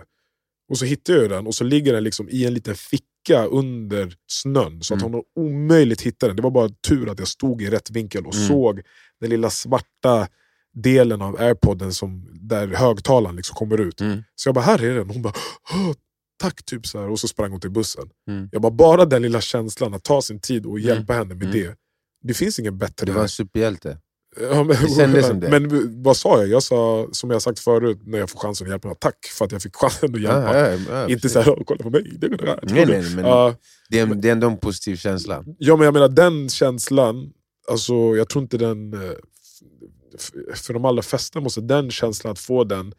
Och 0.69 0.79
så 0.79 0.85
hittar 0.85 1.15
jag 1.15 1.31
den 1.31 1.47
och 1.47 1.55
så 1.55 1.65
ligger 1.65 1.93
den 1.93 2.05
liksom 2.05 2.29
i 2.29 2.45
en 2.45 2.55
liten 2.55 2.75
ficka 2.75 3.45
under 3.51 4.15
snön. 4.31 4.83
Så 4.83 4.95
att 4.95 5.03
Mm. 5.03 5.13
hon 5.13 5.23
omöjligt 5.37 6.01
hittat 6.01 6.29
den. 6.29 6.37
Det 6.37 6.43
var 6.43 6.51
bara 6.51 6.69
tur 6.89 7.09
att 7.09 7.19
jag 7.19 7.29
stod 7.29 7.63
i 7.63 7.71
rätt 7.71 7.91
vinkel 7.91 8.27
och 8.27 8.35
Mm. 8.35 8.49
såg 8.49 8.81
den 9.21 9.31
lilla 9.31 9.51
svarta 9.51 10.29
delen 10.75 11.23
av 11.23 11.41
airpodden 11.41 11.93
som, 11.95 12.29
där 12.41 12.69
högtalaren 12.69 13.37
liksom 13.37 13.55
kommer 13.57 13.81
ut. 13.81 14.01
Mm. 14.01 14.23
Så 14.35 14.49
jag 14.49 14.55
bara, 14.55 14.65
här 14.65 14.85
är 14.85 14.95
den. 14.95 15.11
Hon 15.11 15.23
bara, 15.23 15.35
"Åh, 15.75 15.93
tack. 16.39 16.65
typ 16.65 16.87
så 16.87 17.01
här. 17.01 17.09
Och 17.11 17.21
så 17.21 17.29
sprang 17.29 17.51
hon 17.51 17.61
till 17.61 17.71
bussen. 17.71 18.09
Mm. 18.29 18.49
Jag 18.53 18.63
bara, 18.63 18.73
bara 18.73 19.05
den 19.05 19.23
lilla 19.23 19.41
känslan 19.41 19.95
att 19.95 20.05
ta 20.05 20.23
sin 20.23 20.41
tid 20.41 20.67
och 20.67 20.81
hjälpa 20.81 21.13
henne 21.13 21.35
med 21.35 21.43
Mm. 21.43 21.53
det. 21.53 21.77
Det 22.23 22.35
finns 22.35 22.59
ingen 22.59 22.79
bättre. 22.79 23.07
Det 23.07 23.13
var 23.13 23.23
en 23.23 23.29
superhjälte. 23.29 23.99
Ja, 24.41 24.65
men, 24.65 24.69
det 24.69 24.89
kändes 24.97 25.27
som 25.27 25.41
det. 25.41 25.61
men 25.61 26.03
vad 26.03 26.17
sa 26.17 26.39
jag? 26.39 26.49
Jag 26.49 26.63
sa, 26.63 27.09
som 27.13 27.31
jag 27.31 27.43
sagt 27.43 27.59
förut, 27.59 27.99
när 28.05 28.19
jag 28.19 28.31
får 28.31 28.39
chansen 28.39 28.67
att 28.67 28.71
hjälpa 28.71 28.89
henne, 28.89 28.99
tack 29.01 29.27
för 29.27 29.45
att 29.45 29.53
jag 29.53 29.63
fick 29.63 29.77
chansen 29.77 30.15
att 30.15 30.21
hjälpa. 30.21 30.59
Ja, 30.59 30.71
ja, 30.73 30.79
ja, 30.91 31.09
Inte 31.09 31.29
såhär, 31.29 31.51
"Åh, 31.51 31.63
kolla 31.67 31.83
på 31.83 31.91
mig. 31.91 32.03
Det 32.19 32.29
det. 32.29 32.59
Nej, 32.63 32.87
nej, 32.87 33.15
men 33.15 33.25
Ja, 33.25 33.55
det, 33.91 33.99
är, 33.99 34.07
det 34.07 34.29
är 34.29 34.33
ändå 34.33 34.47
en 34.47 34.57
positiv 34.59 34.97
känsla. 34.97 35.45
Ja 35.59 35.77
men 35.77 35.85
jag 35.85 35.95
menar 35.95 36.09
den 36.09 36.49
känslan, 36.49 37.33
alltså, 37.71 37.95
jag 37.95 38.29
tror 38.29 38.43
inte 38.43 38.59
den... 38.59 38.93
eh, 38.95 39.11
För 40.55 40.73
de 40.75 40.85
allra 40.85 41.03
flesta 41.03 41.41
måste 41.41 41.61
den 41.61 41.91
känslan 41.91 42.33
att 42.33 42.39
få 42.39 42.65
den 42.65 42.93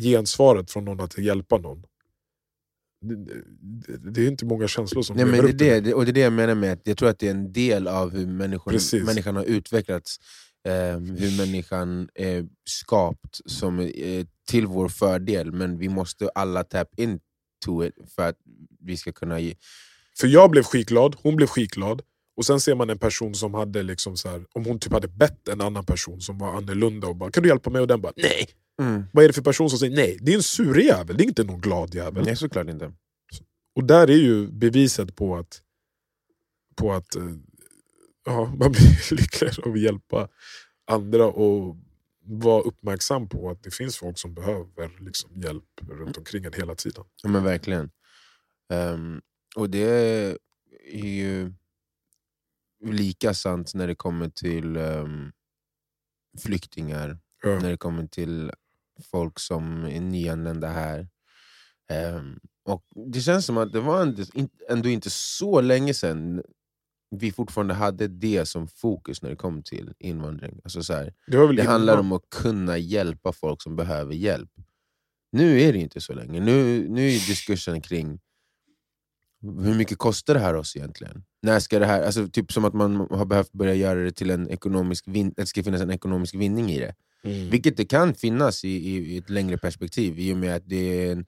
gensvaret 0.00 0.70
från 0.70 0.84
någon 0.84 1.00
att 1.00 1.18
hjälpa 1.18 1.58
någon. 1.58 1.82
Det, 3.02 3.14
det, 3.98 4.10
det 4.10 4.20
är 4.22 4.28
inte 4.28 4.44
många 4.44 4.68
känslor 4.68 5.02
som 5.02 5.16
Nej, 5.16 5.24
men 5.24 5.40
det, 5.44 5.48
är 5.50 5.52
det, 5.52 5.80
det- 5.80 5.94
och 5.94 6.04
det 6.04 6.10
är 6.10 6.12
det 6.12 6.20
jag 6.20 6.32
menar 6.32 6.54
med 6.54 6.72
att 6.72 6.80
jag 6.84 6.96
tror 6.96 7.08
att 7.08 7.18
det 7.18 7.26
är 7.26 7.30
en 7.30 7.52
del 7.52 7.88
av 7.88 8.10
hur 8.12 8.26
människan 9.04 9.36
har 9.36 9.44
utvecklats. 9.44 10.16
Eh, 10.68 10.98
hur 10.98 11.36
människan 11.46 12.08
är 12.14 12.46
skapt 12.64 13.40
som, 13.46 13.90
till 14.48 14.66
vår 14.66 14.88
fördel, 14.88 15.52
men 15.52 15.78
vi 15.78 15.88
måste 15.88 16.28
alla 16.34 16.64
tap 16.64 16.88
into 16.96 17.84
it 17.84 17.94
för 18.14 18.28
att 18.28 18.36
vi 18.80 18.96
ska 18.96 19.12
kunna 19.12 19.40
ge... 19.40 19.54
För 20.20 20.26
jag 20.26 20.50
blev 20.50 20.62
skitglad, 20.62 21.16
hon 21.22 21.36
blev 21.36 21.46
skitglad. 21.46 22.02
Och 22.36 22.46
sen 22.46 22.60
ser 22.60 22.74
man 22.74 22.90
en 22.90 22.98
person 22.98 23.34
som 23.34 23.54
hade, 23.54 23.82
liksom 23.82 24.16
så 24.16 24.28
här, 24.28 24.44
om 24.52 24.64
hon 24.64 24.78
typ 24.78 24.92
hade 24.92 25.08
bett 25.08 25.48
en 25.48 25.60
annan 25.60 25.84
person 25.84 26.20
som 26.20 26.38
var 26.38 26.56
annorlunda 26.56 27.06
och 27.06 27.16
bara 27.16 27.30
“kan 27.30 27.42
du 27.42 27.48
hjälpa 27.48 27.70
mig?” 27.70 27.80
och 27.80 27.88
den 27.88 28.00
bara 28.00 28.12
“nej”. 28.16 28.48
Mm. 28.82 29.04
Vad 29.12 29.24
är 29.24 29.28
det 29.28 29.34
för 29.34 29.42
person 29.42 29.70
som 29.70 29.78
säger 29.78 29.96
nej? 29.96 30.18
Det 30.20 30.32
är 30.32 30.36
en 30.36 30.42
sur 30.42 30.80
jävel, 30.80 31.16
det 31.16 31.24
är 31.24 31.28
inte 31.28 31.44
någon 31.44 31.60
glad 31.60 31.94
jävel. 31.94 32.24
Nej, 32.24 32.36
såklart 32.36 32.68
inte. 32.68 32.92
Och 33.74 33.84
där 33.84 34.10
är 34.10 34.16
ju 34.16 34.46
beviset 34.46 35.16
på 35.16 35.36
att, 35.36 35.62
på 36.76 36.92
att 36.92 37.16
eh, 37.16 37.22
ja, 38.30 38.54
man 38.58 38.72
blir 38.72 39.14
lyckligare 39.14 39.62
av 39.66 39.72
att 39.72 39.80
hjälpa 39.80 40.28
andra 40.86 41.26
och 41.26 41.76
vara 42.24 42.62
uppmärksam 42.62 43.28
på 43.28 43.50
att 43.50 43.62
det 43.62 43.74
finns 43.74 43.96
folk 43.96 44.18
som 44.18 44.34
behöver 44.34 44.98
liksom 45.04 45.40
hjälp 45.40 45.64
runt 45.90 46.18
omkring 46.18 46.44
en 46.44 46.52
hela 46.52 46.74
tiden. 46.74 47.04
Ja, 47.22 47.28
men 47.28 47.44
verkligen. 47.44 47.90
Ehm, 48.72 49.20
och 49.56 49.70
det 49.70 49.88
är 50.92 51.06
ju 51.06 51.52
lika 52.84 53.34
sant 53.34 53.74
när 53.74 53.86
det 53.86 53.94
kommer 53.94 54.28
till 54.28 54.76
ehm, 54.76 55.32
flyktingar, 56.38 57.18
Ja. 57.42 57.58
när 57.58 57.70
det 57.70 57.76
kommer 57.76 58.06
till 58.06 58.52
folk 59.10 59.38
som 59.38 59.84
är 59.84 60.00
nyanlända 60.00 60.68
här. 60.68 61.08
Ehm, 61.90 62.38
och 62.64 62.84
Det 63.12 63.20
känns 63.20 63.46
som 63.46 63.58
att 63.58 63.72
det 63.72 63.80
var 63.80 64.14
ändå 64.68 64.88
inte 64.88 65.10
så 65.10 65.60
länge 65.60 65.94
sedan 65.94 66.42
vi 67.10 67.32
fortfarande 67.32 67.74
hade 67.74 68.08
det 68.08 68.46
som 68.46 68.68
fokus 68.68 69.22
när 69.22 69.30
det 69.30 69.36
kom 69.36 69.62
till 69.62 69.92
invandring. 69.98 70.60
Alltså 70.64 70.82
så 70.82 70.94
här, 70.94 71.14
Det, 71.26 71.52
det 71.52 71.62
handlar 71.62 71.98
om 71.98 72.12
att 72.12 72.30
kunna 72.30 72.78
hjälpa 72.78 73.32
folk 73.32 73.62
som 73.62 73.76
behöver 73.76 74.14
hjälp. 74.14 74.50
Nu 75.32 75.60
är 75.60 75.72
det 75.72 75.78
inte 75.78 76.00
så 76.00 76.14
länge. 76.14 76.40
Nu, 76.40 76.88
nu 76.88 77.06
är 77.08 77.12
diskussionen 77.12 77.80
kring 77.80 78.20
hur 79.42 79.74
mycket 79.74 79.98
kostar 79.98 80.34
det 80.34 80.40
här 80.40 80.54
oss 80.54 80.76
egentligen? 80.76 81.24
När 81.42 81.60
ska 81.60 81.78
det 81.78 81.86
här, 81.86 82.02
alltså 82.02 82.28
typ 82.28 82.52
som 82.52 82.64
att 82.64 82.74
man 82.74 82.96
har 82.96 83.24
behövt 83.24 83.52
börja 83.52 83.74
göra 83.74 84.00
det 84.00 84.12
till 84.12 84.30
en 84.30 84.50
ekonomisk 84.50 85.08
vin, 85.08 85.34
det 85.36 85.46
ska 85.46 85.62
finnas 85.62 85.80
en 85.80 85.90
ekonomisk 85.90 86.34
vinning 86.34 86.70
i 86.70 86.78
det. 86.78 86.94
Mm. 87.24 87.50
Vilket 87.50 87.76
det 87.76 87.84
kan 87.84 88.14
finnas 88.14 88.64
i, 88.64 88.68
i, 88.68 89.14
i 89.14 89.18
ett 89.18 89.30
längre 89.30 89.58
perspektiv 89.58 90.18
i 90.18 90.32
och 90.32 90.36
med 90.36 90.56
att 90.56 90.68
det 90.68 90.76
är 90.76 91.12
en 91.12 91.26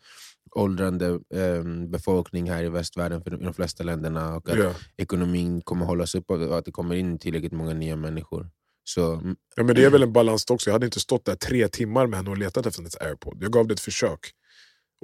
åldrande 0.50 1.20
ehm, 1.34 1.90
befolkning 1.90 2.50
här 2.50 2.64
i 2.64 2.68
västvärlden 2.68 3.22
för 3.22 3.30
de, 3.30 3.40
i 3.42 3.44
de 3.44 3.54
flesta 3.54 3.84
länderna 3.84 4.36
och 4.36 4.48
att 4.48 4.58
Ja. 4.58 4.74
ekonomin 4.96 5.60
kommer 5.62 5.86
hållas 5.86 6.14
upp 6.14 6.30
och 6.30 6.58
att 6.58 6.64
det 6.64 6.72
kommer 6.72 6.94
in 6.94 7.18
tillräckligt 7.18 7.52
många 7.52 7.74
nya 7.74 7.96
människor. 7.96 8.50
Så 8.84 9.12
mm, 9.14 9.36
Ja, 9.56 9.62
men 9.62 9.74
det 9.74 9.84
är 9.84 9.90
väl 9.90 10.02
en 10.02 10.12
balans 10.12 10.44
också. 10.50 10.70
Jag 10.70 10.72
hade 10.74 10.86
inte 10.86 11.00
stått 11.00 11.24
där 11.24 11.36
tre 11.36 11.68
timmar 11.68 12.06
med 12.06 12.16
henne 12.18 12.30
och 12.30 12.38
letat 12.38 12.66
efter 12.66 12.80
hennes 12.80 12.96
airpod. 12.96 13.38
Jag 13.42 13.52
gav 13.52 13.66
det 13.66 13.74
ett 13.74 13.80
försök. 13.80 14.18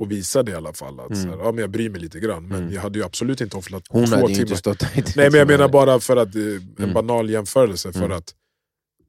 Och 0.01 0.11
visade 0.11 0.51
i 0.53 0.55
alla 0.55 0.72
fall 0.72 1.01
att 1.01 1.11
Mm. 1.11 1.22
så 1.22 1.29
här, 1.29 1.37
ja, 1.44 1.53
men 1.53 1.59
jag 1.61 1.70
bryr 1.70 1.90
mig 1.90 2.01
lite 2.01 2.20
grann. 2.20 2.48
Men 2.48 2.62
Mm. 2.62 2.74
jag 2.74 2.83
hade 2.83 2.98
ju 2.98 3.05
absolut 3.05 3.40
inte 3.40 3.57
offrat 3.57 3.83
hon 3.88 4.05
två 4.07 4.11
hade 4.16 4.27
timmar. 4.27 4.40
inte 4.40 4.57
stått 4.57 4.79
där 4.79 4.98
i 4.98 5.03
tre 5.03 5.12
Nej 5.16 5.31
men 5.31 5.38
jag 5.38 5.48
menar 5.48 5.68
bara 5.68 6.01
för 6.01 6.16
att, 6.16 6.35
eh, 6.35 6.42
en 6.42 6.74
Mm. 6.79 6.92
banal 6.94 7.31
jämförelse. 7.31 7.92
För 7.92 8.05
Mm. 8.05 8.16
att 8.18 8.35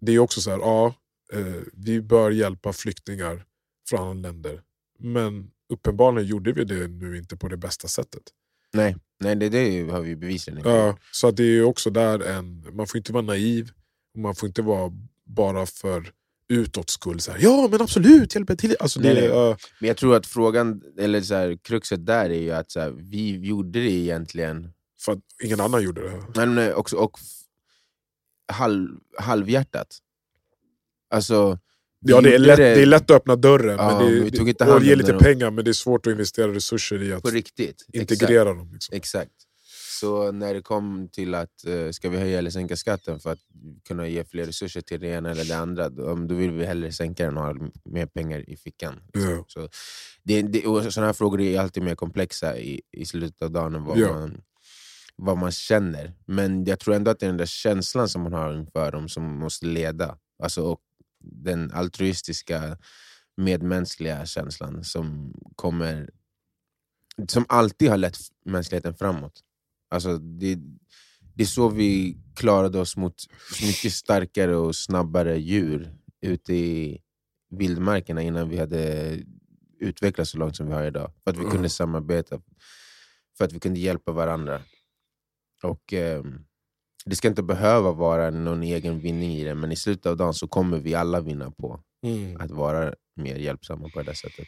Det 0.01 0.11
är 0.11 0.19
också 0.19 0.41
så 0.41 0.49
här, 0.49 0.57
ja, 0.59 0.95
eh, 1.33 1.53
vi 1.73 2.01
bör 2.01 2.31
hjälpa 2.31 2.73
flyktingar 2.73 3.45
från 3.89 3.99
andra 4.09 4.29
länder. 4.29 4.61
Men 4.99 5.51
uppenbarligen 5.69 6.27
gjorde 6.27 6.51
vi 6.51 6.63
det 6.63 6.87
nu 6.87 7.17
inte 7.17 7.37
på 7.37 7.47
det 7.47 7.57
bästa 7.57 7.87
sättet. 7.87 8.23
Nej, 8.73 8.95
nej 9.19 9.35
det, 9.35 9.49
det 9.49 9.91
har 9.91 10.01
vi 10.01 10.15
bevisligen 10.15 10.57
inte 10.57 10.69
Ja, 10.69 10.97
så 11.11 11.31
det 11.31 11.43
är 11.43 11.63
också 11.63 11.89
där 11.89 12.19
en, 12.19 12.67
man 12.73 12.87
får 12.87 12.97
inte 12.97 13.13
vara 13.13 13.23
naiv. 13.23 13.71
Och 14.13 14.19
man 14.19 14.35
får 14.35 14.47
inte 14.47 14.61
vara 14.61 14.91
bara 15.25 15.65
för 15.65 16.11
utåt 16.49 16.89
skull. 16.89 17.19
Så 17.19 17.31
här, 17.31 17.39
ja 17.41 17.67
men 17.71 17.81
absolut, 17.81 18.35
hjälp 18.35 18.57
till. 18.59 18.75
Alltså, 18.79 18.99
det, 18.99 19.13
Nej, 19.13 19.23
ja, 19.23 19.57
Men 19.79 19.87
jag 19.87 19.97
tror 19.97 20.15
att 20.15 20.27
frågan, 20.27 20.81
eller 20.97 21.21
så 21.21 21.35
här, 21.35 21.57
kruxet 21.63 22.05
där 22.05 22.29
är 22.29 22.41
ju 22.41 22.51
att 22.51 22.71
så 22.71 22.79
här, 22.79 22.89
vi 22.89 23.37
gjorde 23.37 23.79
det 23.79 23.91
egentligen 23.91 24.73
För 24.99 25.11
att 25.11 25.19
ingen 25.43 25.59
annan 25.59 25.83
gjorde 25.83 26.01
det. 26.01 26.23
Nej, 26.35 26.47
nej, 26.47 26.73
också, 26.73 26.95
och 26.95 27.19
halv, 28.51 28.89
halvhjärtat. 29.17 29.97
Alltså, 31.09 31.59
Ja, 32.01 32.21
det, 32.21 32.35
är 32.35 32.39
lätt, 32.39 32.57
det 32.57 32.81
är 32.81 32.85
lätt 32.85 33.11
att 33.11 33.17
öppna 33.17 33.35
dörren 33.35 33.77
Ja, 33.77 33.99
men 33.99 34.13
det, 34.31 34.43
vi 34.43 34.53
och 34.73 34.83
ge 34.83 34.95
lite 34.95 35.13
pengar, 35.13 35.51
men 35.51 35.65
det 35.65 35.71
är 35.71 35.73
svårt 35.73 36.07
att 36.07 36.11
investera 36.11 36.53
resurser 36.53 37.03
i 37.03 37.13
att 37.13 37.31
riktigt. 37.31 37.85
Exakt. 37.93 38.11
integrera 38.11 38.53
dem. 38.53 38.69
Liksom. 38.73 38.95
Exakt. 38.95 39.31
Så 39.99 40.31
när 40.31 40.53
det 40.53 40.61
kom 40.61 41.09
till 41.11 41.35
att 41.35 41.65
eh, 41.67 41.89
ska 41.91 42.09
vi 42.09 42.17
höja 42.17 42.37
eller 42.37 42.49
sänka 42.49 42.75
skatten 42.75 43.19
för 43.19 43.31
att 43.31 43.39
kunna 43.87 44.07
ge 44.07 44.23
fler 44.23 44.45
resurser 44.45 44.81
till 44.81 44.99
det 44.99 45.07
ena 45.07 45.31
eller 45.31 45.45
det 45.45 45.57
andra, 45.57 45.89
då, 45.89 46.35
vill 46.35 46.51
vi 46.51 46.65
hellre 46.65 46.91
sänka 46.91 47.25
den 47.25 47.37
och 47.37 47.43
ha 47.43 47.55
mer 47.85 48.05
pengar 48.05 48.49
i 48.49 48.57
fickan. 48.57 49.01
Ja. 49.13 49.43
Så 49.47 49.69
det, 50.23 50.41
det, 50.41 50.61
sådana 50.61 51.05
här 51.05 51.13
frågor 51.13 51.41
är 51.41 51.59
alltid 51.59 51.83
mer 51.83 51.95
komplexa 51.95 52.57
i, 52.57 52.81
i 52.91 53.05
slutet 53.05 53.41
av 53.41 53.51
dagen 53.51 53.75
än 53.75 53.83
vad, 53.83 53.97
Ja. 53.97 54.13
man, 54.13 54.41
vad 55.15 55.37
man 55.37 55.51
känner. 55.51 56.13
Men 56.25 56.65
jag 56.65 56.79
tror 56.79 56.95
ändå 56.95 57.11
att 57.11 57.19
det 57.19 57.25
är 57.25 57.29
den 57.29 57.37
där 57.37 57.45
känslan 57.45 58.09
som 58.09 58.21
man 58.21 58.33
har 58.33 58.53
inför 58.53 58.91
dem 58.91 59.09
som 59.09 59.39
måste 59.39 59.65
leda. 59.65 60.17
Alltså, 60.43 60.61
och 60.61 60.79
den 61.19 61.71
altruistiska, 61.71 62.77
medmänskliga 63.37 64.25
känslan 64.25 64.83
som 64.83 65.33
kommer 65.55 66.09
som 67.27 67.45
alltid 67.49 67.89
har 67.89 67.97
lett 67.97 68.17
mänskligheten 68.45 68.93
framåt. 68.95 69.43
Alltså, 69.89 70.17
det, 70.17 70.55
det 71.35 71.43
är 71.43 71.47
så 71.47 71.69
vi 71.69 72.17
klarade 72.35 72.79
oss 72.79 72.97
mot 72.97 73.15
mycket 73.61 73.93
starkare 73.93 74.55
och 74.55 74.75
snabbare 74.75 75.37
djur 75.39 75.95
ute 76.21 76.53
i 76.53 77.01
vildmarkerna 77.49 78.21
innan 78.21 78.49
vi 78.49 78.57
hade 78.59 79.15
utvecklats 79.79 80.31
så 80.31 80.37
långt 80.37 80.55
som 80.55 80.67
vi 80.67 80.73
har 80.73 80.83
idag. 80.83 81.13
För 81.23 81.31
att 81.31 81.37
vi 81.37 81.41
Mm. 81.41 81.51
kunde 81.51 81.69
samarbeta, 81.69 82.41
för 83.37 83.45
att 83.45 83.53
vi 83.53 83.59
kunde 83.59 83.79
hjälpa 83.79 84.11
varandra. 84.11 84.61
Och 85.63 85.93
ehm, 85.93 86.45
Det 87.05 87.15
ska 87.15 87.27
inte 87.27 87.43
behöva 87.43 87.91
vara 87.91 88.29
någon 88.29 88.63
egen 88.63 88.99
vinning 88.99 89.31
i 89.31 89.43
det, 89.43 89.55
men 89.55 89.71
i 89.71 89.75
slutet 89.75 90.05
av 90.05 90.17
dagen 90.17 90.33
så 90.33 90.47
kommer 90.47 90.77
vi 90.79 90.95
alla 90.95 91.21
vinna 91.21 91.51
på 91.51 91.83
Mm. 92.03 92.41
att 92.41 92.51
vara 92.51 92.93
mer 93.15 93.35
hjälpsamma 93.35 93.89
på 93.93 94.01
det 94.01 94.15
sättet. 94.15 94.47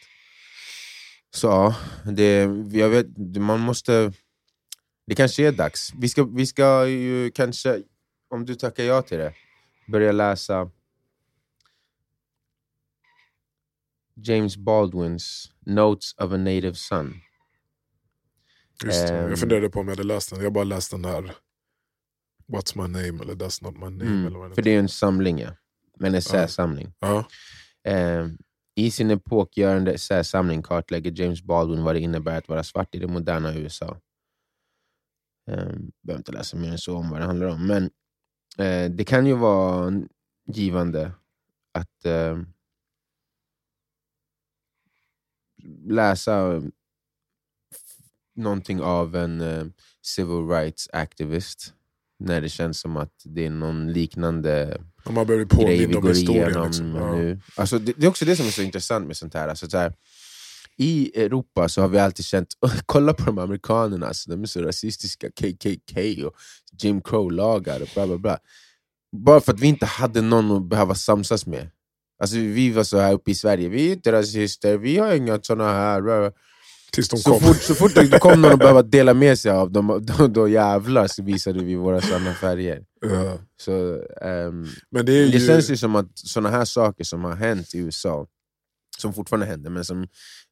Så 1.30 1.46
ja, 1.46 1.76
det, 2.12 2.40
jag 2.72 2.88
vet, 2.88 3.06
man 3.36 3.60
måste... 3.60 4.12
Det 5.06 5.14
kanske 5.14 5.46
är 5.46 5.52
dags. 5.52 5.92
Vi 5.94 6.08
ska, 6.08 6.24
vi 6.24 6.46
ska 6.46 6.86
ju 6.86 7.30
kanske, 7.30 7.82
om 8.30 8.44
du 8.46 8.54
tackar 8.54 8.84
ja 8.84 9.02
till 9.02 9.18
det, 9.18 9.34
börja 9.88 10.12
läsa 10.12 10.70
James 14.14 14.56
Baldwins 14.56 15.52
Notes 15.66 16.14
of 16.18 16.32
a 16.32 16.36
Native 16.36 16.74
Son. 16.74 17.14
Just 18.84 19.08
det. 19.08 19.18
Ehm. 19.18 19.30
Jag 19.30 19.38
funderade 19.38 19.68
på 19.70 19.80
om 19.80 19.88
jag 19.88 19.96
hade 19.96 20.06
läst 20.08 20.30
den. 20.30 20.38
Jag 20.38 20.46
har 20.46 20.50
bara 20.50 20.64
läst 20.64 20.90
den 20.90 21.04
här 21.04 21.34
What's 22.52 22.76
my 22.76 22.82
name 22.82 23.22
eller 23.22 23.34
That's 23.34 23.64
not 23.64 23.74
my 23.74 23.80
name. 23.80 24.10
Mm, 24.10 24.26
eller 24.26 24.38
vad 24.38 24.54
för 24.54 24.62
det 24.62 24.70
är 24.70 24.74
ju 24.74 24.78
en 24.78 24.88
samling, 24.88 25.38
ja. 25.38 25.50
en 26.00 26.14
essäsamling. 26.14 26.92
Ja. 26.98 27.24
Eh, 27.84 28.28
I 28.74 28.90
sin 28.90 29.10
epokgörande 29.10 29.92
essäsamling 29.92 30.62
kartlägger 30.62 31.20
James 31.20 31.42
Baldwin 31.42 31.84
vad 31.84 31.94
det 31.94 32.00
innebär 32.00 32.38
att 32.38 32.48
vara 32.48 32.62
svart 32.62 32.94
i 32.94 32.98
det 32.98 33.06
moderna 33.06 33.54
USA. 33.54 34.00
Eh, 35.50 35.72
behöver 36.02 36.20
inte 36.20 36.32
läsa 36.32 36.56
mer 36.56 36.70
än 36.70 36.78
så 36.78 36.96
om 36.96 37.10
vad 37.10 37.20
det 37.20 37.26
handlar 37.26 37.46
om. 37.46 37.66
Men 37.66 37.84
eh, 38.58 38.90
det 38.90 39.04
kan 39.04 39.26
ju 39.26 39.34
vara 39.34 40.02
givande 40.46 41.12
att 41.72 42.04
eh, 42.04 42.38
läsa 45.86 46.54
eh, 46.54 46.62
någonting 48.34 48.80
av 48.80 49.16
en 49.16 49.40
eh, 49.40 49.64
civil 50.02 50.48
rights 50.48 50.88
activist 50.92 51.74
när 52.24 52.40
det 52.40 52.48
känns 52.48 52.80
som 52.80 52.96
att 52.96 53.12
det 53.24 53.46
är 53.46 53.50
någon 53.50 53.92
liknande 53.92 54.80
Om 55.04 55.14
man 55.14 55.26
behöver 55.26 55.44
grejer 55.44 55.86
vi 55.86 55.94
går 55.94 56.08
historien. 56.08 56.48
igenom 56.48 56.66
Liksom. 56.66 56.94
Ja. 56.94 57.14
nu. 57.14 57.40
Alltså, 57.56 57.78
det, 57.78 57.92
det 57.96 58.06
är 58.06 58.10
också 58.10 58.24
det 58.24 58.36
som 58.36 58.46
är 58.46 58.50
så 58.50 58.62
intressant 58.62 59.06
med 59.06 59.16
sånt 59.16 59.34
här. 59.34 59.48
Alltså, 59.48 59.70
så 59.70 59.78
här 59.78 59.92
I 60.76 61.20
Europa 61.20 61.68
så 61.68 61.80
har 61.80 61.88
vi 61.88 61.98
alltid 61.98 62.24
känt, 62.24 62.48
kolla 62.86 63.14
på 63.14 63.24
de 63.24 63.38
amerikanerna, 63.38 64.06
alltså, 64.06 64.30
de 64.30 64.42
är 64.42 64.46
så 64.46 64.62
rasistiska, 64.62 65.28
KKK 65.30 66.26
och 66.26 66.34
Jim 66.82 67.00
Crow-lagar 67.02 67.82
och 67.82 67.88
bla 67.94 68.06
bla 68.06 68.18
bla. 68.18 68.38
Bara 69.16 69.40
för 69.40 69.52
att 69.52 69.60
vi 69.60 69.66
inte 69.66 69.86
hade 69.86 70.20
någon 70.20 70.50
att 70.50 70.68
behöva 70.68 70.94
samsas 70.94 71.46
med. 71.46 71.70
Alltså, 72.22 72.36
vi 72.36 72.70
var 72.70 72.84
så 72.84 72.98
här 72.98 73.12
uppe 73.12 73.30
i 73.30 73.34
Sverige, 73.34 73.68
vi 73.68 73.88
är 73.88 73.92
inte 73.92 74.12
rasister, 74.12 74.78
vi 74.78 74.98
har 74.98 75.14
inga 75.14 75.38
såna 75.42 75.72
här... 75.72 76.00
bla, 76.00 76.20
bla. 76.20 76.32
Tills 76.92 77.08
de 77.08 77.16
Så 77.16 77.30
kom. 77.30 77.40
fort, 77.40 77.62
så 77.62 77.74
fort 77.74 77.94
det 77.94 78.18
kom 78.20 78.42
någon 78.42 78.52
att 78.52 78.58
behöva 78.58 78.82
dela 78.82 79.14
med 79.14 79.38
sig 79.38 79.50
av 79.50 79.72
dem, 79.72 80.06
då, 80.18 80.26
då 80.26 80.48
jävlar 80.48 81.06
så 81.06 81.22
visade 81.22 81.64
vi 81.64 81.74
våra 81.74 82.00
sanna 82.00 82.34
färger. 82.34 82.84
Ja. 83.00 83.38
Så, 83.56 84.02
ehm, 84.22 84.66
Men 84.90 85.06
det 85.06 85.12
är 85.12 85.26
det 85.26 85.38
ju... 85.38 85.46
känns 85.46 85.70
ju 85.70 85.76
som 85.76 85.96
att 85.96 86.10
såna 86.14 86.50
här 86.50 86.64
saker 86.64 87.04
som 87.04 87.24
har 87.24 87.34
hänt 87.34 87.74
i 87.74 87.78
USA, 87.78 88.26
som 88.98 89.14
fortfarande 89.14 89.46
händer, 89.46 89.70
men 89.70 89.84
som 89.84 90.06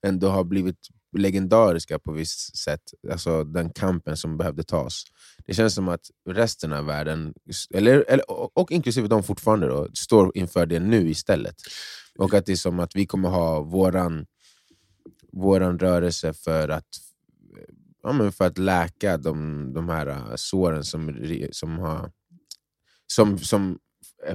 ändå 0.06 0.28
har 0.28 0.44
blivit 0.44 0.76
legendariska 1.18 1.98
på 1.98 2.12
visst 2.12 2.56
sätt, 2.56 2.80
alltså 3.12 3.44
den 3.44 3.70
kampen 3.70 4.16
som 4.16 4.36
behövde 4.38 4.62
tas. 4.62 5.04
Det 5.46 5.54
känns 5.54 5.74
som 5.74 5.88
att 5.88 6.00
resten 6.28 6.72
av 6.72 6.84
världen, 6.86 7.34
eller, 7.74 8.04
eller, 8.08 8.30
och 8.30 8.58
och 8.58 8.72
inklusive 8.72 9.08
de 9.08 9.22
fortfarande, 9.22 9.66
då, 9.66 9.88
står 9.94 10.30
inför 10.34 10.66
det 10.66 10.80
nu 10.80 11.10
istället. 11.10 11.54
Och 12.18 12.34
att 12.34 12.46
det 12.46 12.52
är 12.52 12.56
som 12.56 12.80
att 12.80 12.96
vi 12.96 13.06
kommer 13.06 13.28
ha 13.28 13.60
våran, 13.62 14.26
vår 15.32 15.60
rörelse 15.60 16.32
för 16.32 16.68
att 16.68 16.88
ja, 18.02 18.12
men 18.12 18.32
för 18.32 18.46
att 18.46 18.58
läka 18.58 19.16
de, 19.16 19.72
de 19.72 19.88
här 19.88 20.06
äh, 20.06 20.32
såren 20.36 20.84
som, 20.84 21.26
som, 21.52 21.78
har, 21.78 22.10
som, 23.06 23.38
som 23.38 23.78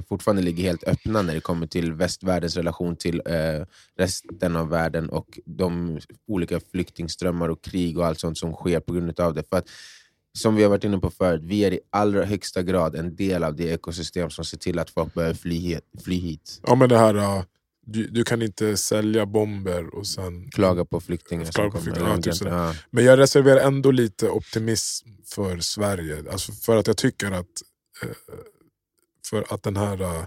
fortfarande 0.08 0.42
ligger 0.42 0.64
helt 0.64 0.84
öppna 0.84 1.22
när 1.22 1.34
det 1.34 1.40
kommer 1.40 1.66
till 1.66 1.92
västvärldens 1.92 2.56
relation 2.56 2.96
till 2.96 3.22
eh, 3.26 3.66
resten 3.96 4.56
av 4.56 4.68
världen 4.68 5.08
och 5.10 5.38
de 5.44 6.00
olika 6.26 6.60
flyktingströmmar 6.60 7.48
och 7.48 7.64
krig 7.64 7.98
och 7.98 8.06
allt 8.06 8.20
sånt 8.20 8.38
som 8.38 8.52
sker 8.52 8.80
på 8.80 8.92
grund 8.92 9.20
av 9.20 9.34
det. 9.34 9.42
För 9.50 9.56
att, 9.58 9.68
som 10.38 10.54
vi 10.54 10.62
har 10.62 10.70
varit 10.70 10.84
inne 10.84 10.98
på 10.98 11.10
förut, 11.10 11.40
vi 11.44 11.64
är 11.64 11.72
i 11.72 11.80
allra 11.90 12.24
högsta 12.24 12.62
grad 12.62 12.94
en 12.94 13.16
del 13.16 13.44
av 13.44 13.56
det 13.56 13.64
ekosystem 13.64 14.30
som 14.30 14.44
ser 14.44 14.58
till 14.58 14.78
att 14.78 14.90
folk 14.90 15.14
behöver 15.14 15.34
fly, 15.34 15.58
hit- 15.58 16.02
fly 16.04 16.16
hit. 16.18 16.60
Ja 16.66 16.74
men 16.74 16.88
det 16.88 16.98
här, 16.98 17.16
uh, 17.16 17.42
du, 17.86 18.06
du 18.06 18.24
kan 18.24 18.42
inte 18.42 18.76
sälja 18.76 19.26
bomber 19.26 19.94
och 19.94 20.06
sen... 20.06 20.50
Klaga 20.50 20.84
på 20.84 21.00
flyktingar 21.00 21.44
Klaga 21.44 21.70
på 21.70 21.80
flyktingar, 21.80 22.08
ja, 22.10 22.16
typ 22.16 22.26
Ja, 22.26 22.32
sådär. 22.32 22.52
ja. 22.52 22.74
Men 22.90 23.04
jag 23.04 23.18
reserverar 23.18 23.60
ändå 23.60 23.90
lite 23.90 24.28
optimism 24.28 25.08
för 25.34 25.58
Sverige. 25.58 26.24
Alltså 26.32 26.52
för 26.52 26.76
att 26.76 26.86
jag 26.86 26.96
tycker 26.96 27.30
att, 27.32 27.46
eh, 28.02 28.08
för 29.30 29.54
att 29.54 29.62
den 29.62 29.76
här 29.76 30.02
eh, 30.02 30.24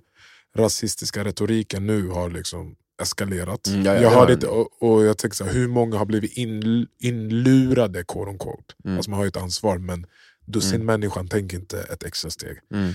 rasistiska 0.56 1.24
retoriken 1.24 1.88
nu 1.88 2.08
har 2.08 2.30
liksom 2.30 2.76
eskalerat. 3.02 3.68
Mm, 3.68 3.86
ja, 3.86 3.96
ja, 3.96 4.30
jag 4.32 4.44
och, 4.44 4.84
och 4.84 5.06
jag 5.06 5.18
tänker 5.18 5.36
så 5.36 5.44
här, 5.46 5.54
hur 5.54 5.68
många 5.68 5.98
har 5.98 6.06
blivit 6.06 6.38
in, 6.38 6.88
inlurade? 7.00 8.04
Quote 8.04 8.30
on 8.30 8.40
quote. 8.40 8.74
Mm. 8.86 8.98
Alltså 8.98 9.12
man 9.12 9.18
har 9.18 9.26
ju 9.26 9.30
ett 9.30 9.38
ansvar 9.38 9.78
men 9.78 10.06
dussin 10.46 10.76
Mm. 10.76 10.86
människan 10.86 11.28
tänker 11.28 11.58
inte 11.58 11.82
ett 11.82 12.04
extra 12.04 12.30
steg. 12.32 12.58
Mm. 12.74 12.94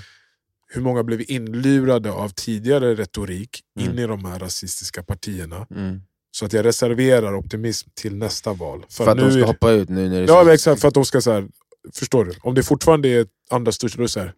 Hur 0.75 0.83
många 0.83 1.03
blivit 1.05 1.29
inlurade 1.31 2.13
av 2.13 2.29
tidigare 2.29 2.95
retorik 2.95 3.61
Mm. 3.81 3.91
in 3.93 3.99
i 3.99 4.07
de 4.07 4.25
här 4.25 4.39
rasistiska 4.39 5.03
partierna? 5.03 5.67
Mm. 5.71 6.01
Så 6.31 6.45
att 6.47 6.53
jag 6.53 6.65
reserverar 6.65 7.35
optimism 7.35 7.89
till 7.95 8.17
nästa 8.17 8.53
val. 8.53 8.85
För, 8.89 9.07
att 9.09 9.17
nu 9.17 9.23
de 9.23 9.33
ska 9.33 9.45
hoppa 9.47 9.71
ut 9.71 9.89
nu 9.89 10.09
när 10.09 10.21
det 10.21 10.27
Ja 10.27 10.53
exakt, 10.53 10.81
för 10.81 10.89
att 10.89 10.95
de 10.95 11.05
ska 11.05 11.21
så 11.21 11.33
här, 11.33 11.49
förstår 11.95 12.25
du? 12.25 12.33
Om 12.43 12.55
det 12.55 12.63
fortfarande 12.63 13.09
är 13.09 13.27
andra 13.51 13.73
största, 13.73 13.99
då 13.99 14.05
är 14.05 14.09
det 14.15 14.21
här. 14.21 14.33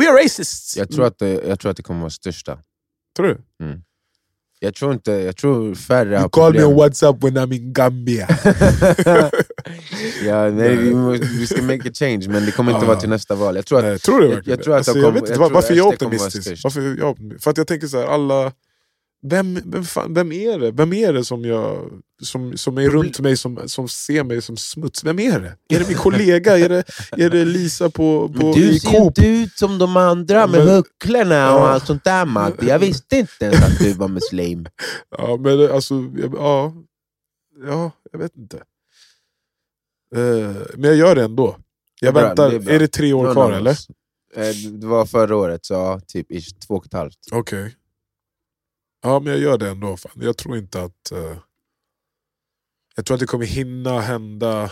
We 0.00 0.10
are 0.10 0.24
racists! 0.24 0.76
Jag 0.76 0.90
tror, 0.90 1.04
att 1.04 1.18
det, 1.18 1.28
jag 1.48 1.60
tror 1.60 1.70
att 1.70 1.76
det 1.76 1.82
kommer 1.82 2.00
vara 2.00 2.10
största. 2.10 2.58
tror 3.16 3.26
du? 3.26 3.38
Jag 4.60 4.74
tror 4.74 4.92
inte, 4.92 5.12
jag 5.12 5.36
tror 5.36 5.74
färre 5.74 6.20
You 6.20 6.28
call 6.28 6.52
me 6.52 6.58
problem. 6.58 6.68
on 6.68 6.74
WhatsApp 6.76 7.24
when 7.24 7.38
I'm 7.38 7.54
in 7.54 7.72
Gambia. 7.72 8.26
ja, 10.24 10.50
nej, 10.50 10.76
vi, 10.76 10.94
måste, 10.94 11.26
vi 11.26 11.46
ska 11.46 11.62
make 11.62 11.88
a 11.88 11.92
change, 11.94 12.24
men 12.28 12.46
det 12.46 12.52
kommer 12.52 12.72
inte 12.72 12.84
Ah. 12.84 12.88
vara 12.88 13.00
till 13.00 13.08
nästa 13.08 13.34
val. 13.34 13.56
Jag 13.56 13.66
tror 13.66 13.78
att, 13.78 13.84
Nej, 13.84 13.98
tror 13.98 14.18
du 14.20 14.24
jag- 14.26 14.34
verkligen 14.34 14.56
jag 14.58 14.64
tror 14.64 14.74
att 14.74 14.78
alltså, 14.78 14.92
de 14.92 14.98
jag 14.98 15.06
kommer- 15.08 15.20
vet 15.20 15.30
inte, 15.30 15.42
jag 15.42 15.50
Varför 15.50 15.72
är 15.72 15.76
jag 15.76 15.98
kommer 15.98 16.14
optimistisk? 16.16 16.64
Varför 16.64 16.96
jag, 16.98 17.16
för 17.42 17.50
att 17.50 17.56
jag 17.58 17.66
tänker 17.66 17.86
så 17.86 17.96
här, 17.98 18.06
alla... 18.06 18.52
Vem, 19.28 19.58
vem, 19.64 19.84
fan, 19.84 20.14
vem 20.14 20.32
är 20.32 20.58
det? 20.58 20.70
Vem 20.70 20.92
är 20.92 21.12
det 21.12 21.24
som, 21.24 21.44
jag, 21.44 21.90
som, 22.22 22.56
som 22.56 22.78
är 22.78 22.88
runt 22.90 23.20
mig 23.20 23.36
som, 23.36 23.60
som 23.66 23.88
ser 23.88 24.24
mig 24.24 24.42
som 24.42 24.56
smuts? 24.56 25.04
Vem 25.04 25.18
är 25.18 25.40
det? 25.40 25.74
Är 25.76 25.78
det 25.80 25.88
min 25.88 25.96
kollega? 25.96 26.58
är, 26.58 26.68
det, 26.68 26.84
är 27.16 27.30
det 27.30 27.44
Lisa 27.44 27.90
på, 27.90 28.28
på, 28.28 28.44
Men 28.46 28.52
du 28.52 28.70
i 28.70 28.80
ser 28.80 28.90
Coop? 28.90 29.18
inte 29.18 29.28
ut 29.28 29.58
som 29.58 29.78
de 29.78 29.96
andra 29.96 30.46
med 30.46 30.64
Men- 30.64 30.74
hucklorna 30.74 31.54
och 31.54 31.60
Ja. 31.60 31.68
allt 31.68 31.86
sånt 31.86 32.04
där 32.04 32.24
Matte. 32.24 32.66
Jag 32.66 32.78
visste 32.78 33.16
inte 33.16 33.44
ens 33.44 33.62
att 33.62 33.78
du 33.78 33.92
var 33.92 34.08
muslim. 34.08 34.66
Ja, 35.18 35.36
men 35.40 35.70
alltså, 35.70 35.94
ja, 36.34 36.72
ja, 37.66 37.90
jag 38.12 38.18
vet 38.18 38.36
inte. 38.36 38.58
Eh, 40.14 40.56
men 40.74 40.84
jag 40.90 40.96
gör 40.96 41.14
det 41.14 41.24
ändå. 41.24 41.56
Jag 42.00 42.14
Bra, 42.14 42.22
väntar, 42.22 42.50
det 42.50 42.56
är 42.56 42.60
är, 42.60 42.64
bra. 42.64 42.78
det 42.78 42.88
tre 42.88 43.12
år 43.12 43.32
kvar 43.32 43.52
eller? 43.52 43.70
Eh, 44.34 44.54
Det 44.80 44.86
var 44.86 45.06
förra 45.06 45.36
året, 45.36 45.66
så 45.66 45.74
ja, 45.74 46.00
typ 46.06 46.32
ish, 46.32 46.58
två 46.66 46.74
och 46.74 46.86
ett 46.86 46.92
halvt. 46.92 47.18
Okej. 47.32 47.74
Ja, 49.02 49.20
men 49.20 49.32
jag 49.32 49.42
gör 49.42 49.58
det 49.58 49.68
ändå. 49.70 49.96
Fan. 49.96 50.12
Jag 50.14 50.36
tror 50.36 50.56
inte 50.56 50.82
att... 50.82 51.12
eh, 51.12 51.38
jag 52.96 53.06
tror 53.06 53.14
att 53.14 53.20
det 53.20 53.26
kommer 53.26 53.46
hinna 53.46 54.00
hända 54.00 54.64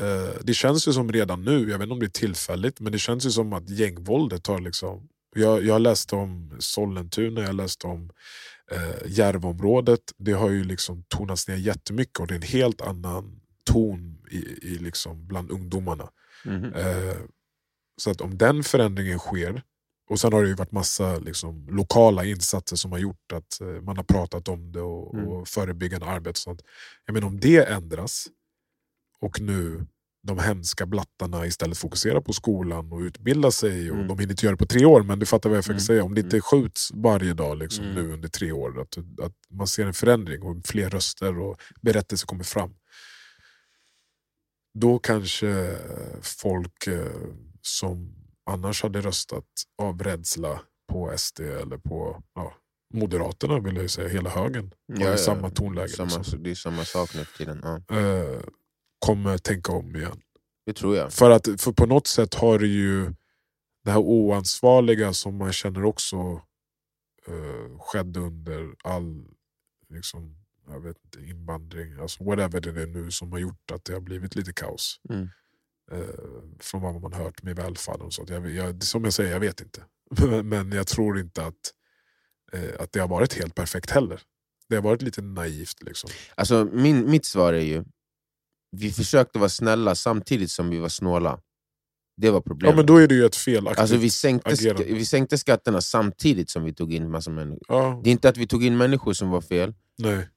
eh, 0.00 0.30
det 0.42 0.54
känns 0.54 0.88
ju 0.88 0.92
som 0.92 1.12
redan 1.12 1.44
nu, 1.44 1.58
jag 1.70 1.78
vet 1.78 1.82
inte 1.82 1.92
om 1.92 2.00
det 2.00 2.06
är 2.06 2.08
tillfälligt, 2.08 2.80
men 2.80 2.92
det 2.92 2.98
känns 2.98 3.26
ju 3.26 3.30
som 3.30 3.52
att 3.52 3.70
gängvåldet 3.70 4.46
har 4.46 4.60
liksom... 4.60 5.08
Jag, 5.36 5.64
jag 5.64 5.80
läste 5.82 6.16
om 6.16 6.56
Sollentuna, 6.58 7.40
jag 7.40 7.54
läste 7.54 7.86
om 7.86 8.10
eh, 8.70 9.06
Järvaområdet. 9.06 10.00
Det 10.16 10.32
har 10.32 10.50
ju 10.50 10.64
liksom 10.64 11.04
tonats 11.08 11.48
ner 11.48 11.56
jättemycket 11.56 12.20
och 12.20 12.26
det 12.26 12.34
är 12.34 12.36
en 12.36 12.42
helt 12.42 12.80
annan 12.80 13.40
ton 13.64 14.18
i, 14.30 14.36
i 14.62 14.78
liksom 14.78 15.26
bland 15.26 15.50
ungdomarna. 15.50 16.10
Mhm. 16.44 16.64
Eh, 16.74 17.16
så 17.96 18.10
att 18.10 18.20
om 18.20 18.38
den 18.38 18.64
förändringen 18.64 19.18
sker, 19.18 19.62
och 20.10 20.20
sen 20.20 20.32
har 20.32 20.42
det 20.42 20.48
ju 20.48 20.54
varit 20.54 20.72
massa 20.72 21.18
liksom, 21.18 21.66
lokala 21.70 22.24
insatser 22.24 22.76
som 22.76 22.92
har 22.92 22.98
gjort 22.98 23.32
att 23.32 23.60
eh, 23.60 23.66
man 23.66 23.96
har 23.96 24.04
pratat 24.04 24.48
om 24.48 24.72
det 24.72 24.80
och, 24.80 25.14
Mm. 25.14 25.28
och 25.28 25.48
förebyggande 25.48 26.06
arbete. 26.06 26.30
Och 26.30 26.36
sånt. 26.36 26.62
Jag 27.06 27.14
menar, 27.14 27.26
om 27.26 27.40
det 27.40 27.68
ändras 27.70 28.26
och 29.20 29.40
nu 29.40 29.86
de 30.26 30.38
hemska 30.38 30.86
blattarna 30.86 31.46
istället 31.46 31.78
fokuserar 31.78 32.20
på 32.20 32.32
skolan 32.32 32.92
och 32.92 33.00
utbildar 33.00 33.50
sig, 33.50 33.90
och 33.90 33.96
Mm. 33.96 34.08
de 34.08 34.18
hinner 34.18 34.32
inte 34.32 34.46
göra 34.46 34.54
det 34.56 34.58
på 34.58 34.66
tre 34.66 34.84
år, 34.84 35.02
men 35.02 35.18
du 35.18 35.26
fattar 35.26 35.50
vad 35.50 35.56
jag 35.56 35.64
försöker 35.64 35.74
Mm. 35.80 35.86
säga. 35.86 36.04
Om 36.04 36.14
det 36.14 36.20
inte 36.20 36.40
skjuts 36.40 36.90
varje 36.94 37.34
dag 37.34 37.58
liksom, 37.58 37.84
Mm. 37.84 37.94
nu 37.94 38.12
under 38.12 38.28
tre 38.28 38.52
år, 38.52 38.80
att, 38.80 38.98
att 39.22 39.32
man 39.50 39.66
ser 39.66 39.86
en 39.86 39.94
förändring 39.94 40.42
och 40.42 40.66
fler 40.66 40.90
röster 40.90 41.38
och 41.38 41.60
berättelser 41.80 42.26
kommer 42.26 42.44
fram 42.44 42.74
då 44.74 44.98
kanske 44.98 45.76
folk 46.22 46.86
eh, 46.86 47.06
som 47.60 48.14
annars 48.50 48.82
hade 48.82 49.00
röstat 49.00 49.44
av 49.82 50.02
rädsla 50.02 50.60
på 50.92 51.12
SD 51.16 51.40
eller 51.40 51.78
på 51.78 52.22
ja, 52.34 52.54
Moderaterna, 52.94 53.60
vill 53.60 53.76
jag 53.76 53.90
säga, 53.90 54.08
hela 54.08 54.30
högen, 54.30 54.74
har 54.98 55.10
ju 55.10 55.18
samma 55.18 55.50
tonläge. 55.50 55.88
Samma, 55.88 56.16
liksom, 56.18 56.42
Det 56.42 56.50
är 56.50 56.54
samma 56.54 56.84
sak 56.84 57.14
nu 57.14 57.24
för 57.24 57.38
tiden. 57.38 57.60
Ja. 57.62 57.96
eh, 57.98 58.40
kommer 58.98 59.38
tänka 59.38 59.72
om 59.72 59.96
igen. 59.96 60.20
Det 60.66 60.72
tror 60.72 60.96
jag. 60.96 61.12
För, 61.12 61.30
att, 61.30 61.60
för 61.60 61.72
på 61.72 61.86
något 61.86 62.06
sätt 62.06 62.34
har 62.34 62.58
det 62.58 62.66
ju 62.66 63.14
det 63.84 63.90
här 63.90 63.98
oansvariga 63.98 65.12
som 65.12 65.36
man 65.36 65.52
känner 65.52 65.84
också 65.84 66.16
eh, 67.26 67.78
skedde 67.78 68.20
under 68.20 68.74
all 68.84 69.24
liksom, 69.88 70.43
jag 70.68 70.80
vet 70.80 70.96
inte, 71.04 71.30
invandring, 71.30 72.00
alltså 72.00 72.24
whatever 72.24 72.60
det 72.60 72.82
är 72.82 72.86
nu 72.86 73.10
som 73.10 73.32
har 73.32 73.38
gjort 73.38 73.70
att 73.72 73.84
det 73.84 73.92
har 73.92 74.00
blivit 74.00 74.34
lite 74.34 74.52
kaos. 74.52 75.00
Mm. 75.10 75.28
Eh, 75.92 75.98
från 76.60 76.82
vad 76.82 77.00
man 77.02 77.12
hört 77.12 77.42
med 77.42 77.56
välfärden 77.56 78.02
och 78.06 78.12
sånt. 78.12 78.30
Jag, 78.30 78.50
jag, 78.50 78.82
som 78.82 79.04
jag 79.04 79.12
säger, 79.12 79.32
jag 79.32 79.40
vet 79.40 79.60
inte. 79.60 79.84
Men 80.44 80.72
jag 80.72 80.86
tror 80.86 81.18
inte 81.18 81.46
att, 81.46 81.72
eh, 82.52 82.80
att 82.80 82.92
det 82.92 83.00
har 83.00 83.08
varit 83.08 83.34
helt 83.34 83.54
perfekt 83.54 83.90
heller. 83.90 84.20
Det 84.68 84.74
har 84.74 84.82
varit 84.82 85.02
lite 85.02 85.22
naivt. 85.22 85.82
Liksom. 85.82 86.10
Alltså, 86.34 86.64
min, 86.72 87.10
mitt 87.10 87.24
svar 87.24 87.52
är 87.52 87.60
ju, 87.60 87.84
vi 88.70 88.92
försökte 88.92 89.38
vara 89.38 89.48
snälla 89.48 89.94
samtidigt 89.94 90.50
som 90.50 90.70
vi 90.70 90.78
var 90.78 90.88
snåla. 90.88 91.40
Det 92.16 92.30
var 92.30 92.38
Ja, 92.38 92.42
problemet. 92.42 92.76
men 92.76 92.86
då 92.86 92.96
är 92.96 93.08
det 93.08 93.14
ju 93.14 93.24
ett 93.24 93.36
felaktigt 93.36 93.78
alltså, 93.80 93.96
vi, 93.96 94.10
sänkte 94.10 94.50
agerande. 94.50 94.84
vi 94.84 95.06
sänkte 95.06 95.38
skatterna 95.38 95.80
samtidigt 95.80 96.50
som 96.50 96.64
vi 96.64 96.74
tog 96.74 96.92
in 96.94 97.10
massa 97.10 97.30
människor. 97.30 97.62
Ja, 97.68 98.00
Det 98.04 98.10
är 98.10 98.12
inte 98.12 98.28
att 98.28 98.36
vi 98.36 98.46
tog 98.46 98.64
in 98.64 98.76
människor 98.76 99.12
som 99.12 99.30
var 99.30 99.40
fel, 99.40 99.74
nej. 99.98 100.28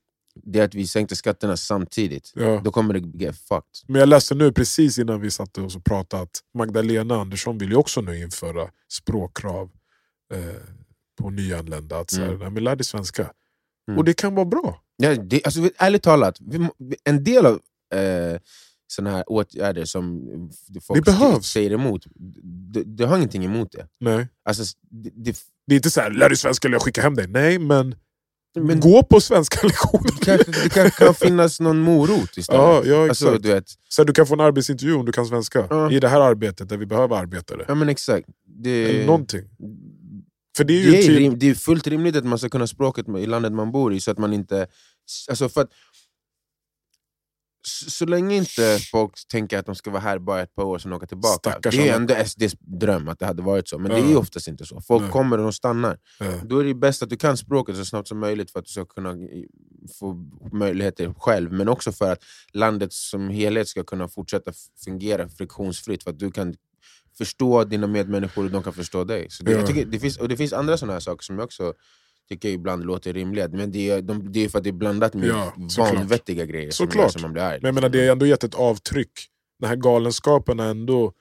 Det 0.43 0.59
är 0.59 0.63
att 0.63 0.75
vi 0.75 0.87
sänkte 0.87 1.15
skatterna 1.15 1.57
samtidigt. 1.57 2.31
Ja. 2.35 2.61
Då 2.63 2.71
kommer 2.71 2.93
det 2.93 3.23
get 3.23 3.37
fucked. 3.37 3.63
Men 3.87 3.99
jag 3.99 4.09
läste 4.09 4.35
nu 4.35 4.51
precis 4.51 4.97
innan 4.99 5.21
vi 5.21 5.31
satt 5.31 5.57
och 5.57 5.71
så 5.71 5.79
pratade 5.79 6.23
att 6.23 6.39
Magdalena 6.57 7.15
Andersson 7.21 7.57
vill 7.57 7.69
ju 7.69 7.75
också 7.75 8.01
nu 8.01 8.19
införa 8.21 8.69
språkkrav 8.91 9.69
eh, 10.33 10.39
på 11.21 11.29
nyanlända. 11.29 11.99
Att 11.99 12.11
så 12.11 12.21
här, 12.21 12.33
Mm. 12.33 12.53
men 12.53 12.63
lär 12.63 12.75
dig 12.75 12.85
svenska. 12.85 13.31
Mm. 13.87 13.97
Och 13.99 14.05
det 14.05 14.13
kan 14.13 14.35
vara 14.35 14.45
bra. 14.45 14.81
Ja, 14.97 15.15
det, 15.15 15.45
alltså, 15.45 15.69
ärligt 15.77 16.03
talat, 16.03 16.37
vi, 16.39 16.67
en 17.03 17.23
del 17.23 17.45
av 17.45 17.53
eh, 17.95 18.39
såna 18.87 19.11
här 19.11 19.23
åtgärder 19.31 19.85
som 19.85 20.21
folk 20.81 21.05
Det 21.05 21.11
behövs. 21.11 21.45
säger 21.47 21.71
emot, 21.71 22.05
det, 22.73 22.83
det 22.83 23.05
har 23.05 23.17
ingenting 23.17 23.45
emot 23.45 23.71
det. 23.71 23.87
Nej. 23.99 24.27
Alltså, 24.45 24.63
det, 24.91 25.09
det 25.15 25.37
Det 25.67 25.73
är 25.73 25.75
inte 25.75 25.89
så 25.89 26.01
här, 26.01 26.11
lär 26.11 26.29
dig 26.29 26.37
svenska 26.37 26.67
eller 26.67 26.75
jag 26.75 26.81
skickar 26.81 27.01
hem 27.01 27.15
dig. 27.15 27.27
Nej, 27.27 27.59
men, 27.59 27.95
men 28.65 28.79
gå 28.79 29.03
på 29.03 29.21
svenska 29.21 29.67
lektioner. 29.67 30.11
det 30.19 30.25
kanske, 30.25 30.51
det 30.63 30.69
kanske 30.69 31.05
kan 31.05 31.13
finnas 31.13 31.59
någon 31.59 31.79
morot 31.79 32.37
istället. 32.37 32.61
Ja, 32.61 32.81
ja, 32.85 33.05
exakt. 33.05 33.09
alltså, 33.09 33.37
du 33.39 33.49
vet, 33.53 33.65
Så 33.89 34.03
du 34.03 34.13
kan 34.13 34.27
få 34.27 34.33
en 34.33 34.39
arbetsintervju 34.39 34.93
om 34.93 35.05
du 35.05 35.11
kan 35.11 35.25
svenska. 35.25 35.67
Ja. 35.69 35.91
I 35.91 35.99
det 35.99 36.07
här 36.07 36.21
arbetet 36.21 36.69
där 36.69 36.77
vi 36.77 36.85
behöver 36.85 37.15
arbetare. 37.15 37.65
ja, 37.67 37.75
men 37.75 37.89
exakt. 37.89 38.27
Det, 38.63 38.85
Eller 38.89 39.05
någonting. 39.05 39.43
För 40.57 40.63
det 40.63 40.73
är 40.73 40.81
ju 40.81 40.91
det, 40.91 40.97
är, 40.97 41.03
typ- 41.29 41.39
det 41.39 41.49
är 41.49 41.53
fullt 41.53 41.87
rimligt 41.87 42.15
att 42.15 42.25
man 42.25 42.39
ska 42.39 42.49
kunna 42.49 42.67
språket 42.67 43.05
i 43.19 43.25
landet 43.25 43.53
man 43.53 43.71
bor 43.71 43.93
i, 43.93 43.99
så 43.99 44.11
att 44.11 44.17
man 44.17 44.33
inte... 44.33 44.67
Alltså 45.29 45.49
för 45.49 45.61
att, 45.61 45.69
så, 47.67 48.05
länge 48.05 48.35
inte 48.35 48.79
folk 48.91 49.13
tänker 49.27 49.57
att 49.59 49.65
de 49.65 49.75
ska 49.75 49.89
vara 49.91 50.01
här 50.01 50.19
bara 50.19 50.41
ett 50.41 50.55
par 50.55 50.63
år 50.63 50.77
sen 50.79 50.93
åka 50.93 51.07
tillbaka. 51.07 51.51
Stackars 51.51 51.75
det 51.75 51.89
är 51.89 51.95
ändå 51.95 52.15
SDs 52.25 52.53
dröm 52.59 53.07
att 53.07 53.19
det 53.19 53.25
hade 53.25 53.41
varit 53.41 53.67
så, 53.69 53.79
men 53.79 53.91
det 53.91 53.97
Ja. 53.99 54.05
är 54.05 54.09
ju 54.09 54.15
oftast 54.15 54.47
inte 54.47 54.65
så. 54.65 54.81
Folk 54.81 55.01
Nej. 55.03 55.11
kommer 55.11 55.37
och 55.37 55.43
de 55.43 55.53
stannar. 55.53 55.97
Ja. 56.19 56.25
Då 56.43 56.59
är 56.59 56.63
det 56.63 56.73
bäst 56.73 57.03
att 57.03 57.09
du 57.09 57.17
kan 57.17 57.37
språket 57.37 57.75
så 57.77 57.85
snabbt 57.85 58.07
som 58.07 58.19
möjligt 58.19 58.51
för 58.51 58.59
att 58.59 58.65
du 58.65 58.71
ska 58.71 58.85
kunna 58.85 59.15
få 59.99 60.25
möjligheter 60.51 61.13
själv, 61.17 61.51
men 61.51 61.69
också 61.69 61.91
för 61.91 62.11
att 62.11 62.23
landet 62.53 62.93
som 62.93 63.29
helhet 63.29 63.67
ska 63.67 63.83
kunna 63.83 64.07
fortsätta 64.07 64.51
fungera 64.85 65.29
friktionsfritt, 65.29 66.03
för 66.03 66.11
att 66.11 66.19
du 66.19 66.31
kan 66.31 66.55
förstå 67.17 67.63
dina 67.63 67.87
medmänniskor 67.87 68.45
och 68.45 68.51
de 68.51 68.63
kan 68.63 68.73
förstå 68.73 69.03
dig. 69.03 69.27
Så 69.29 69.43
det, 69.43 69.51
Ja. 69.51 69.67
tycker, 69.67 69.85
det, 69.85 69.99
finns, 69.99 70.17
och 70.17 70.27
det 70.29 70.37
finns 70.37 70.53
andra 70.53 70.77
sådana 70.77 70.93
här 70.93 70.99
saker 70.99 71.23
som 71.23 71.35
jag 71.35 71.45
också 71.45 71.73
tycker 72.29 72.49
ibland 72.49 72.85
låter 72.85 73.13
rimliga, 73.13 73.47
men 73.47 73.71
det 73.71 73.89
är, 73.89 74.01
de, 74.01 74.31
det 74.31 74.45
är 74.45 74.49
för 74.49 74.57
att 74.57 74.63
det 74.63 74.69
är 74.69 74.71
blandat 74.71 75.13
med 75.13 75.27
Ja, 75.29 75.53
vanvettiga 75.77 76.45
grejer 76.45 76.71
som, 76.71 76.87
gör 76.95 77.09
som 77.09 77.21
man 77.21 77.33
blir 77.33 77.43
arg. 77.43 77.59
Men 77.61 77.67
jag 77.67 77.75
menar, 77.75 77.89
det 77.89 78.05
har 78.05 78.11
ändå 78.11 78.25
gett 78.25 78.43
ett 78.43 78.55
avtryck. 78.55 79.11
Den 79.59 79.69
här 79.69 79.75
galenskapen 79.75 80.59
har 80.59 80.67
ändå... 80.67 81.13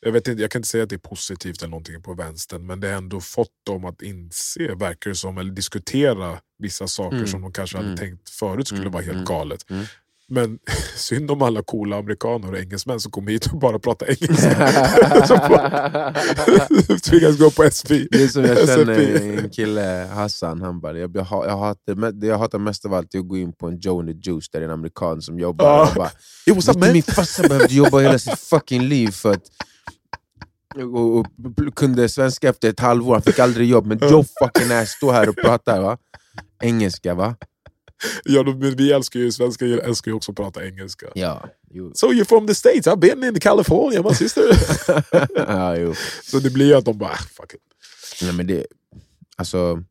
Jag, 0.00 0.12
vet 0.12 0.28
inte, 0.28 0.42
jag 0.42 0.50
kan 0.50 0.58
inte 0.58 0.68
säga 0.68 0.82
att 0.84 0.90
det 0.90 0.96
är 0.96 1.08
positivt 1.08 1.62
eller 1.62 1.70
någonting 1.70 2.02
på 2.02 2.14
vänstern, 2.14 2.66
men 2.66 2.80
det 2.80 2.88
har 2.88 2.94
ändå 2.96 3.20
fått 3.20 3.50
dem 3.66 3.84
att 3.84 4.02
inse, 4.02 4.74
verkar 4.74 5.10
det 5.10 5.16
som, 5.16 5.38
eller 5.38 5.52
diskutera 5.52 6.38
vissa 6.58 6.86
saker 6.88 7.16
Mm. 7.16 7.28
som 7.28 7.42
de 7.42 7.52
kanske 7.52 7.76
hade 7.76 7.88
Mm. 7.88 7.98
tänkt 7.98 8.30
förut 8.30 8.66
skulle 8.68 8.80
Mm, 8.80 8.92
vara 8.92 9.02
helt 9.02 9.14
mm, 9.14 9.24
galet. 9.24 9.64
Men 10.28 10.58
synd 10.96 11.30
om 11.30 11.42
alla 11.42 11.62
coola 11.62 11.96
amerikaner 11.96 12.52
och 12.52 12.58
engelsmän 12.58 13.00
som 13.00 13.12
kommer 13.12 13.32
hit 13.32 13.46
och 13.46 13.58
bara 13.58 13.78
pratar 13.78 14.06
engelska. 14.06 15.26
som 15.26 15.38
bara 15.50 16.14
tvingas 17.04 17.38
gå 17.38 17.50
på 17.50 17.70
SP. 17.78 17.88
Det 18.10 18.22
är 18.22 18.28
som 18.28 18.44
jag 18.44 18.58
SFI. 18.58 18.66
känner 18.66 19.38
en 19.44 19.50
kille, 19.50 20.08
Hassan, 20.14 20.62
han 20.62 20.80
bara 20.80 20.98
jag, 20.98 21.16
jag, 21.16 21.24
ha- 21.24 21.46
jag, 21.46 21.56
hatar, 21.58 22.12
det 22.12 22.26
jag 22.26 22.38
hatar 22.38 22.58
mest 22.58 22.84
av 22.84 22.94
allt 22.94 23.14
är 23.14 23.18
att 23.18 23.28
gå 23.28 23.36
in 23.36 23.52
på 23.52 23.66
en 23.68 23.78
Joe 23.78 23.98
and 24.00 24.08
the 24.08 24.30
Juice 24.30 24.48
där 24.50 24.60
det 24.60 24.64
är 24.64 24.68
en 24.68 24.74
amerikan 24.74 25.22
som 25.22 25.38
jobbar 25.38 25.64
Ja. 25.66 25.88
och 25.88 25.94
bara 25.94 26.10
up 26.86 26.92
min 26.92 27.02
farsa 27.02 27.42
behövde 27.48 27.74
jobba 27.74 27.98
hela 27.98 28.18
sitt 28.18 28.38
fucking 28.38 28.82
liv 28.82 29.08
för 29.10 29.32
att 29.32 29.42
och, 30.94 31.18
och 31.18 31.26
kunde 31.76 32.08
svenska 32.08 32.48
efter 32.48 32.68
ett 32.70 32.80
halvår, 32.80 33.12
han 33.12 33.22
fick 33.22 33.38
aldrig 33.38 33.68
jobb, 33.68 33.86
men 33.86 33.98
Joe 33.98 34.24
fucking 34.42 34.72
ass 34.72 34.90
står 34.90 35.12
här 35.12 35.28
och 35.28 35.36
pratar 35.36 35.80
va? 35.82 35.98
engelska 36.62 37.14
va? 37.14 37.34
Ja, 38.24 38.42
men 38.42 38.76
vi 38.76 38.92
älskar 38.92 39.20
ju 39.20 39.32
svenskar 39.32 39.66
älskar 39.66 40.10
ju 40.10 40.14
också 40.14 40.32
att 40.32 40.36
prata 40.36 40.66
engelska. 40.66 41.06
Ja, 41.14 41.48
jo. 41.70 41.92
So 41.94 42.06
you're 42.06 42.24
from 42.24 42.46
the 42.46 42.54
States? 42.54 42.86
I've 42.86 42.96
been 42.96 43.24
in 43.24 43.40
California, 43.40 44.02
my 44.02 44.14
sister. 44.14 44.42
ja, 45.36 45.76
jo. 45.76 45.94
Så 46.22 46.38
det 46.38 46.50
blir 46.50 46.66
ju 46.66 46.74
att 46.74 46.84
de 46.84 46.98
bara, 46.98 47.10
ah, 47.10 47.16
fuck 47.16 47.54
it. 47.54 47.60
Nej, 48.22 48.32
men 48.32 48.46
det, 48.46 48.66
alltså, 49.36 49.82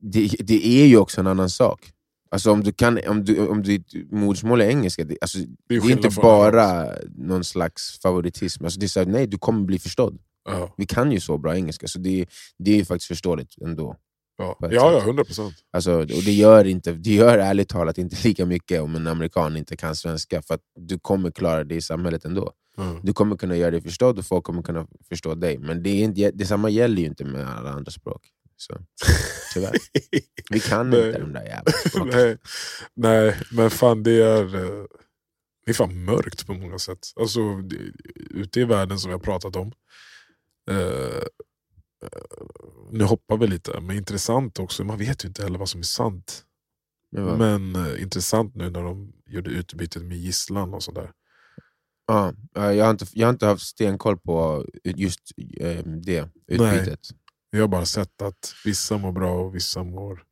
det, 0.00 0.30
det 0.38 0.66
är 0.66 0.86
ju 0.86 0.96
också 0.96 1.20
en 1.20 1.26
annan 1.26 1.50
sak. 1.50 1.92
Alltså 2.30 2.52
om, 2.52 2.64
du 2.64 2.72
kan, 2.72 2.98
om, 3.08 3.24
du, 3.24 3.48
om 3.48 3.62
ditt 3.62 3.92
modersmål 4.10 4.60
är 4.60 4.68
engelska, 4.68 5.04
det, 5.04 5.18
alltså, 5.20 5.38
Det 5.38 5.76
är, 5.76 5.80
det 5.80 5.86
är 5.86 5.90
inte 5.90 6.20
bara 6.22 6.86
någon 7.16 7.44
slags 7.44 8.00
favoritism. 8.00 8.64
Alltså, 8.64 8.80
det 8.80 8.86
är 8.86 8.88
så 8.88 9.00
här, 9.00 9.06
nej, 9.06 9.26
du 9.26 9.38
kommer 9.38 9.64
bli 9.64 9.78
förstådd. 9.78 10.18
Ja, 10.44 10.74
Vi 10.76 10.86
kan 10.86 11.12
ju 11.12 11.20
så 11.20 11.38
bra 11.38 11.56
engelska, 11.56 11.88
så 11.88 11.98
det, 11.98 12.26
det 12.58 12.70
är 12.70 12.76
ju 12.76 12.84
faktiskt 12.84 13.08
förståeligt 13.08 13.58
ändå. 13.62 13.96
Ja. 14.38 14.58
Ja, 14.60 15.02
ja, 15.06 15.24
procent. 15.24 15.54
Alltså, 15.72 15.92
och 15.92 16.06
det 16.06 16.32
gör, 16.32 16.64
inte, 16.64 16.92
det 16.92 17.14
gör 17.14 17.38
ärligt 17.38 17.68
talat 17.68 17.98
inte 17.98 18.16
lika 18.28 18.46
mycket 18.46 18.80
om 18.80 18.94
en 18.94 19.06
amerikan 19.06 19.56
inte 19.56 19.76
kan 19.76 19.96
svenska, 19.96 20.42
för 20.42 20.54
att 20.54 20.60
du 20.74 20.98
kommer 20.98 21.30
klara 21.30 21.64
dig 21.64 21.76
i 21.76 21.82
samhället 21.82 22.24
ändå. 22.24 22.52
Ja. 22.76 23.00
Du 23.02 23.12
kommer 23.12 23.36
kunna 23.36 23.56
göra 23.56 23.70
dig 23.70 23.80
förstådd 23.80 24.18
och 24.18 24.26
folk 24.26 24.44
kommer 24.44 24.62
kunna 24.62 24.86
förstå 25.08 25.34
dig. 25.34 25.58
Men 25.58 25.82
det 25.82 25.90
är 25.90 26.04
inte, 26.04 26.30
detsamma 26.30 26.70
gäller 26.70 27.02
ju 27.02 27.08
inte 27.08 27.24
med 27.24 27.48
alla 27.48 27.70
andra 27.70 27.90
språk. 27.90 28.28
Så, 28.56 28.74
tyvärr. 29.54 29.76
Vi 30.50 30.60
kan 30.60 30.86
inte 30.86 31.18
de 31.18 31.32
där 31.32 31.44
jävla 31.44 31.72
språken. 31.88 32.14
nej, 32.14 32.38
nej, 32.94 33.36
men 33.52 33.70
fan 33.70 34.02
det 34.02 34.22
är, 34.22 34.54
eh, 34.54 34.84
det 35.64 35.70
är 35.70 35.74
fan 35.74 36.04
mörkt 36.04 36.46
på 36.46 36.54
många 36.54 36.78
sätt. 36.78 36.98
Alltså, 37.20 37.40
ute 38.30 38.60
i 38.60 38.64
världen 38.64 38.98
som 38.98 39.12
har 39.12 39.18
pratat 39.18 39.56
om. 39.56 39.72
Eh, 40.70 41.22
nu 42.90 43.04
hoppar 43.04 43.36
vi 43.36 43.46
lite, 43.46 43.80
men 43.80 43.96
intressant 43.96 44.58
också. 44.58 44.84
Man 44.84 44.98
vet 44.98 45.24
ju 45.24 45.28
inte 45.28 45.42
heller 45.42 45.58
vad 45.58 45.68
som 45.68 45.80
är 45.80 45.84
sant. 45.84 46.44
Men 47.12 47.24
vad- 47.24 47.38
Men 47.38 47.76
eh, 47.76 48.02
intressant 48.02 48.54
nu 48.54 48.70
när 48.70 48.82
de 48.82 49.12
gjorde 49.26 49.50
utbytet 49.50 50.02
med 50.02 50.18
gisslan 50.18 50.74
och 50.74 50.82
sådär. 50.82 51.12
Ja, 52.06 52.32
ja, 52.54 52.72
jag, 52.74 52.84
har 52.84 52.90
inte, 52.90 53.06
jag 53.12 53.26
har 53.26 53.32
inte 53.32 53.46
haft 53.46 53.66
stenkoll 53.66 54.18
på 54.18 54.66
just 54.84 55.20
eh, 55.60 55.84
det 55.86 56.28
utbytet. 56.46 57.00
Jag 57.50 57.60
har 57.60 57.68
bara 57.68 57.86
sett 57.86 58.22
att 58.22 58.52
vissa 58.64 58.98
mår 58.98 59.12
bra 59.12 59.40
och 59.40 59.54
vissa 59.54 59.84
mår 59.84 60.24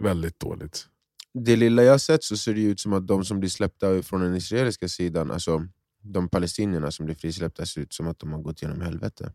väldigt 0.00 0.40
dåligt. 0.40 0.86
det 1.34 1.56
lilla 1.56 1.82
jag 1.82 1.92
har 1.92 1.98
sett 1.98 2.24
så 2.24 2.36
ser 2.36 2.54
det 2.54 2.60
ut 2.62 2.80
som 2.80 2.92
att 2.92 3.06
de 3.06 3.24
som 3.24 3.40
blir 3.40 3.50
släppta 3.50 4.02
från 4.02 4.20
den 4.20 4.34
israeliska 4.36 4.88
sidan, 4.88 5.30
alltså 5.30 5.68
de 6.02 6.28
palestinierna 6.28 6.90
som 6.90 7.06
blir 7.06 7.14
frisläppta, 7.16 7.66
ser 7.66 7.80
ut 7.80 7.92
som 7.92 8.06
att 8.06 8.18
de 8.18 8.32
har 8.32 8.40
gått 8.42 8.62
genom 8.62 8.80
helvete. 8.80 9.32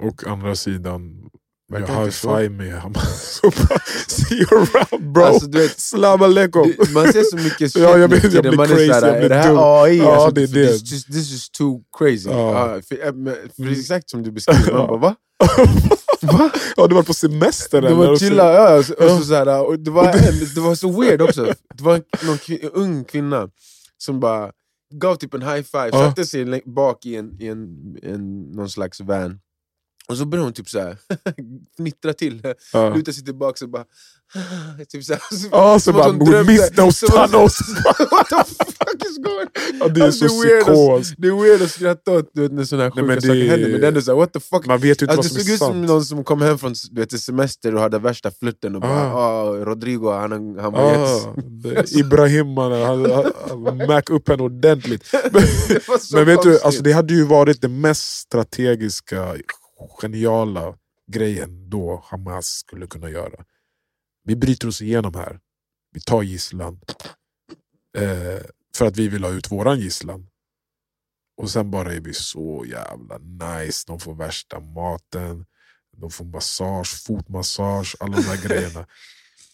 Och 0.00 0.24
andra 0.26 0.54
sidan, 0.54 1.16
jag 1.72 1.78
Verkar 1.80 1.94
high 1.94 2.04
inte 2.04 2.16
så. 2.16 2.36
five 2.36 2.48
med 2.50 2.74
Hamas. 2.80 3.40
See 4.08 4.34
you 4.34 4.46
around 4.50 5.12
bro! 5.12 5.22
Alltså, 5.24 5.46
du 5.48 5.58
vet, 5.58 5.80
Salam 5.80 6.22
aleikum! 6.22 6.72
Man 6.94 7.12
ser 7.12 7.22
så 7.22 7.36
mycket 7.36 7.58
shit 7.72 7.82
Ja, 7.82 7.98
jag 7.98 8.08
vet, 8.08 8.32
jag 8.32 8.42
blir 8.44 8.56
Man 8.56 8.64
är 8.66 8.68
crazy, 8.74 8.86
såhär, 8.88 9.06
jag 9.06 9.16
blir 9.16 9.24
är 9.24 9.28
det 9.28 9.34
här. 9.34 9.82
AI? 9.84 9.98
Ja, 9.98 10.14
alltså, 10.14 10.30
det 10.30 10.42
är 10.42 10.46
det. 10.46 10.66
This, 10.78 10.92
just, 10.92 11.06
this 11.06 11.32
is 11.32 11.50
too 11.50 11.80
crazy. 11.98 12.28
Ja. 12.28 12.74
Ja, 12.74 12.82
för, 12.82 13.12
men- 13.12 13.36
för 13.56 13.72
exakt 13.72 14.10
som 14.10 14.22
du 14.22 14.30
beskriver, 14.32 14.72
man 14.72 14.86
bara 14.86 14.98
va? 14.98 15.14
va? 16.22 16.50
ja, 16.76 16.86
du 16.86 16.94
var 16.94 17.02
på 17.02 17.14
semester 17.14 17.78
eller? 17.78 17.94
var 17.94 18.08
Och 18.10 18.18
så- 18.18 18.24
chilla, 18.24 18.52
ja, 18.54 18.78
och 18.78 18.84
så, 18.84 18.94
och 18.94 19.10
så, 19.10 19.20
såhär, 19.24 19.66
och 19.66 19.78
det, 19.78 19.90
var 19.90 20.04
en, 20.04 20.34
det 20.54 20.60
var 20.60 20.74
så 20.74 21.00
weird 21.00 21.22
också. 21.22 21.44
Det 21.74 21.82
var 21.84 21.94
en, 21.94 22.02
någon 22.26 22.36
kvi- 22.36 22.64
en 22.64 22.70
ung 22.70 23.04
kvinna 23.04 23.48
som 23.98 24.20
bara 24.20 24.50
gav 24.94 25.14
typ 25.16 25.34
en 25.34 25.42
high 25.42 25.62
five, 25.62 25.88
Ja. 25.92 26.04
satte 26.08 26.24
sig 26.26 26.62
bak 26.66 27.06
i 27.06 27.16
en, 27.16 27.40
i 27.40 27.46
en, 27.48 27.68
en, 28.02 28.42
någon 28.42 28.70
slags 28.70 29.00
van. 29.00 29.40
Och 30.10 30.16
så 30.16 30.24
började 30.24 30.46
hon 30.46 30.52
typ 30.52 30.68
såhär 30.68 30.96
fnittra 31.76 32.12
till, 32.12 32.42
Ja. 32.72 32.94
luta 32.94 33.12
sig 33.12 33.24
tillbaka 33.24 33.64
och 33.64 33.70
bara... 33.70 33.84
Typ 34.88 35.04
såhär, 35.04 35.22
så, 35.36 35.48
Ja, 35.52 35.78
så 35.80 35.90
att 35.90 35.96
bara, 35.96 36.12
we 36.12 36.24
drömde. 36.24 36.52
missed 36.52 36.76
those 36.76 37.06
tunnels! 37.06 37.58
What 38.10 38.28
the 38.28 38.44
fuck 38.54 39.04
is 39.10 39.18
going 39.18 39.46
Ja, 39.80 39.88
det 39.88 40.00
är 40.00 40.04
Alltså, 40.04 40.28
så 40.28 40.34
psykos. 40.42 41.12
Det 41.18 41.28
är 41.28 41.42
weird 41.42 41.62
att 41.62 41.70
skratta 41.70 42.12
åt 42.12 42.30
du 42.34 42.42
vet, 42.42 42.52
när 42.52 42.64
såna 42.64 42.82
här 42.82 42.90
sjuka 42.90 43.06
men 43.06 43.20
saker 43.20 43.34
det- 43.34 43.48
händer, 43.48 43.68
men 43.70 43.80
det 43.80 43.86
är 43.86 43.88
ändå 43.88 44.00
såhär, 44.02 44.18
what 44.18 44.32
the 44.32 44.40
fuck? 44.40 44.66
Man 44.66 44.78
vet 44.78 45.02
ju 45.02 45.04
inte 45.06 45.16
Alltså, 45.16 45.34
vad 45.34 45.44
det 45.44 45.44
som 45.44 45.44
såg 45.44 45.48
är 45.50 45.54
ut 45.54 45.58
som 45.58 45.72
sant. 45.72 45.86
någon 45.88 46.04
som 46.04 46.24
kom 46.24 46.42
hem 46.42 46.58
från 46.58 46.74
du 46.90 47.00
vet, 47.00 47.20
semester 47.20 47.74
och 47.74 47.80
hade 47.80 47.98
värsta 47.98 48.30
flirten 48.30 48.74
och 48.74 48.80
bara 48.80 49.12
Ah. 49.12 49.14
ah. 49.14 49.64
Rodrigo, 49.64 50.10
han, 50.12 50.32
han 50.58 50.72
var. 50.72 50.94
Ah, 50.94 51.34
det- 51.62 51.92
Ibrahim, 51.92 52.56
han, 52.56 52.72
han, 52.72 53.10
han 53.66 53.76
mac 53.88 54.02
upp 54.10 54.28
henne 54.28 54.42
ordentligt. 54.42 55.04
Men, 55.32 55.42
Det 55.68 56.00
så 56.00 56.16
men 56.16 56.26
vet 56.26 56.42
du, 56.42 56.60
alltså, 56.60 56.82
det 56.82 56.92
hade 56.92 57.14
ju 57.14 57.24
varit 57.24 57.60
det 57.62 57.68
mest 57.68 58.18
strategiska, 58.18 59.34
geniala 59.88 60.74
grejen 61.12 61.70
då 61.70 62.04
Hamas 62.06 62.46
skulle 62.46 62.86
kunna 62.86 63.10
göra. 63.10 63.44
Vi 64.24 64.36
bryter 64.36 64.68
oss 64.68 64.82
igenom 64.82 65.14
här. 65.14 65.40
Vi 65.92 66.00
tar 66.00 66.22
gisslan. 66.22 66.80
Eh, 67.98 68.42
för 68.76 68.86
att 68.86 68.96
vi 68.96 69.08
vill 69.08 69.24
ha 69.24 69.30
ut 69.30 69.52
våran 69.52 69.80
gisslan. 69.80 70.26
Och 71.36 71.50
sen 71.50 71.70
bara 71.70 71.92
är 71.94 72.00
vi 72.00 72.14
så 72.14 72.64
jävla 72.68 73.18
nice. 73.18 73.84
De 73.86 74.00
får 74.00 74.14
värsta 74.14 74.60
maten, 74.60 75.46
de 75.96 76.10
får 76.10 76.24
massage, 76.24 77.02
fotmassage, 77.06 77.96
alla 78.00 78.16
de 78.16 78.22
här 78.22 78.42
grejerna. 78.48 78.86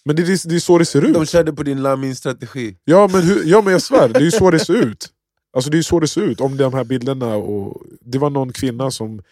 Men 0.04 0.16
det, 0.16 0.22
är- 0.22 0.48
det 0.48 0.54
är 0.54 0.60
så 0.60 0.78
det 0.78 0.84
ser 0.84 1.02
ut. 1.04 1.14
De 1.14 1.26
körde 1.26 1.52
på 1.52 1.62
din 1.62 1.82
Lamin-strategi. 1.82 2.76
Ja 2.84 3.08
men, 3.12 3.22
hur, 3.22 3.44
ja 3.44 3.62
men 3.62 3.72
jag 3.72 3.82
svär, 3.82 4.08
det 4.08 4.18
är 4.18 4.22
ju 4.24 4.30
så 4.30 4.50
det 4.50 4.58
ser 4.58 4.74
ut. 4.86 5.08
Alltså 5.52 5.70
det 5.70 5.74
är 5.74 5.78
ju 5.78 5.82
så 5.82 6.00
det 6.00 6.08
ser 6.08 6.20
ut, 6.20 6.40
om 6.40 6.56
de 6.56 6.74
här 6.74 6.84
bilderna. 6.84 7.36
Och, 7.36 7.82
det 8.00 8.18
var 8.18 8.30
någon 8.30 8.52
kvinna 8.52 8.90
som, 8.90 9.22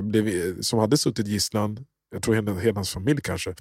blev, 0.00 0.60
som 0.62 0.78
hade 0.78 0.96
suttit 0.96 1.26
gisslan, 1.26 1.86
jag 2.10 2.22
tror 2.22 2.34
hela, 2.34 2.54
hela 2.54 2.74
hans 2.74 2.90
familj 2.90 3.20
kanske, 3.20 3.54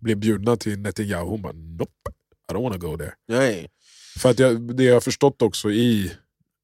blev 0.00 0.16
bjudna 0.16 0.56
till 0.56 0.78
Netanyahu. 0.78 1.26
Hon 1.26 1.42
bara 1.42 1.52
nope, 1.52 2.10
I 2.50 2.54
don't 2.54 2.62
wanna 2.62 2.76
go 2.76 2.96
there. 2.96 3.12
Nej. 3.28 3.70
För 4.18 4.30
att 4.30 4.38
jag, 4.38 4.76
det 4.76 4.84
jag 4.84 4.94
har 4.94 5.00
förstått 5.00 5.42
också 5.42 5.70
i, 5.70 6.12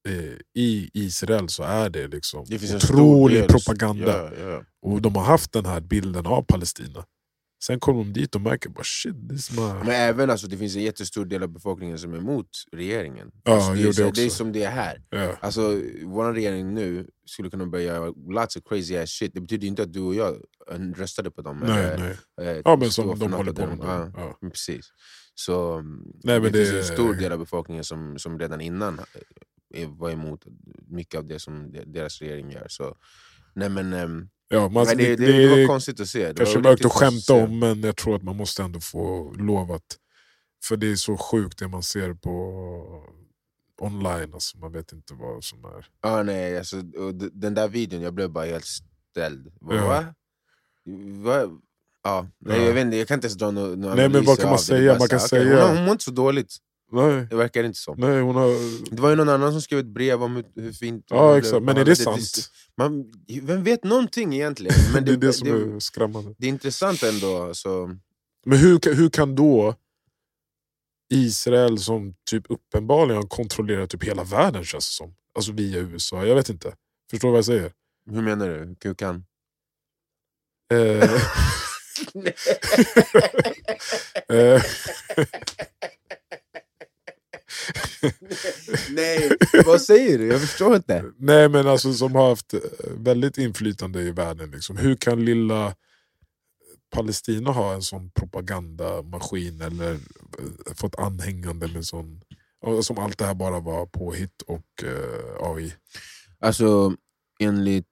eh, 0.07 0.61
i 0.63 0.89
Israel 0.93 1.49
så 1.49 1.63
är 1.63 1.89
det 1.89 2.07
liksom 2.07 2.45
Det 2.47 2.75
otrolig 2.75 3.47
propaganda. 3.47 4.31
Ja, 4.39 4.49
ja. 4.49 4.63
Och 4.81 5.01
de 5.01 5.15
har 5.15 5.23
haft 5.23 5.51
den 5.51 5.65
här 5.65 5.79
bilden 5.79 6.25
av 6.25 6.41
Palestina. 6.41 7.05
Sen 7.67 7.79
kommer 7.79 8.03
de 8.03 8.13
dit 8.13 8.35
och 8.35 8.41
märker 8.41 8.69
bara 8.69 8.83
shit, 8.83 9.29
this 9.29 9.49
is 9.49 9.57
my... 9.57 9.61
Men 9.63 9.89
även 9.89 10.29
alltså, 10.29 10.47
det 10.47 10.57
finns 10.57 10.75
en 10.75 10.81
jättestor 10.81 11.25
del 11.25 11.43
av 11.43 11.49
befolkningen 11.49 11.97
som 11.99 12.13
är 12.13 12.17
emot 12.17 12.47
regeringen. 12.71 13.31
Ja, 13.43 13.53
alltså, 13.55 13.73
det, 13.73 13.81
är 13.81 14.05
det 14.05 14.11
det 14.15 14.25
är 14.25 14.29
som 14.29 14.51
det 14.51 14.63
är 14.63 14.71
här. 14.71 15.01
Ja. 15.09 15.35
Alltså, 15.41 15.81
vår 16.03 16.33
regering 16.33 16.73
nu 16.73 17.07
skulle 17.25 17.49
kunna 17.49 17.65
börja 17.65 17.85
göra 17.85 18.13
lots 18.29 18.55
of 18.55 18.63
crazy 18.63 18.97
ass 18.97 19.09
shit. 19.09 19.33
Det 19.33 19.41
betyder 19.41 19.67
inte 19.67 19.83
att 19.83 19.93
du 19.93 19.99
och 19.99 20.15
jag 20.15 20.35
eh, 20.71 20.79
röstade 20.79 21.31
på 21.31 21.41
dem. 21.41 21.59
Nej, 21.67 21.83
eller, 21.85 22.17
nej. 22.37 22.47
eh, 22.55 22.61
Ja 22.65 22.75
men 22.75 22.91
som 22.91 23.19
de 23.19 23.33
håller 23.33 23.53
på 23.53 23.67
med. 23.67 23.77
Ja. 23.81 24.11
Ja. 24.41 24.49
Precis. 24.49 24.85
Så 25.35 25.81
Nej, 26.23 26.35
det, 26.35 26.39
men 26.41 26.53
finns 26.53 26.71
det- 26.71 26.77
en 26.77 26.83
stor 26.83 27.13
del 27.13 27.31
av 27.31 27.39
befolkningen 27.39 27.83
som, 27.83 28.19
som 28.19 28.39
redan 28.39 28.61
innan 28.61 28.99
eh, 29.75 29.89
var 29.89 30.09
emot 30.11 30.45
mycket 30.87 31.17
av 31.17 31.27
det 31.27 31.39
som 31.39 31.71
de- 31.71 31.85
deras 31.85 32.21
regering 32.21 32.51
gör. 32.51 32.65
Så, 32.69 32.95
nej, 33.55 33.69
men, 33.69 33.93
ehm, 33.93 34.29
Ja, 34.53 34.69
man, 34.69 34.85
nej, 34.85 34.95
det, 34.95 35.15
det, 35.15 35.25
det, 35.25 35.47
det, 35.47 35.61
var 35.61 35.67
konstigt 35.67 35.99
att 35.99 36.07
se. 36.07 36.27
Det 36.27 36.33
kanske 36.33 36.59
mörkt 36.59 36.85
att 36.85 36.91
skämta 36.91 37.33
om 37.33 37.59
men 37.59 37.81
jag 37.81 37.95
tror 37.97 38.15
att 38.15 38.23
man 38.23 38.35
måste 38.35 38.63
ändå 38.63 38.79
få 38.79 39.33
lov 39.37 39.71
att... 39.71 39.97
För 40.63 40.77
det 40.77 40.91
är 40.91 40.95
så 40.95 41.17
sjukt 41.17 41.59
det 41.59 41.67
man 41.67 41.83
ser 41.83 42.13
på 42.13 42.31
online, 43.81 44.33
alltså, 44.33 44.57
man 44.57 44.71
vet 44.71 44.91
inte 44.91 45.13
vad 45.13 45.43
som 45.43 45.65
är... 45.65 45.85
Ja, 46.01 46.23
nej, 46.23 46.57
alltså, 46.57 46.81
den 47.31 47.53
där 47.53 47.67
videon, 47.67 48.01
jag 48.01 48.13
blev 48.13 48.29
bara 48.29 48.45
helt 48.45 48.65
ställd. 49.11 49.51
Va? 49.61 49.75
Ja. 49.75 49.87
Va? 49.87 50.05
Va? 51.45 51.59
Ja, 52.03 52.27
nej, 52.39 52.59
Ja. 52.59 52.65
Jag, 52.65 52.73
vet 52.73 52.85
inte, 52.85 52.97
jag 52.97 53.07
kan 53.07 53.15
inte 53.15 53.27
ens 53.27 53.37
dra 53.37 53.51
några 53.51 53.75
no 53.75 53.95
Nej, 53.95 54.09
men 54.09 54.25
vad 54.25 54.39
kan 54.39 54.49
man 54.49 54.59
säga? 54.59 54.97
Man 54.99 55.07
kan 55.07 55.19
säga- 55.19 55.67
hon 55.67 55.83
mår 55.83 55.91
inte 55.91 56.03
så 56.03 56.11
dåligt, 56.11 56.57
Nej, 56.93 57.27
det 57.29 57.35
verkar 57.35 57.63
inte 57.63 57.79
så. 57.79 57.95
nej 57.95 58.21
hon 58.21 58.35
har... 58.35 58.47
Det 58.95 59.01
var 59.01 59.09
ju 59.09 59.15
någon 59.15 59.29
annan 59.29 59.51
som 59.51 59.61
skrev 59.61 59.79
ett 59.79 59.85
brev 59.85 60.23
om 60.23 60.35
hur, 60.35 60.45
hur 60.55 60.71
fint 60.71 61.05
hon 61.09 61.19
Ja 61.19 61.37
exakt, 61.37 61.63
men 61.63 61.77
är 61.77 61.85
det 61.85 61.95
sant? 61.95 62.51
man, 62.77 63.11
vem 63.41 63.63
vet 63.63 63.83
någonting 63.83 64.33
egentligen? 64.33 64.75
Men 64.93 65.05
det 65.05 65.15
det, 65.15 65.25
är 65.25 65.27
det 65.27 65.33
som 65.33 65.47
det, 65.47 65.75
är 65.75 65.79
skrämmande. 65.79 66.35
det 66.37 66.45
är 66.45 66.49
intressant 66.49 67.03
ändå. 67.03 67.53
Så, 67.53 67.97
Men 68.45 68.57
hur, 68.57 68.95
hur 68.95 69.09
kan 69.09 69.35
då 69.35 69.75
Israel 71.13 71.79
som 71.79 72.15
typ 72.29 72.43
uppenbarligen 72.49 73.27
kontrollerar 73.27 73.87
typ 73.87 74.03
hela 74.03 74.23
världen 74.23 74.63
känns 74.63 74.89
det 74.89 74.93
som. 74.93 75.15
Alltså 75.35 75.51
via 75.51 75.79
USA, 75.79 76.25
jag 76.25 76.35
vet 76.35 76.49
inte. 76.49 76.75
Förstår 77.11 77.27
du 77.27 77.31
vad 77.31 77.37
jag 77.37 77.45
säger? 77.45 77.71
hur 78.11 78.21
menar 78.21 78.49
du? 78.49 78.75
Hur 78.83 78.93
kan? 78.93 79.25
Eh, 80.71 81.03
eh, 84.29 84.61
Nej, 88.89 89.31
vad 89.65 89.81
säger 89.81 90.17
du? 90.17 90.27
Jag 90.27 90.41
förstår 90.41 90.75
inte. 90.75 91.05
nej 91.17 91.49
men 91.49 91.67
alltså 91.67 91.93
som 91.93 92.15
har 92.15 92.29
haft 92.29 92.53
eh, 92.53 92.59
väldigt 92.97 93.37
inflytande 93.37 94.01
i 94.01 94.11
världen. 94.11 94.51
Liksom. 94.51 94.77
Hur 94.77 94.95
kan 94.95 95.25
lilla 95.25 95.75
Palestina 96.93 97.51
ha 97.51 97.73
en 97.73 97.81
sån 97.81 98.11
propagandamaskin 98.11 99.61
eller 99.61 99.91
eh, 99.93 100.73
fått 100.75 100.95
anhängande 100.95 101.67
med 101.67 101.85
sån... 101.85 102.21
Som 102.81 102.97
allt 102.97 103.17
det 103.17 103.25
här 103.25 103.33
bara 103.33 103.59
var 103.59 103.85
påhitt 103.85 104.41
och 104.41 104.83
eh, 104.83 105.47
AI. 105.51 105.73
Alltså, 106.39 106.95
enligt 107.39 107.85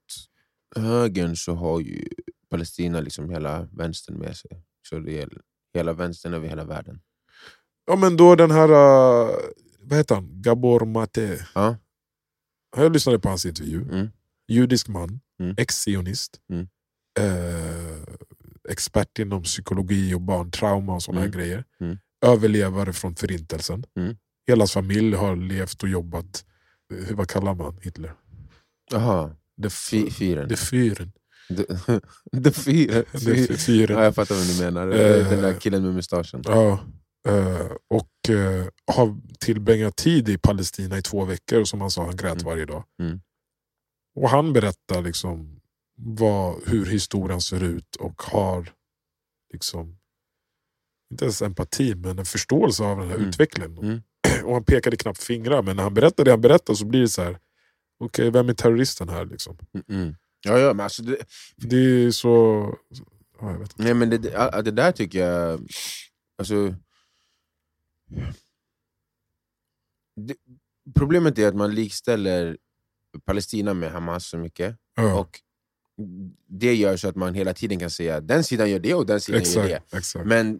högern 0.75 1.35
så 1.35 1.53
har 1.53 1.79
ju 1.79 2.07
Palestina 2.49 3.01
liksom 3.01 3.29
hela 3.29 3.67
vänstern 3.71 4.17
med 4.17 4.37
sig. 4.37 4.63
Så 4.89 4.99
det 4.99 5.21
är 5.21 5.29
hela 5.73 5.93
vänstern 5.93 6.33
över 6.33 6.47
hela 6.47 6.63
världen. 6.63 7.01
Ja 7.85 7.95
men 7.95 8.17
då 8.17 8.35
den 8.35 8.51
här, 8.51 8.69
eh, 8.69 9.35
vad 9.81 9.97
heter 9.97 10.15
han? 10.15 10.41
Gabor 10.41 10.85
Mate. 10.85 11.45
Ja. 11.55 11.75
Jag 12.77 12.93
lyssnade 12.93 13.19
på 13.19 13.29
hans 13.29 13.45
intervju. 13.45 13.81
Mm. 13.81 14.07
Judisk 14.47 14.87
man, 14.87 15.19
Mm. 15.39 15.55
ex-sionist. 15.57 16.39
Mm. 16.53 16.67
Eh, 17.19 18.03
expert 18.69 19.19
inom 19.19 19.43
psykologi 19.43 20.13
och 20.13 20.21
barntrauma 20.21 20.93
och 20.95 21.03
såna 21.03 21.19
Mm. 21.19 21.31
här 21.31 21.39
grejer. 21.39 21.63
Mm. 21.81 21.97
Överlevare 22.25 22.93
från 22.93 23.15
förintelsen. 23.15 23.83
Mm. 23.99 24.15
Hela 24.47 24.61
hans 24.61 24.73
familj 24.73 25.15
har 25.15 25.35
levt 25.35 25.83
och 25.83 25.89
jobbat, 25.89 26.45
eh, 26.93 27.05
hur, 27.05 27.15
vad 27.15 27.27
kallar 27.29 27.55
man 27.55 27.77
Hitler? 27.81 28.13
Jaha, 28.91 29.35
Fy- 29.69 30.11
fyren. 30.11 30.47
Det 30.47 30.55
fyren. 30.57 31.11
The 32.43 32.51
fyren. 32.51 33.97
Ja, 33.97 34.03
jag 34.03 34.15
fattar 34.15 34.35
vad 34.35 34.47
du 34.47 34.63
menar. 34.63 34.87
Eh. 34.87 35.29
Den 35.29 35.41
där 35.41 35.59
killen 35.59 35.83
med 35.83 35.93
mustaschen. 35.93 36.41
Ja, 36.45 36.67
eh, 36.71 36.79
och 37.87 38.29
eh, 38.35 38.65
har 38.91 39.17
tillbringat 39.39 39.95
tid 39.95 40.29
i 40.29 40.37
Palestina 40.37 40.97
i 40.97 41.01
två 41.01 41.25
veckor 41.25 41.59
och 41.61 41.67
som 41.67 41.81
han 41.81 41.91
sa, 41.91 42.05
han 42.05 42.15
grät 42.15 42.31
Mm. 42.33 42.45
varje 42.45 42.65
dag. 42.65 42.83
Mm. 42.99 43.21
Och 44.15 44.29
han 44.29 44.53
berättar 44.53 45.01
liksom 45.01 45.61
vad, 45.97 46.55
hur 46.67 46.85
historien 46.85 47.41
ser 47.41 47.63
ut 47.63 47.95
och 47.95 48.21
har 48.21 48.73
liksom 49.53 49.97
inte 51.11 51.25
ens 51.25 51.41
empati 51.41 51.95
men 51.95 52.19
en 52.19 52.25
förståelse 52.25 52.83
av 52.83 52.97
den 52.99 53.07
här 53.07 53.15
Mm. 53.15 53.29
utvecklingen. 53.29 53.77
Mm. 53.77 54.01
Och 54.45 54.53
han 54.53 54.63
pekade 54.63 54.97
knappt 54.97 55.23
fingrar 55.23 55.61
men 55.61 55.75
när 55.75 55.83
han 55.83 55.93
berättar 55.93 56.25
det 56.25 56.31
han 56.31 56.41
berättar 56.41 56.73
så 56.73 56.85
blir 56.85 57.01
det 57.01 57.09
så 57.09 57.21
här. 57.23 57.39
okej 57.99 58.31
vem 58.31 58.49
är 58.49 58.53
terroristen 58.53 59.09
här? 59.09 59.25
Liksom. 59.25 59.57
Mm, 59.73 60.01
mm. 60.03 60.15
Ja, 60.45 60.59
ja, 60.59 60.73
men 60.73 60.83
alltså 60.83 61.03
det, 61.03 61.17
Det 61.55 61.77
är 61.77 62.11
så... 62.11 62.29
Ja, 63.41 63.51
jag 63.51 63.59
vet 63.59 63.71
inte. 63.71 63.83
nej, 63.83 63.93
men 63.93 64.09
det, 64.09 64.17
det, 64.17 64.61
det 64.61 64.71
där 64.71 64.91
tycker 64.91 65.19
jag... 65.27 65.67
Alltså, 66.37 66.75
det, 70.15 70.35
problemet 70.95 71.39
är 71.39 71.47
att 71.47 71.55
man 71.55 71.75
likställer 71.75 72.57
Palestina 73.25 73.73
med 73.73 73.91
Hamas 73.91 74.25
så 74.25 74.37
mycket. 74.37 74.77
Ja. 74.95 75.19
Och 75.19 75.39
det 76.47 76.75
gör 76.75 76.97
så 76.97 77.07
att 77.07 77.15
man 77.15 77.33
hela 77.33 77.53
tiden 77.53 77.79
kan 77.79 77.89
säga 77.89 78.21
den 78.21 78.43
sidan 78.43 78.69
gör 78.69 78.79
det 78.79 78.93
och 78.93 79.05
den 79.05 79.21
sidan 79.21 79.43
gör 79.43 79.63
det. 79.63 79.75
Exakt, 79.75 79.93
exakt. 79.93 80.25
Men 80.25 80.59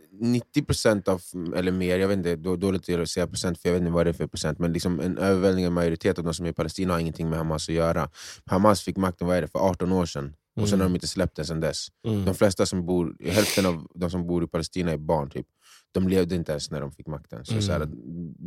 90% 0.56 1.10
av, 1.10 1.22
eller 1.56 1.72
mer, 1.72 2.00
jag 2.00 2.08
vet 2.08 2.18
inte, 2.18 2.36
då, 2.36 2.56
dåligt 2.56 2.90
att 2.90 3.10
säga 3.10 3.28
procent 3.28 3.60
för 3.60 3.70
jag 3.70 3.74
vet 3.74 3.82
inte 3.82 3.92
vad 3.92 4.06
det 4.06 4.10
är 4.10 4.14
för 4.14 4.28
procent, 4.28 4.60
men 4.60 4.74
liksom 4.74 5.00
en 5.00 5.18
överväldigande 5.18 5.74
majoritet 5.74 6.18
av 6.18 6.24
de 6.24 6.34
som 6.34 6.46
är 6.46 6.50
i 6.50 6.54
Palestina 6.54 6.94
har 6.94 7.00
ingenting 7.00 7.30
med 7.30 7.38
Hamas 7.40 7.70
att 7.70 7.76
göra. 7.76 8.10
Hamas 8.46 8.82
fick 8.82 8.98
makten 8.98 9.28
vad 9.28 9.38
är 9.38 9.42
det, 9.42 9.48
för 9.48 9.60
18 9.60 9.92
år 9.92 10.06
sedan, 10.06 10.36
och 10.56 10.70
sen 10.70 10.80
har 10.80 10.88
de 10.88 10.96
inte 10.96 11.08
släppt 11.08 11.36
den 11.36 11.46
sedan 11.46 11.60
dess. 11.60 11.88
Mm. 12.08 12.26
De 12.26 12.36
flesta 12.36 12.66
som 12.66 12.86
bor, 12.86 13.16
hälften 13.20 13.66
av 13.66 13.88
de 13.96 14.10
som 14.10 14.28
bor 14.28 14.44
i 14.44 14.48
Palestina 14.48 14.92
är 14.92 14.98
barn, 14.98 15.30
typ. 15.30 15.48
De 15.92 16.08
levde 16.08 16.36
inte 16.36 16.52
ens 16.52 16.72
när 16.72 16.82
de 16.82 16.92
fick 16.92 17.08
makten. 17.08 17.46
Så, 17.46 17.52
Mm. 17.52 17.62
så 17.62 17.72
här, 17.72 17.88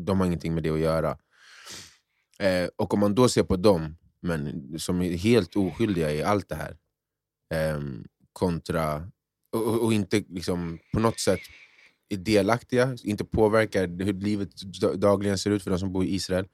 de 0.05 0.21
har 0.21 0.27
ingenting 0.27 0.55
med 0.55 0.63
det 0.63 0.71
att 0.71 0.79
göra. 0.81 1.19
Eh, 2.39 2.69
och 2.77 2.95
om 2.95 3.01
man 3.01 3.15
då 3.15 3.29
ser 3.29 3.43
på 3.43 3.57
dem, 3.57 3.97
men 4.21 4.75
som 4.79 5.03
är 5.03 5.17
helt 5.17 5.57
oskyldiga 5.57 6.13
i 6.13 6.23
allt 6.23 6.49
det 6.49 6.55
här, 6.55 6.77
ehm, 7.55 8.05
kontra, 8.33 9.11
och, 9.53 9.85
och- 9.85 9.93
inte 9.93 10.25
liksom 10.29 10.79
på 10.93 11.01
något 11.01 11.21
sätt 11.21 11.41
är 12.09 12.17
delaktiga, 12.17 12.97
inte 13.05 13.25
påverkar 13.25 14.05
hur 14.05 14.13
livet 14.13 14.51
da- 14.81 14.95
dagligen 14.95 15.39
ser 15.39 15.51
ut 15.51 15.63
för 15.63 15.71
de 15.71 15.79
som 15.79 15.93
bor 15.93 16.05
i 16.05 16.15
Israel. 16.15 16.49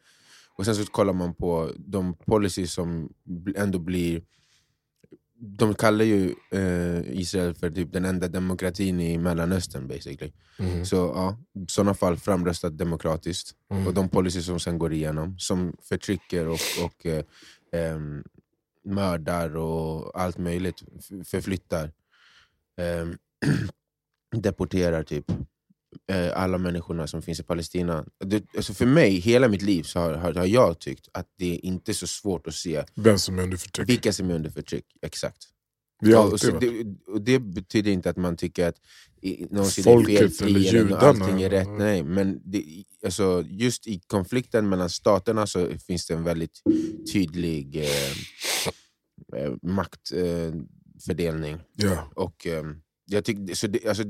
Och 0.54 0.64
sen 0.64 0.74
så 0.76 0.84
kollar 0.86 1.12
man 1.12 1.34
på 1.34 1.72
de 1.78 2.14
policies 2.16 2.72
som 2.72 3.12
ändå 3.56 3.78
blir... 3.78 4.22
De 5.42 5.74
kallar 5.74 6.04
ju 6.04 6.34
eh, 6.50 7.20
Israel 7.20 7.54
för 7.54 7.70
typ 7.70 7.92
den 7.92 8.04
enda 8.04 8.28
demokratin 8.28 9.00
i 9.00 9.18
Mellanöstern 9.18 9.88
basically. 9.88 10.32
Mm. 10.58 10.84
Så 10.84 10.96
ja, 10.96 11.38
i 11.54 11.66
sådana 11.68 11.94
fall 11.94 12.16
framröstat 12.16 12.78
demokratiskt. 12.78 13.54
Mm. 13.70 13.86
Och 13.86 13.94
de 13.94 14.08
policies 14.08 14.46
som 14.46 14.60
sen 14.60 14.78
går 14.78 14.92
igenom, 14.92 15.38
som 15.38 15.76
förtrycker 15.82 16.48
och, 16.48 16.60
och 16.84 17.06
eh, 17.06 17.24
ehm, 17.72 18.24
mördar 18.84 19.56
och 19.56 20.20
allt 20.20 20.38
möjligt, 20.38 20.82
förflyttar, 21.24 21.92
deporterar 24.36 25.02
typ 25.02 25.30
eh, 25.30 25.36
alla 26.34 26.58
människorna 26.58 27.06
som 27.06 27.22
finns 27.22 27.40
i 27.40 27.42
Palestina. 27.42 28.04
Det, 28.24 28.44
alltså 28.56 28.74
för 28.74 28.86
mig, 28.86 29.10
hela 29.18 29.48
mitt 29.48 29.62
liv, 29.62 29.82
så 29.82 29.98
har, 30.00 30.14
har, 30.14 30.34
har 30.34 30.46
jag 30.46 30.78
tyckt 30.78 31.08
att 31.12 31.26
det 31.38 31.54
är 31.54 31.64
inte 31.64 31.94
så 31.94 32.06
svårt 32.06 32.46
att 32.46 32.54
se 32.54 32.84
Vem 32.94 33.18
som 33.18 33.38
är 33.38 33.42
under 33.42 33.56
förtryck. 33.56 33.88
vilka 33.88 34.12
som 34.12 34.30
är 34.30 34.34
under 34.34 34.50
förtryck. 34.50 34.84
Exakt. 35.02 35.38
Vi 36.02 36.12
har 36.12 36.32
och, 36.32 36.40
så 36.40 36.58
det, 36.58 36.86
och 37.06 37.22
det 37.22 37.38
betyder 37.38 37.90
inte 37.90 38.10
att 38.10 38.16
man 38.16 38.36
tycker 38.36 38.66
att 38.68 38.76
i- 39.22 39.46
någon 39.50 39.66
sida 39.66 39.90
är 39.90 40.04
felfri 40.18 40.68
eller 40.68 40.80
eller 40.80 40.96
allting 40.96 41.42
är 41.42 41.50
rätt. 41.50 41.68
Nej, 41.78 42.02
men 42.04 42.40
det, 42.44 42.64
alltså, 43.04 43.44
just 43.48 43.86
i 43.86 44.00
konflikten 44.06 44.68
mellan 44.68 44.90
staterna 44.90 45.46
så 45.46 45.68
finns 45.86 46.06
det 46.06 46.14
en 46.14 46.24
väldigt 46.24 46.60
tydlig 47.12 47.76
eh, 47.76 48.16
eh, 49.42 49.52
maktfördelning. 49.62 51.54
Eh. 51.54 51.60
Ja. 51.76 52.10
och, 52.14 52.46
eh, 52.46 52.64
jag 53.06 53.24
tyck, 53.24 53.56
så 53.56 53.66
det, 53.66 53.86
alltså, 53.86 54.04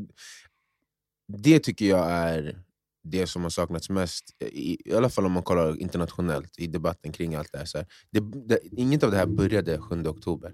det 1.39 1.59
tycker 1.59 1.87
jag 1.87 2.11
är 2.11 2.62
det 3.03 3.26
som 3.26 3.43
har 3.43 3.51
saknats 3.51 3.91
mest, 3.91 4.24
eh, 4.39 4.49
i, 4.49 4.83
i 4.85 4.95
alla 4.95 5.09
fall 5.09 5.26
om 5.26 5.33
man 5.33 5.43
kollar 5.43 5.81
internationellt 5.81 6.59
i 6.59 6.66
debatten 6.66 7.12
kring 7.12 7.35
allt 7.35 7.53
det 7.53 7.59
här. 7.59 7.64
Så 7.64 7.78
här 7.78 7.87
det, 8.11 8.20
det, 8.20 8.59
inget 8.72 9.03
av 9.03 9.11
det 9.11 9.16
här 9.16 9.26
började 9.26 9.78
7 9.78 10.07
oktober. 10.07 10.53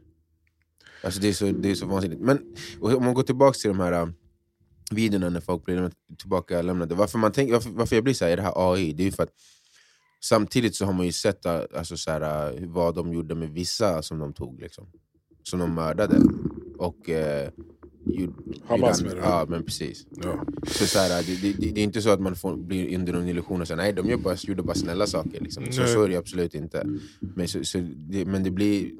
Alltså 1.03 1.21
det, 1.21 1.29
är 1.29 1.33
så, 1.33 1.45
det 1.47 1.71
är 1.71 1.75
så 1.75 1.87
vansinnigt. 1.87 2.21
Men 2.21 2.57
och 2.81 2.95
om 2.95 3.05
man 3.05 3.15
går 3.15 3.23
tillbaka 3.23 3.59
till 3.59 3.69
de 3.69 3.81
här 3.81 4.03
um, 4.03 4.15
videorna 4.91 5.29
när 5.29 5.41
folk 5.41 5.65
blir 5.65 5.91
tillbaka 6.19 6.63
lämnade. 6.63 6.95
Varför, 6.95 7.19
man 7.19 7.33
tänk, 7.33 7.53
varför, 7.53 7.71
varför 7.71 7.97
jag 7.97 8.05
blir 8.05 8.15
så 8.15 8.25
här, 8.25 8.33
är 8.33 8.37
det 8.37 8.43
här 8.43 8.73
AI? 8.73 8.93
Det 8.93 9.03
är 9.03 9.05
ju 9.05 9.13
för 9.13 9.23
att 9.23 9.33
samtidigt 10.21 10.75
så 10.77 10.85
har 10.85 10.93
man 10.93 11.07
ju 11.07 11.13
sett 11.13 11.47
uh, 11.47 11.61
alltså, 11.75 11.97
så 11.97 12.11
här, 12.11 12.53
uh, 12.55 12.69
vad 12.69 12.95
de 12.95 13.13
gjorde 13.13 13.35
med 13.35 13.51
vissa 13.51 14.03
som 14.03 14.19
de 14.19 14.33
tog. 14.33 14.61
Liksom. 14.61 14.91
Som 15.43 15.59
de 15.59 15.75
mördade. 15.75 16.21
Och, 16.79 17.11
eh, 17.11 17.51
gjorde- 18.07 18.33
Hamas 18.67 19.03
menar 19.03 19.15
du? 19.15 19.21
Ja, 19.21 19.47
men 19.49 19.65
precis. 19.65 20.07
Ja. 20.11 20.47
Så, 20.67 20.87
så 20.87 20.99
här, 20.99 21.23
det, 21.23 21.37
det, 21.43 21.71
det, 21.73 21.81
är 21.81 21.85
inte 21.85 22.03
så 22.03 22.11
att 22.11 22.21
man 22.21 22.37
får, 22.37 22.57
blir 22.57 22.95
under 22.99 23.13
någon 23.13 23.29
illusion 23.29 23.61
och 23.61 23.69
säger 23.69 23.83
nej, 23.83 23.93
de 23.93 24.09
gör 24.09 24.17
bara, 24.17 24.37
gjorde 24.41 24.63
bara 24.63 24.75
snälla 24.75 25.07
saker. 25.07 25.41
Liksom. 25.41 25.73
Så, 25.73 25.81
Nej. 25.81 25.93
så 25.93 26.03
är 26.03 26.09
det 26.09 26.17
absolut 26.17 26.55
inte. 26.55 26.87
Men, 27.21 27.49
så, 27.49 27.65
så 27.65 27.79
det, 27.97 28.25
men 28.25 28.43
det 28.43 28.51
blir, 28.51 28.91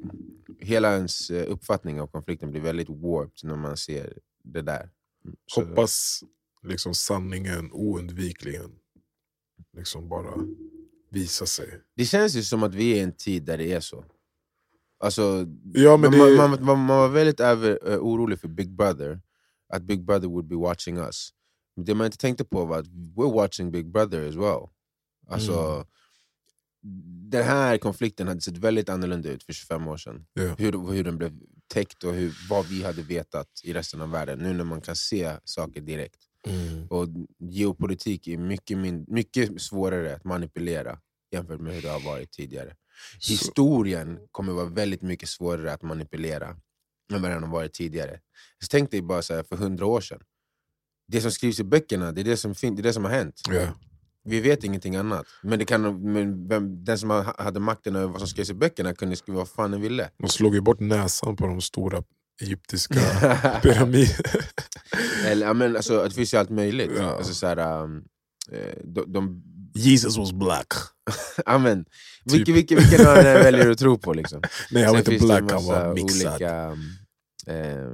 hela 0.59 0.93
ens 0.95 1.29
eh, 1.29 1.51
uppfattning 1.51 2.01
av 2.01 2.07
konflikten 2.07 2.51
blir 2.51 2.61
väldigt 2.61 2.89
warped 2.89 3.49
när 3.49 3.55
man 3.55 3.77
ser 3.77 4.13
det 4.43 4.61
där. 4.61 4.89
Så, 5.45 5.61
Hoppas 5.61 6.23
liksom 6.63 6.93
sanningen 6.93 7.71
oundvikligen 7.71 8.71
liksom 9.77 10.09
bara 10.09 10.33
visar 11.09 11.45
sig. 11.45 11.81
Det 11.95 12.05
känns 12.05 12.35
ju 12.35 12.43
som 12.43 12.63
att 12.63 12.75
vi 12.75 12.91
är 12.91 12.95
i 12.95 12.99
en 12.99 13.11
tid 13.13 13.43
där 13.43 13.57
det 13.57 13.71
är 13.73 13.79
så. 13.79 14.05
Alltså, 14.99 15.45
Ja, 15.73 15.97
men 15.97 16.17
man, 16.17 16.27
det- 16.29 16.37
man, 16.37 16.49
man, 16.49 16.79
man 16.85 16.87
var 16.87 17.09
väldigt 17.09 17.39
över, 17.39 17.79
eh, 17.91 17.97
orolig 17.97 18.39
för 18.39 18.47
Big 18.47 18.71
Brother, 18.71 19.21
att 19.73 19.83
Big 19.83 20.05
Brother 20.05 20.27
would 20.27 20.47
be 20.47 20.55
watching 20.55 20.97
us. 20.97 21.29
Men 21.75 21.85
det 21.85 21.95
man 21.95 22.05
inte 22.05 22.17
tänkte 22.17 22.45
på 22.45 22.65
var 22.65 22.79
att 22.79 22.87
we're 22.87 23.33
watching 23.33 23.71
Big 23.71 23.91
Brother 23.91 24.29
as 24.29 24.35
well. 24.35 24.69
Alltså, 25.27 25.53
Mm. 25.53 25.85
Den 27.29 27.43
här 27.43 27.77
konflikten 27.77 28.27
hade 28.27 28.41
sett 28.41 28.57
väldigt 28.57 28.89
annorlunda 28.89 29.29
ut 29.29 29.43
för 29.43 29.53
25 29.53 29.87
år 29.87 29.97
sedan. 29.97 30.25
Ja. 30.33 30.55
Hur, 30.57 30.91
hur 30.91 31.03
den 31.03 31.17
blev 31.17 31.39
täckt 31.73 32.03
och 32.03 32.13
hur, 32.13 32.33
vad 32.49 32.65
vi 32.65 32.83
hade 32.83 33.01
vetat 33.01 33.47
i 33.63 33.73
resten 33.73 34.01
av 34.01 34.11
världen. 34.11 34.39
Nu 34.39 34.53
när 34.53 34.63
man 34.63 34.81
kan 34.81 34.95
se 34.95 35.33
saker 35.43 35.81
direkt. 35.81 36.19
Och 36.89 37.07
Geopolitik 37.39 38.27
är 38.27 38.37
mycket, 38.37 38.77
mycket 39.07 39.61
svårare 39.61 40.15
att 40.15 40.23
manipulera 40.23 40.99
jämfört 41.31 41.59
med 41.61 41.73
hur 41.75 41.81
det 41.81 41.89
har 41.89 41.99
varit 42.05 42.31
tidigare. 42.31 42.75
Så, 43.19 43.31
Historien 43.31 44.19
kommer 44.31 44.53
vara 44.53 44.65
väldigt 44.65 45.01
mycket 45.01 45.29
svårare 45.29 45.73
att 45.73 45.81
manipulera 45.81 46.47
än 47.13 47.21
vad 47.21 47.31
den 47.31 47.43
har 47.43 47.49
varit 47.51 47.73
tidigare. 47.73 48.19
Så 48.59 48.67
tänk 48.69 48.91
dig 48.91 49.01
bara 49.01 49.21
här, 49.29 49.43
för 49.43 49.55
hundra 49.55 49.85
år 49.85 50.01
sedan. 50.01 50.21
Det 51.07 51.21
som 51.21 51.31
skrivs 51.31 51.59
i 51.59 51.63
böckerna, 51.63 52.11
det 52.11 52.21
är 52.21 52.25
det 52.25 52.37
som, 52.37 52.53
det 52.61 52.67
är 52.67 52.83
det 52.83 52.93
som 52.93 53.03
har 53.03 53.11
hänt. 53.11 53.41
ja. 53.49 53.73
Vi 54.29 54.41
vet 54.41 54.63
ingenting 54.63 54.95
annat. 54.95 55.25
Men, 55.43 55.59
det 55.59 55.65
kan, 55.65 56.11
men 56.11 56.47
vem, 56.47 56.83
den 56.83 56.97
som 56.99 57.09
ha- 57.09 57.35
hade 57.43 57.59
makten 57.59 57.95
över 57.95 58.07
vad 58.07 58.19
som 58.19 58.27
skrevs 58.27 58.49
i 58.49 58.53
böckerna 58.53 58.93
kunde 58.93 59.15
skriva 59.15 59.37
vad 59.37 59.49
fan 59.49 59.71
den 59.71 59.81
ville. 59.81 60.09
De 60.17 60.29
slog 60.29 60.55
ju 60.55 60.61
bort 60.61 60.79
näsan 60.79 61.35
på 61.35 61.47
de 61.47 61.61
stora 61.61 62.03
egyptiska 62.41 62.99
pyramiderna. 63.63 64.39
Eller, 65.25 65.53
men, 65.53 65.75
alltså, 65.75 66.03
det 66.03 66.11
finns 66.11 66.33
ju 66.33 66.37
allt 66.37 66.49
möjligt. 66.49 66.91
Ja. 66.97 67.03
Alltså, 67.17 67.33
så 67.33 67.47
här, 67.47 67.83
um, 67.83 68.05
eh, 68.51 68.73
de, 68.83 69.13
de, 69.13 69.43
Jesus 69.77 70.17
was 70.17 70.31
black. 70.33 70.67
ja, 71.45 71.57
men, 71.57 71.85
Typ. 71.85 72.33
vilken, 72.33 72.53
vilken, 72.55 72.77
vilken 72.77 73.05
man 73.05 73.15
väljer 73.15 73.69
att 73.69 73.77
tro 73.79 73.97
på. 73.97 74.13
Liksom. 74.13 74.41
Nej 74.71 74.83
han 74.83 74.91
var 74.93 74.99
inte 74.99 75.25
black, 75.25 75.51
han 75.51 75.65
var 75.65 75.93
mixad. 75.93 76.31
olika 76.33 76.77
eh, 77.47 77.91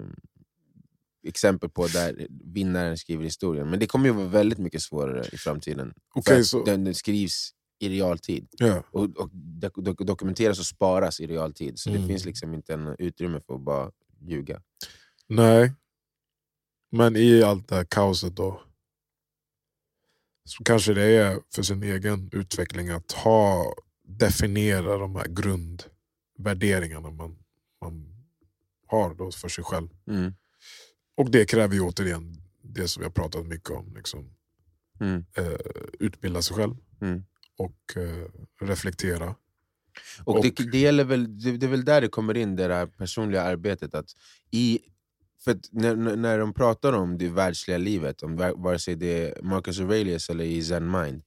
exempel 1.28 1.70
på 1.70 1.88
där 1.88 2.28
vinnaren 2.54 2.98
skriver 2.98 3.24
historien. 3.24 3.70
Men 3.70 3.80
det 3.80 3.88
kommer 3.88 4.06
ju 4.06 4.12
vara 4.14 4.28
väldigt 4.28 4.60
mycket 4.60 4.82
svårare 4.82 5.26
i 5.34 5.38
framtiden. 5.38 5.94
Att 6.16 6.46
så- 6.46 6.64
den, 6.64 6.96
skrivs 6.96 7.52
i 7.80 7.90
realtid. 7.90 8.48
Ja. 8.52 8.84
Och, 8.92 9.04
och 9.18 9.30
dok, 9.74 9.98
dokumenteras 10.08 10.60
och 10.60 10.66
sparas 10.66 11.20
i 11.20 11.28
realtid. 11.28 11.80
Så 11.80 11.90
Mm. 11.90 12.02
det 12.02 12.08
finns 12.08 12.26
liksom 12.26 12.54
inte 12.54 12.74
en 12.74 12.96
utrymme 13.00 13.40
för 13.48 13.56
att 13.56 13.62
bara 13.62 13.92
ljuga. 14.22 14.62
Nej. 15.28 15.74
Men 16.92 17.16
i 17.16 17.44
allt 17.44 17.68
det 17.68 17.76
här 17.76 17.84
kaoset 17.90 18.36
då. 18.36 18.62
Så 20.46 20.64
kanske 20.64 20.94
det 20.94 21.04
är 21.04 21.40
för 21.56 21.64
sin 21.64 21.84
egen 21.84 22.30
utveckling 22.32 22.90
att 22.90 23.12
ha 23.12 23.74
definiera 24.08 24.98
de 24.98 25.16
här 25.16 25.28
grundvärderingarna 25.28 27.12
man, 27.12 27.38
man 27.82 28.06
har 28.88 29.14
då 29.16 29.32
för 29.32 29.48
sig 29.50 29.64
själv. 29.64 29.88
Mm. 30.08 30.34
Och 31.18 31.32
det 31.32 31.46
kräver 31.46 31.74
ju 31.76 31.82
återigen 31.82 32.36
det 32.62 32.88
som 32.88 33.02
vi 33.02 33.06
har 33.06 33.12
pratat 33.12 33.46
mycket 33.46 33.70
om. 33.70 33.94
Liksom, 33.96 34.30
Mm. 35.00 35.26
eh, 35.38 35.58
utbilda 36.00 36.42
sig 36.42 36.56
själv 36.58 36.76
Mm. 37.02 37.24
och 37.58 37.98
eh, 37.98 38.26
reflektera. 38.62 39.36
Och, 40.24 40.38
Och- 40.38 40.44
det, 40.44 40.72
det, 40.72 40.78
gäller 40.80 41.04
väl, 41.04 41.40
det, 41.40 41.58
det 41.58 41.66
är 41.66 41.70
väl 41.70 41.86
där 41.86 42.02
det 42.02 42.08
kommer 42.08 42.38
in, 42.38 42.56
det 42.56 42.74
här 42.74 42.86
personliga 42.86 43.42
arbetet. 43.42 43.94
Att 43.96 44.06
i, 44.52 44.80
för 45.44 45.52
att 45.52 45.70
när, 45.72 45.96
när- 45.96 46.40
de 46.40 46.54
pratar 46.54 46.94
om 46.94 47.18
det 47.18 47.30
världsliga 47.30 47.78
livet, 47.78 48.24
om 48.24 48.36
vare 48.38 48.80
sig 48.80 48.96
det 48.96 49.28
är 49.30 49.42
Marcus 49.44 49.80
Aurelius 49.80 50.30
eller 50.30 50.44
i 50.46 50.64
Zen 50.64 50.92
Mind 50.92 51.24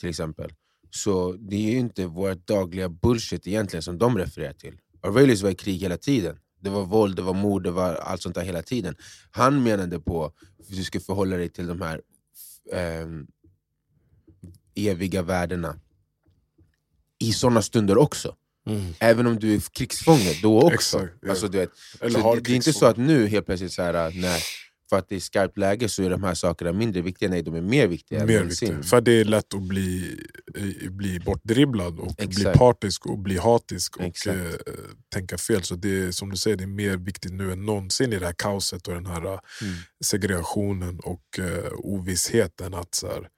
till 0.00 0.08
exempel, 0.08 0.52
så 0.90 1.32
det 1.32 1.56
är 1.56 1.72
ju 1.72 1.78
inte 1.78 2.06
vårt 2.06 2.46
dagliga 2.46 2.88
bullshit 2.88 3.46
egentligen 3.46 3.82
som 3.82 3.98
de 3.98 4.18
refererar 4.18 4.52
till. 4.52 4.78
Aurelius 5.02 5.42
var 5.42 5.50
i 5.50 5.54
krig 5.54 5.78
hela 5.80 5.96
tiden. 5.96 6.38
Det 6.60 6.70
var 6.70 6.86
våld, 6.86 7.16
det 7.16 7.22
var 7.22 7.34
mord, 7.34 7.62
det 7.64 7.70
var 7.70 7.94
allt 7.94 8.22
sånt 8.22 8.34
där 8.34 8.42
hela 8.44 8.62
tiden. 8.62 8.94
Han 9.30 9.62
menade 9.62 10.00
på 10.00 10.24
att 10.24 10.34
du 10.68 10.84
ska 10.84 11.00
förhålla 11.00 11.36
dig 11.36 11.48
till 11.48 11.66
de 11.66 11.80
här 11.80 12.00
eh, 12.72 13.08
eviga 14.74 15.22
värdena 15.22 15.80
i 17.18 17.32
sådana 17.32 17.62
stunder 17.62 17.98
också. 17.98 18.36
Även 18.98 19.26
om 19.26 19.38
du 19.38 19.54
är 19.54 19.60
krigsfånge 19.72 20.38
då 20.42 20.60
också. 20.62 20.74
Exakt, 20.74 21.14
ja. 21.22 21.30
alltså, 21.30 21.48
du 21.48 21.58
vet, 21.58 21.70
Eller 22.00 22.20
så 22.20 22.34
det, 22.34 22.40
det 22.40 22.52
är 22.52 22.56
inte 22.56 22.72
så 22.72 22.86
att 22.86 22.96
nu 22.96 23.26
helt 23.26 23.46
plötsligt, 23.46 23.72
så 23.72 23.82
här, 23.82 23.92
när 24.20 24.38
för 24.90 24.98
att 24.98 25.08
det 25.08 25.16
är 25.16 25.20
skarpt 25.20 25.58
läge 25.58 25.88
så 25.88 26.02
är 26.02 26.10
de 26.10 26.24
här 26.24 26.34
sakerna 26.34 26.72
mindre 26.72 27.02
viktiga. 27.02 27.28
Nej, 27.28 27.42
de 27.42 27.54
är 27.54 27.60
mer 27.60 27.86
viktiga 27.86 28.26
Mer 28.26 28.44
viktigt. 28.44 28.86
För 28.90 29.00
det 29.00 29.12
är 29.12 29.24
lätt 29.24 29.54
att 29.54 29.62
bli, 29.62 30.16
eh, 30.84 30.90
bli 30.90 31.20
bortdribblad 31.20 31.98
och 31.98 32.14
bli 32.14 32.26
Exakt. 32.26 32.58
partisk 32.58 33.06
och 33.06 33.18
bli 33.18 33.38
hatisk 33.38 33.96
och 33.96 34.04
Exakt. 34.04 34.36
eh, 34.38 34.72
tänka 35.12 35.38
fel. 35.38 35.62
Så 35.62 35.74
det 35.74 35.88
är 36.04 36.12
som 36.12 36.30
du 36.30 36.36
säger, 36.36 36.56
det 36.56 36.64
är 36.64 36.66
mer 36.66 36.96
viktigt 36.96 37.32
nu 37.32 37.52
än 37.52 37.66
någonsin 37.66 38.12
i 38.12 38.18
det 38.18 38.26
här 38.26 38.34
kaoset 38.38 38.88
och 38.88 38.94
den 38.94 39.06
här 39.06 39.24
eh, 39.26 39.38
Mm. 39.62 39.74
segregationen 40.04 41.00
och 41.00 41.38
eh, 41.38 41.72
ovissheten. 41.72 42.74
att 42.74 42.94
så 42.94 43.06
här, 43.06 43.28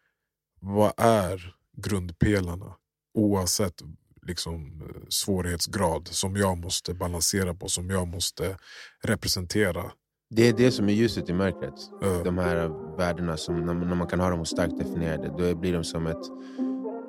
Vad 0.60 0.92
är 0.96 1.54
grundpelarna? 1.76 2.74
Oavsett 3.14 3.82
liksom, 4.26 4.82
eh, 4.82 5.02
svårighetsgrad 5.08 6.08
som 6.08 6.36
jag 6.36 6.58
måste 6.58 6.94
balansera 6.94 7.54
på, 7.54 7.68
som 7.68 7.90
jag 7.90 8.08
måste 8.08 8.56
representera. 9.04 9.92
Det 10.30 10.48
är 10.48 10.52
det 10.52 10.70
som 10.70 10.88
är 10.88 10.92
ljuset 10.92 11.28
i 11.28 11.32
mörkret. 11.32 11.74
Eh, 12.02 12.22
De 12.24 12.38
här 12.38 12.70
värdena, 12.96 13.36
som, 13.36 13.66
när, 13.66 13.74
man, 13.74 14.06
kan 14.08 14.20
ha 14.20 14.30
dem 14.30 14.44
starkt 14.44 14.78
definierade, 14.78 15.28
då 15.38 15.54
blir 15.54 15.72
de 15.72 15.84
som 15.84 16.06
ett, 16.06 16.26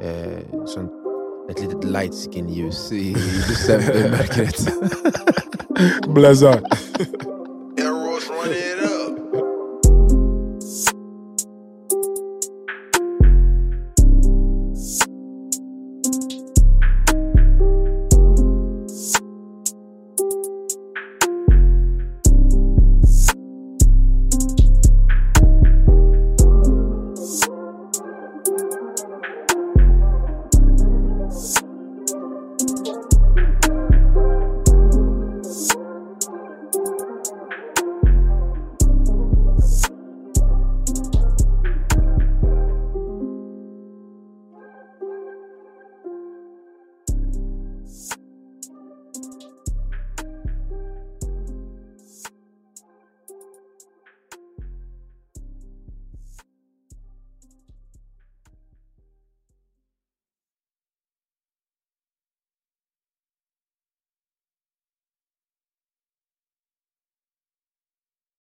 eh, 0.01 0.65
som 0.65 0.89
ett 1.49 1.61
litet 1.61 1.83
light 1.83 2.13
skin 2.13 2.49
ljus 2.49 2.91
i, 2.91 2.95
i 2.95 3.13
decembermörkret. 3.49 4.67
Blaza! 6.07 6.61